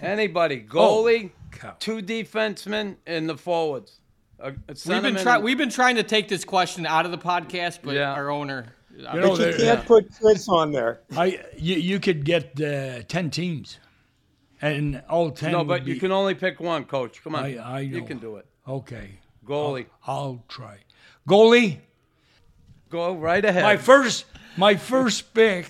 [0.01, 0.65] Anybody.
[0.73, 1.03] Oh.
[1.05, 1.75] Goalie, cow.
[1.79, 3.99] two defensemen, and the forwards.
[4.39, 4.53] A, a
[4.87, 5.43] We've been trying.
[5.43, 8.11] We've been trying to take this question out of the podcast, but Yeah.
[8.13, 8.67] our owner.
[8.95, 11.01] You know, But you can't put Chris on there.
[11.17, 13.79] I you, you could get uh, ten teams,
[14.61, 15.51] and all ten.
[15.51, 17.21] No, would but you can only pick one, coach.
[17.23, 17.43] Come on.
[17.43, 18.45] I- I You can do it.
[18.67, 19.87] Okay, Goalie.
[20.07, 20.77] I'll try.
[21.27, 21.79] Goalie.
[22.89, 23.63] Go right ahead.
[23.63, 24.25] My first,
[24.57, 25.67] my first pick,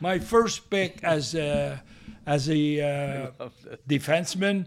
[0.00, 1.82] my first pick as a
[2.26, 3.48] as a uh,
[3.88, 4.66] defenseman,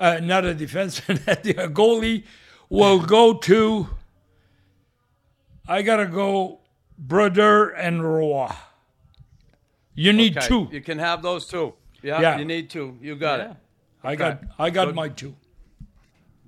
[0.00, 2.24] uh, not a defenseman, a goalie,
[2.68, 3.88] will go to.
[5.66, 6.60] I gotta go,
[6.98, 8.50] Brodeur and Roy.
[9.94, 10.68] You need Okay, two.
[10.72, 11.74] You can have those two.
[12.02, 12.38] Yeah, Yeah.
[12.38, 12.98] you need two.
[13.00, 13.50] You got Yeah.
[13.52, 13.56] it.
[14.02, 15.34] I got, I got my two.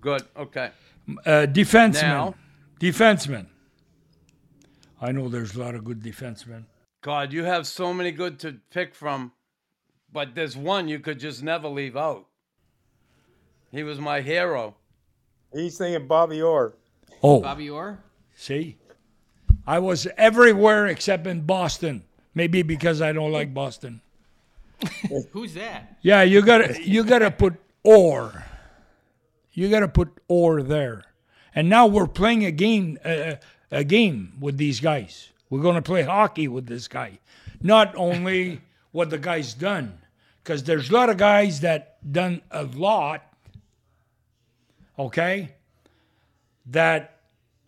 [0.00, 0.22] Good.
[0.36, 0.70] Okay.
[1.24, 2.34] Uh, defenseman, Now-
[2.80, 3.46] defenseman.
[5.00, 6.64] I know there's a lot of good defensemen.
[7.02, 9.32] God, you have so many good to pick from,
[10.16, 12.24] but there's one you could just never leave out.
[13.70, 14.74] He was my hero.
[15.52, 16.72] He's thinking Bobby Orr.
[17.22, 17.98] Oh, Bobby Orr.
[18.34, 18.78] See,
[19.66, 22.02] I was everywhere except in Boston.
[22.34, 24.00] Maybe because I don't like Boston.
[25.32, 25.98] Who's that?
[26.00, 28.42] Yeah, you gotta you gotta put Orr.
[29.52, 31.04] You gotta put Orr there,
[31.54, 33.34] And now we're playing a game, uh,
[33.70, 35.28] a game with these guys.
[35.50, 37.18] We're going to play hockey with this guy.
[37.60, 38.62] Not only
[38.92, 39.98] what the guy's done,
[40.46, 43.20] because there's a lot of guys that done a lot.
[44.96, 45.56] Okay,
[46.66, 47.18] that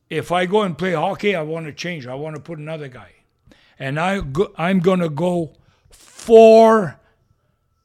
[0.09, 2.07] if I go and play hockey, I want to change.
[2.07, 3.11] I want to put another guy,
[3.81, 5.57] and I go, I'm going to go
[5.91, 7.01] four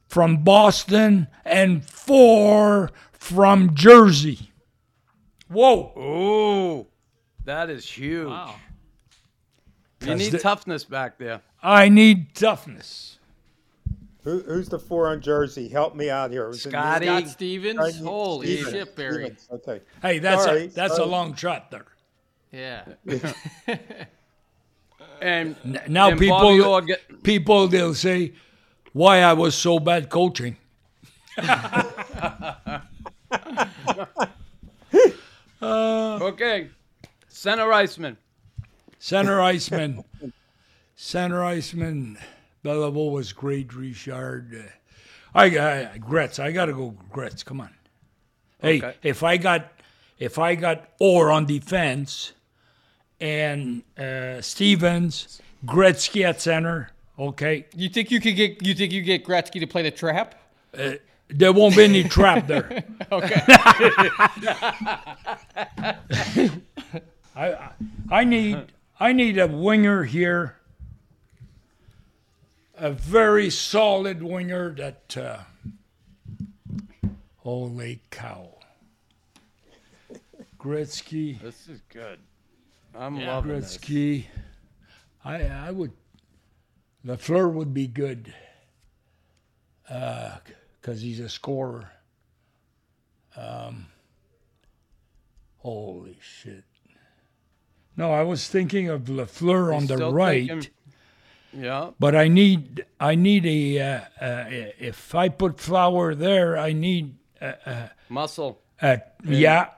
[0.07, 4.51] from Boston and four from Jersey.
[5.49, 5.91] Whoa!
[5.97, 6.87] Ooh,
[7.45, 8.27] that is huge.
[8.27, 8.55] Wow.
[10.01, 11.41] You 'Cause need the- toughness back there.
[11.63, 13.17] I need toughness.
[14.23, 15.67] Who, who's the four on Jersey?
[15.67, 16.47] Help me out here.
[16.47, 16.71] Was it you?
[16.71, 17.05] Scotty.
[17.07, 17.75] Scott Stevens.
[17.79, 18.71] Scotty Holy Stevens.
[18.71, 19.13] shit, Barry.
[19.37, 19.81] Stevens, Okay.
[20.01, 21.85] Hey, that's Sorry, a that's a long shot there.
[22.51, 22.85] Yeah.
[25.21, 25.55] And
[25.87, 28.33] Now and people Orr get, people they'll say
[28.91, 30.57] why I was so bad coaching.
[35.61, 36.69] Uh, okay,
[37.29, 38.17] center iceman.
[38.99, 40.03] Center iceman,
[40.95, 42.17] center iceman.
[42.63, 43.73] Béliveau was great.
[43.73, 44.69] Richard, uh,
[45.37, 46.39] I got Gretz.
[46.39, 47.43] I gotta go Gretz.
[47.43, 47.69] Come on.
[48.61, 48.95] Hey, Okay.
[49.03, 49.71] if I got
[50.19, 52.33] if I got Orr on defense
[53.19, 56.89] and uh, Stevens, Gretzky at center.
[57.19, 58.65] Okay, You think you could get?
[58.65, 60.35] You think you get Gretzky to play the trap?
[61.29, 62.83] there won't be any trap there.
[63.11, 63.41] Okay.
[67.35, 67.69] I-
[68.09, 68.65] I need
[68.99, 70.55] I need a winger here.
[72.83, 75.37] A very solid winger that uh,
[77.37, 78.49] holy cow.
[80.59, 82.19] Gretzky, This is good.
[82.93, 83.35] I'm Yeah.
[83.35, 83.77] loving this.
[83.77, 84.25] Gretzky.
[85.23, 85.93] I I would
[87.05, 88.33] Lafleur would be good.
[89.89, 90.39] Uh,
[90.81, 91.89] cuz he's a scorer.
[93.37, 93.87] Um
[95.59, 96.65] Holy shit.
[97.95, 100.49] No, I was thinking of Lafleur on the right.
[100.49, 100.71] thinking-
[101.55, 101.91] Yeah.
[101.99, 107.15] But I need I need a uh, uh, if I put Flower there, I need
[108.09, 108.61] Muscle.
[108.81, 109.69] uh, yeah.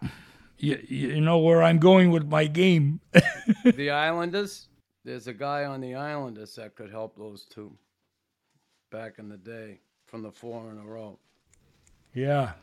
[0.57, 3.01] You, you know where I'm going with my game.
[3.63, 4.67] the Islanders.
[5.03, 7.77] There's a guy on the Islanders that could help those two
[8.89, 11.19] back in the day from the four in a row.
[12.13, 12.53] yeah,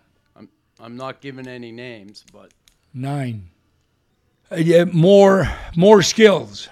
[0.81, 2.53] I'm not giving any names, but
[2.95, 3.51] nine.
[4.51, 6.69] Uh, yeah, more more skills.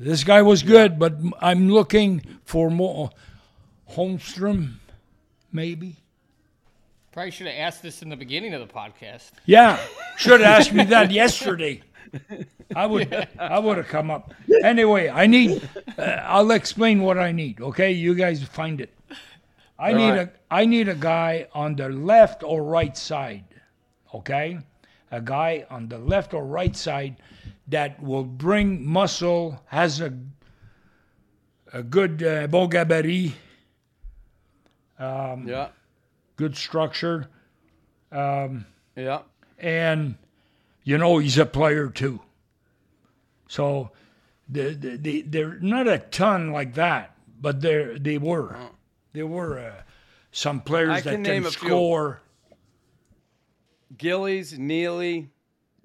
[0.00, 3.10] This guy was good, but I'm looking for more.
[3.92, 4.76] Holmstrom,
[5.52, 5.96] maybe.
[7.12, 9.32] Probably should have asked this in the beginning of the podcast.
[9.44, 9.78] Yeah,
[10.16, 11.82] should have asked me that yesterday.
[12.74, 14.32] I would I would have come up.
[14.64, 15.68] Anyway, I need.
[15.98, 17.60] Uh, I'll explain what I need.
[17.60, 18.94] Okay, you guys find it.
[19.78, 20.20] I need right.
[20.20, 23.44] a I need a guy on the left or right side.
[24.14, 24.60] Okay,
[25.10, 27.16] a guy on the left or right side
[27.70, 30.12] that will bring muscle, has a
[31.72, 33.32] a good uh, bon gabarit,
[34.98, 35.68] yeah,
[36.36, 37.28] good structure.
[38.96, 39.20] yeah.
[39.58, 40.16] and
[40.84, 42.20] you know he's a player too.
[43.48, 43.90] So
[44.48, 48.56] the, the, the, they're not a ton like that, but they they were
[49.12, 49.82] there were uh,
[50.32, 51.68] some players I that can can, a few.
[51.68, 52.22] score.
[53.96, 55.28] Gillies, Neely,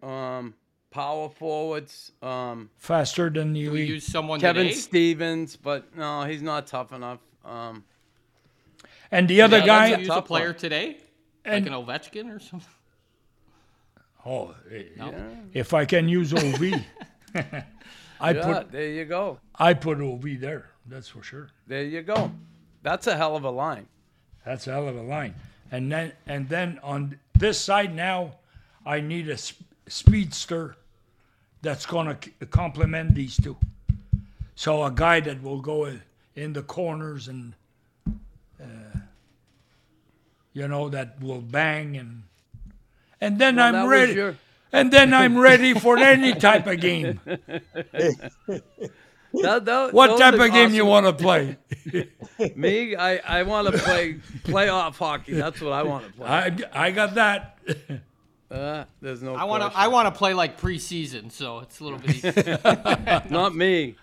[0.01, 0.53] um,
[0.95, 3.71] power forwards, um, Faster than We you.
[3.73, 4.75] use someone Kevin today.
[4.77, 7.19] Stevens, but no, he's not tough enough.
[7.43, 7.83] Um,
[9.11, 10.55] And the other Yeah, guy, use a Tough player one.
[10.57, 10.97] today,
[11.43, 12.67] And- like an Ovechkin or something.
[14.25, 14.83] oh, eh,
[15.53, 16.63] if I can use OV,
[18.19, 19.39] I yeah, put there you go.
[19.59, 20.69] I put OV there.
[20.87, 21.49] That's for sure.
[21.67, 22.31] There you go.
[22.83, 23.87] That's a hell of a line.
[24.45, 25.35] That's a hell of a line.
[25.71, 28.35] And then and then on this side now,
[28.85, 30.75] I need a sp- speedster
[31.65, 33.57] that's going to complement these two.
[34.55, 36.01] So a guy that will go in-
[36.35, 37.53] in the corners and
[38.61, 38.99] uh,
[40.53, 42.23] you know that will bang and
[43.19, 44.13] and then Well, I'm ready.
[44.13, 44.35] your-
[44.71, 47.19] And then I'm ready for any type of game.
[49.43, 51.57] That- that- What type are of game you want to play?
[52.55, 54.15] Me, I, I want to play
[54.45, 55.33] playoff hockey.
[55.33, 56.27] That's what I want to play.
[56.27, 57.57] I I got that.
[58.55, 59.35] Uh, there's no.
[59.35, 59.77] I want to.
[59.77, 62.23] I want to play like preseason, so it's a little bit.
[62.23, 63.23] Easier.
[63.29, 63.95] Not me.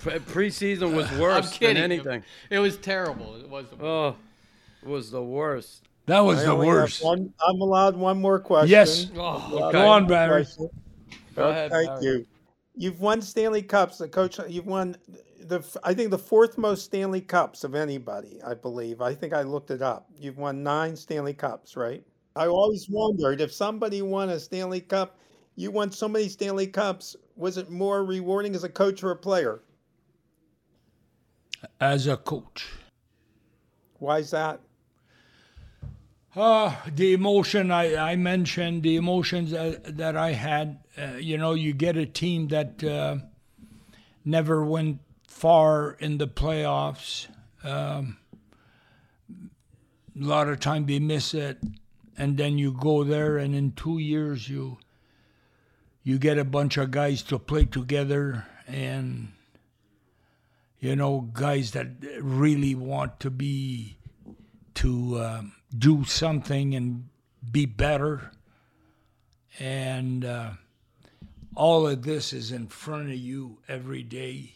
[0.00, 2.24] Pre- preseason was worse than anything.
[2.48, 3.36] It was terrible.
[3.36, 3.66] It was.
[3.80, 4.16] Oh,
[4.82, 5.88] it was the worst.
[6.06, 7.04] That was I the worst.
[7.04, 8.70] One, I'm allowed one more question.
[8.70, 9.10] Yes.
[9.16, 9.20] Oh,
[9.52, 10.46] Allowed Go on, Barry.
[11.34, 11.70] Go ahead.
[11.70, 12.00] Thank Barry.
[12.02, 12.26] you.
[12.76, 13.98] You've won Stanley Cups.
[13.98, 14.38] The coach.
[14.48, 14.96] You've won
[15.40, 15.62] the.
[15.82, 18.40] I think the fourth most Stanley Cups of anybody.
[18.46, 19.02] I believe.
[19.02, 20.08] I think I looked it up.
[20.18, 22.02] You've won nine Stanley Cups, right?
[22.36, 25.16] I always wondered if somebody won a Stanley Cup
[25.56, 27.16] You won so many Stanley Cups.
[27.36, 29.60] Was it more rewarding as a coach or a player?
[31.80, 32.66] As a coach.
[33.98, 34.60] Why is that?
[36.34, 41.54] Uh, the emotion I, I mentioned, the emotions that, that I had, uh, you know,
[41.54, 43.18] you get a team that uh,
[44.24, 44.98] never went
[45.28, 47.28] far in the playoffs.
[47.62, 48.16] Um,
[49.30, 51.58] a lot of time they miss it,
[52.16, 54.78] and then you go there, and in two years you
[56.02, 59.32] you get a bunch of guys to play together, and
[60.80, 61.88] you know, guys that
[62.20, 63.96] really want to be
[64.74, 65.22] to.
[65.22, 67.08] Um, do something and
[67.50, 68.30] be better.
[69.58, 70.50] And uh,
[71.54, 74.52] all of this is in front of you every day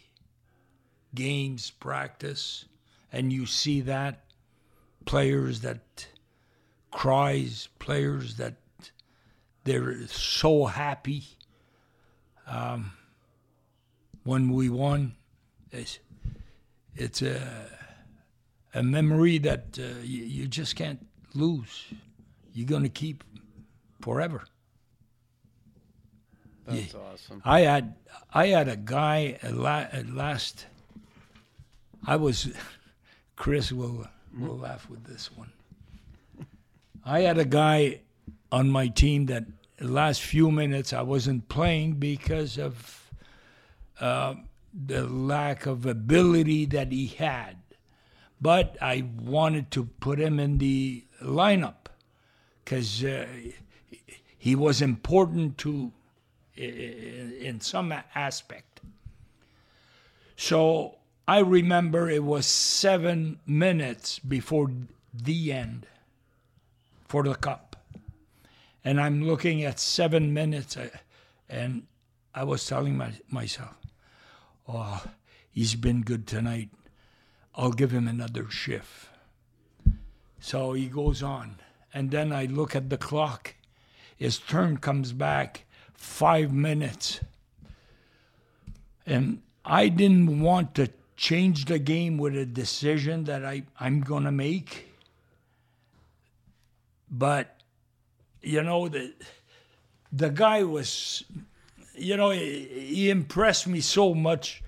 [1.15, 2.67] games, practice,
[3.13, 4.25] and you see that
[5.07, 6.07] players that
[6.91, 8.57] cries, players that
[9.65, 11.25] they're so happy.
[12.47, 12.93] Um,
[14.25, 15.15] when we won,
[15.71, 15.99] it's,
[16.95, 17.69] it's a
[18.75, 21.87] a memory that uh, you, you just can't lose.
[22.53, 23.25] You're going to keep
[24.01, 24.45] forever.
[26.67, 27.43] That's awesome.
[27.45, 27.95] I had
[28.33, 30.67] I had a guy at, la- at last.
[32.07, 32.49] I was,
[33.37, 34.07] Chris will
[34.37, 35.53] will laugh with this one.
[37.05, 38.01] I had a guy
[38.51, 39.45] on my team that
[39.81, 43.11] last few minutes I wasn't playing because of
[44.01, 44.35] uh,
[44.73, 47.57] the lack of ability that he had
[48.41, 51.89] but I wanted to put him in the lineup
[52.65, 53.27] because uh,
[54.37, 55.93] he was important to
[56.57, 58.81] in some aspect.
[60.37, 60.97] So
[61.27, 64.73] I remember it was seven minutes before
[65.15, 65.87] the end
[67.09, 67.77] for the cup,
[68.85, 70.89] and I'm looking at seven minutes, uh,
[71.49, 71.87] and
[72.35, 73.77] I was telling my, myself,
[74.69, 75.03] "Oh,
[75.51, 76.71] he's been good tonight."
[77.59, 79.09] I'll give him another shift.
[80.39, 81.57] So he goes on.
[81.93, 83.57] And then I look at the clock.
[84.17, 87.21] His turn comes back five minutes.
[89.05, 94.23] And I didn't want to change the game with a decision that I, I'm going
[94.23, 94.88] to make.
[97.11, 97.63] But,
[98.43, 99.13] you know, the,
[100.13, 101.25] the guy was,
[101.95, 104.63] you know, he, he impressed me so much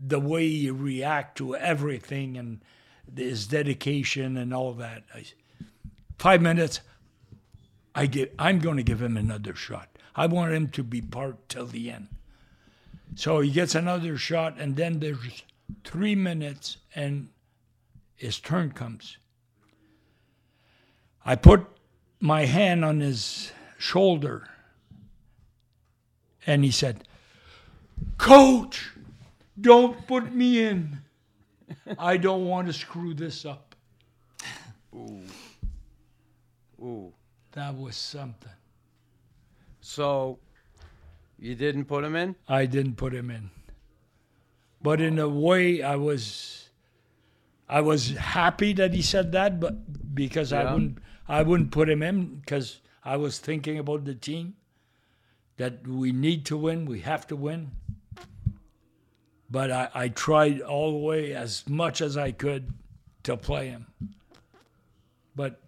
[0.00, 2.60] the way he react to everything and
[3.16, 5.04] his dedication and all that.
[5.14, 5.24] I,
[6.18, 6.80] five minutes,
[7.94, 9.88] I get, I'm going to give him another shot.
[10.16, 12.08] I want him to be part till the end.
[13.14, 15.44] So he gets another shot, and then there's
[15.84, 17.28] three minutes, and
[18.16, 19.18] his turn comes.
[21.24, 21.66] I put
[22.24, 24.48] my hand on his shoulder,
[26.46, 27.04] and he said,
[28.16, 28.92] Coach,
[29.60, 31.00] don't put me in.
[31.98, 33.74] I don't want to screw this up.
[34.94, 35.20] Ooh.
[36.80, 37.12] Ooh.
[37.52, 38.50] That was something.
[39.82, 40.38] So
[41.38, 42.36] you didn't put him in?
[42.48, 43.50] I didn't put him in.
[44.80, 46.70] But in a way I was
[47.68, 50.98] I was happy that he said that, but because I wouldn't
[51.28, 54.54] I wouldn't put him in because I was thinking about the team
[55.56, 57.72] that we need to win, we have to win.
[59.50, 62.72] But I, I tried all the way as much as I could
[63.22, 63.86] to play him.
[65.36, 65.60] But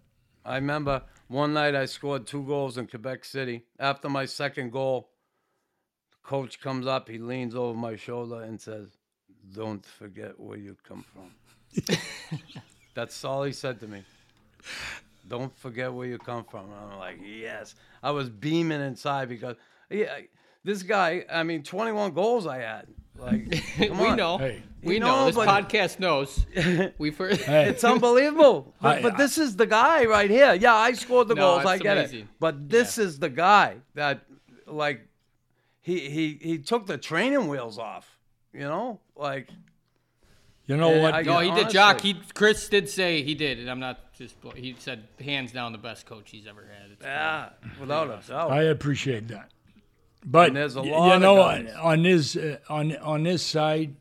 [0.44, 3.64] I remember one night I scored two goals in Quebec City.
[3.78, 5.10] After my second goal,
[6.10, 8.88] the coach comes up, he leans over my shoulder and says,
[9.54, 11.96] Don't forget where you come from.
[12.94, 14.02] That's all he said to me.
[15.28, 16.66] Don't forget where you come from.
[16.72, 17.74] I'm like, yes.
[18.02, 19.56] I was beaming inside because
[19.90, 20.18] yeah,
[20.64, 22.86] this guy, I mean, 21 goals I had.
[23.18, 24.16] Like, come we on.
[24.16, 24.38] know.
[24.38, 24.62] Hey.
[24.82, 25.06] We You know.
[25.20, 26.44] know, This but- podcast knows.
[26.98, 27.38] We've heard.
[27.38, 28.74] hey, It's unbelievable.
[28.80, 30.54] But, I- but I- this is the guy right here.
[30.54, 31.66] Yeah, I scored the No, goals.
[31.66, 32.26] I get it.
[32.38, 34.20] But this is the guy that,
[34.66, 35.08] like,
[35.80, 38.18] he he he took the training wheels off.
[38.52, 39.48] You know, like
[40.66, 41.14] you know Yeah, what?
[41.14, 41.70] I- no, he did.
[41.70, 42.00] Jacques.
[42.00, 44.40] He Chris did say he did, and I'm not just.
[44.40, 46.90] blo- He said hands down the best coach he's ever had.
[46.92, 48.50] It's yeah, without a doubt.
[48.50, 49.50] I appreciate that.
[50.24, 51.72] But And there's a y- lot you know, guys.
[51.74, 53.94] on, on his uh, on on his side,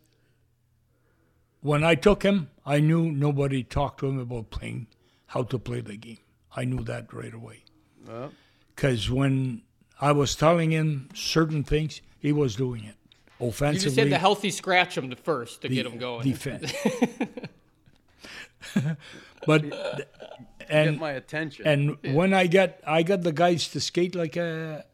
[1.62, 4.88] when I took him, I knew nobody talked to him about playing
[5.28, 6.18] how to play the game.
[6.56, 7.64] I knew that right away.
[8.08, 8.30] Yeah.
[8.76, 9.62] Because when
[10.02, 12.96] I was telling him certain things, he was doing it
[13.40, 13.86] You offensively.
[13.86, 16.24] just had to healthy scratch him to first to de- get him going.
[16.24, 16.74] Defense.
[19.46, 19.64] but
[20.68, 21.68] and Get my attention.
[21.68, 24.86] and when I got I got the guys to skate like a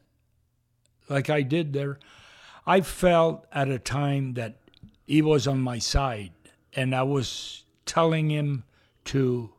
[1.08, 1.98] like I did there,
[2.66, 4.58] I felt at a time that
[5.06, 6.32] he was on my side,
[6.74, 8.64] and I was telling him
[9.06, 9.50] to,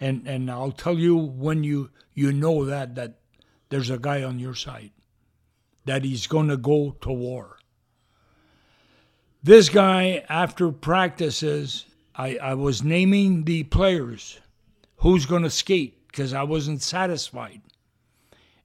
[0.00, 3.18] and and I'll tell you when you you know that that
[3.68, 4.92] there's a guy on your side,
[5.84, 7.55] that he's going to go to war.
[9.46, 11.84] This guy, after practices,
[12.16, 14.40] I, I was naming the players
[14.96, 17.60] who's going to skate because I wasn't satisfied.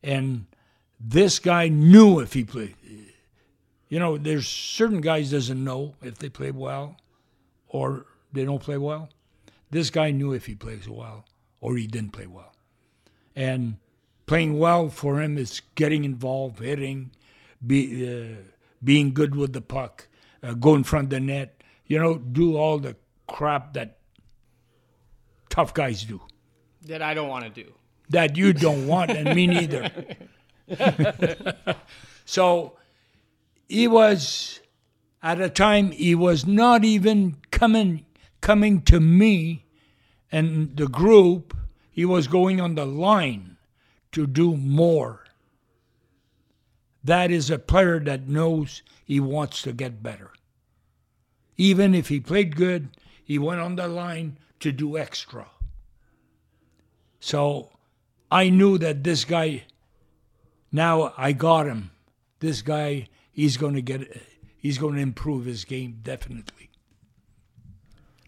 [0.02, 0.48] And
[1.00, 2.74] this guy knew if he played.
[3.90, 6.98] You know, there's certain guys doesn't know if they play well
[7.68, 9.10] or they don't play well.
[9.70, 11.26] This guy knew if he plays well
[11.60, 12.56] or he didn't play well.
[13.36, 13.78] And
[14.26, 17.12] playing well for him is getting involved, hitting,
[17.68, 18.42] be, uh,
[18.84, 20.08] being good with the puck,
[20.44, 22.96] uh, go in front of the net, you know, do all the
[23.28, 23.98] crap that
[25.50, 26.22] tough guys do
[26.88, 27.74] That I don't want to do.
[28.10, 29.90] that you don't want, and me neither.
[32.26, 32.78] so
[33.68, 34.60] he was
[35.24, 38.06] at a time he was not even coming
[38.42, 39.66] coming to me
[40.32, 41.56] and the group.
[41.92, 43.58] He was going on the line
[44.14, 45.26] to do more.
[47.04, 50.32] That is a player that knows he wants to get better.
[51.58, 52.90] Even if he played good,
[53.24, 55.48] he went on the line to do extra.
[57.20, 57.72] So
[58.32, 59.64] I knew that this guy,
[60.72, 61.92] now I got him.
[62.40, 64.22] This guy, he's going to get,
[64.58, 66.70] he's going to improve his game definitely.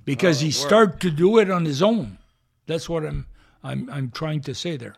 [0.05, 2.17] Because oh, he started to do it on his own.
[2.67, 3.27] That's what I'm,
[3.63, 4.95] I'm, I'm trying to say there.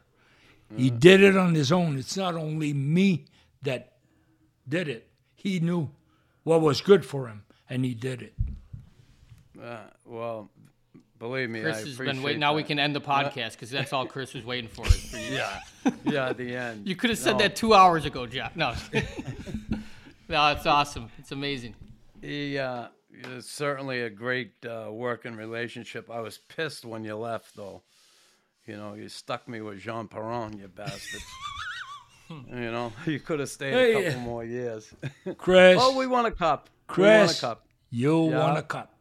[0.76, 1.00] He mm.
[1.00, 1.98] did it on his own.
[1.98, 3.26] It's not only me
[3.66, 3.94] that
[4.68, 5.08] did it.
[5.36, 5.90] He knew
[6.44, 8.34] what was good for him, and he did it.
[9.62, 10.50] Uh, well,
[11.20, 12.40] believe me, Chris I has been waiting.
[12.40, 14.86] Now we can end the podcast because that's all Chris was waiting for.
[14.88, 15.26] is for you.
[15.36, 15.60] Yeah,
[16.04, 16.88] yeah, at the end.
[16.88, 17.38] You could have said No.
[17.40, 18.56] that two hours ago, Jacques.
[18.56, 18.74] No.
[20.30, 21.10] no, it's awesome.
[21.20, 21.76] It's amazing.
[22.22, 22.88] He uh,
[23.30, 26.10] is certainly a great uh, working relationship.
[26.10, 27.84] I was pissed when you left, though.
[28.66, 31.22] You know, you stuck me with Jean Perron, you bastard.
[32.28, 32.42] Hmm.
[32.50, 34.06] you know, you could have stayed Hey.
[34.06, 34.92] a couple more years.
[35.38, 36.70] Chris, oh, we want a cup.
[36.98, 37.66] We won a Chris, cup.
[37.90, 38.40] you Yeah.
[38.40, 38.92] won a cup.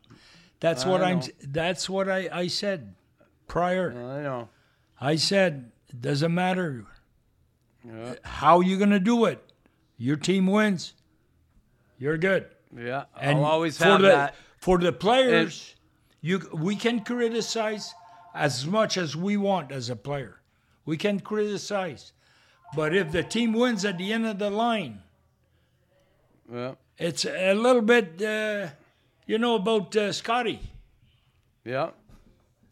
[0.60, 1.20] That's what I I'm.
[1.42, 2.94] That's what I, I said
[3.48, 3.90] prior.
[3.92, 4.48] I know.
[5.00, 6.86] I said it doesn't matter
[7.84, 9.52] Yeah, how you gonna do it.
[9.98, 10.94] Your team wins.
[11.98, 12.46] You're good.
[12.76, 13.04] yeah.
[13.20, 14.34] And I'll always for have the, that.
[14.58, 15.74] For the players,
[16.22, 17.92] you we can criticize
[18.34, 20.40] as much as we want as a player.
[20.86, 22.12] We can criticize,
[22.76, 25.00] but if the team wins at the end of the line,
[26.52, 28.20] Yeah, it's a little bit.
[28.22, 28.68] Uh,
[29.26, 30.60] you know about uh, Scotty.
[31.64, 31.90] yeah.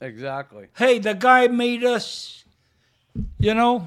[0.01, 0.67] Exactly.
[0.77, 2.45] Hey, the guy made us.
[3.39, 3.87] You know,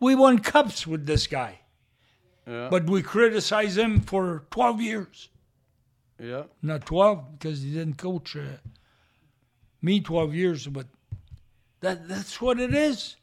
[0.00, 1.60] we won cups with this guy,
[2.46, 5.28] Yeah, but we criticize him for 12 years.
[6.18, 6.44] yeah.
[6.60, 8.58] not 12 because he didn't coach uh,
[9.80, 10.86] me 12 years but
[11.80, 13.16] that that's what it is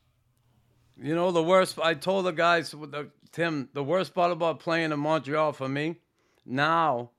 [1.01, 1.79] You know the worst.
[1.79, 5.69] I told the guys, with the, Tim, the worst part about playing in Montreal for
[5.69, 5.97] me.
[6.45, 7.11] Now,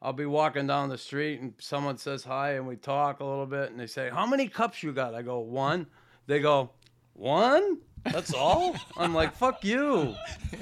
[0.00, 3.46] I'll be walking down the street and someone says hi, and we talk a little
[3.46, 5.86] bit, and they say, "How many cups you got?" I go, "One."
[6.26, 6.70] They go,
[7.14, 7.78] "One?
[8.04, 10.14] That's all?" I'm like, "Fuck you."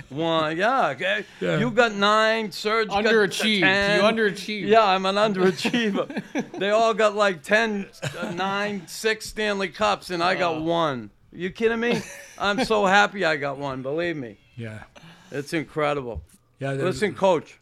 [0.09, 0.89] One, yeah.
[0.89, 1.25] Okay.
[1.41, 1.59] Yeah.
[1.59, 2.51] You got nine.
[2.51, 3.61] Serge got Underachieved.
[3.61, 4.01] 10.
[4.01, 4.69] You underachieved.
[4.69, 6.59] Yeah, I'm an underachiever.
[6.59, 7.89] they all got like 10,
[8.19, 11.11] uh, 9, 6 Stanley Cups, and I got one.
[11.33, 12.03] You kidding me?
[12.39, 13.83] I'm so happy I got one.
[13.83, 14.85] Believe me, yeah
[15.31, 16.23] it's incredible.
[16.59, 17.59] yeah Listen, Coach,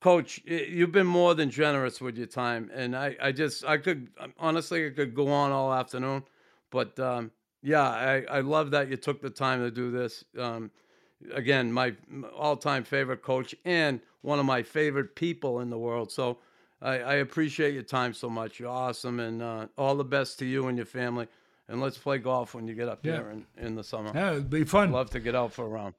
[0.00, 4.08] Coach, you've been more than generous with your time, and I, I just, I could
[4.38, 6.22] honestly, I could go on all afternoon,
[6.70, 7.30] but um,
[7.62, 10.24] yeah, I, I love that you took the time to do this.
[10.38, 10.70] Um,
[11.34, 11.94] again, my
[12.34, 16.10] all-time favorite coach and one of my favorite people in the world.
[16.10, 16.38] So
[16.80, 18.58] I, I appreciate your time so much.
[18.58, 21.26] You're awesome, and uh, all the best to you and your family.
[21.70, 23.12] And let's play golf when you get up Yeah.
[23.18, 24.10] here in, in the summer.
[24.14, 25.94] yeah it'd be fun Love to get out for a round.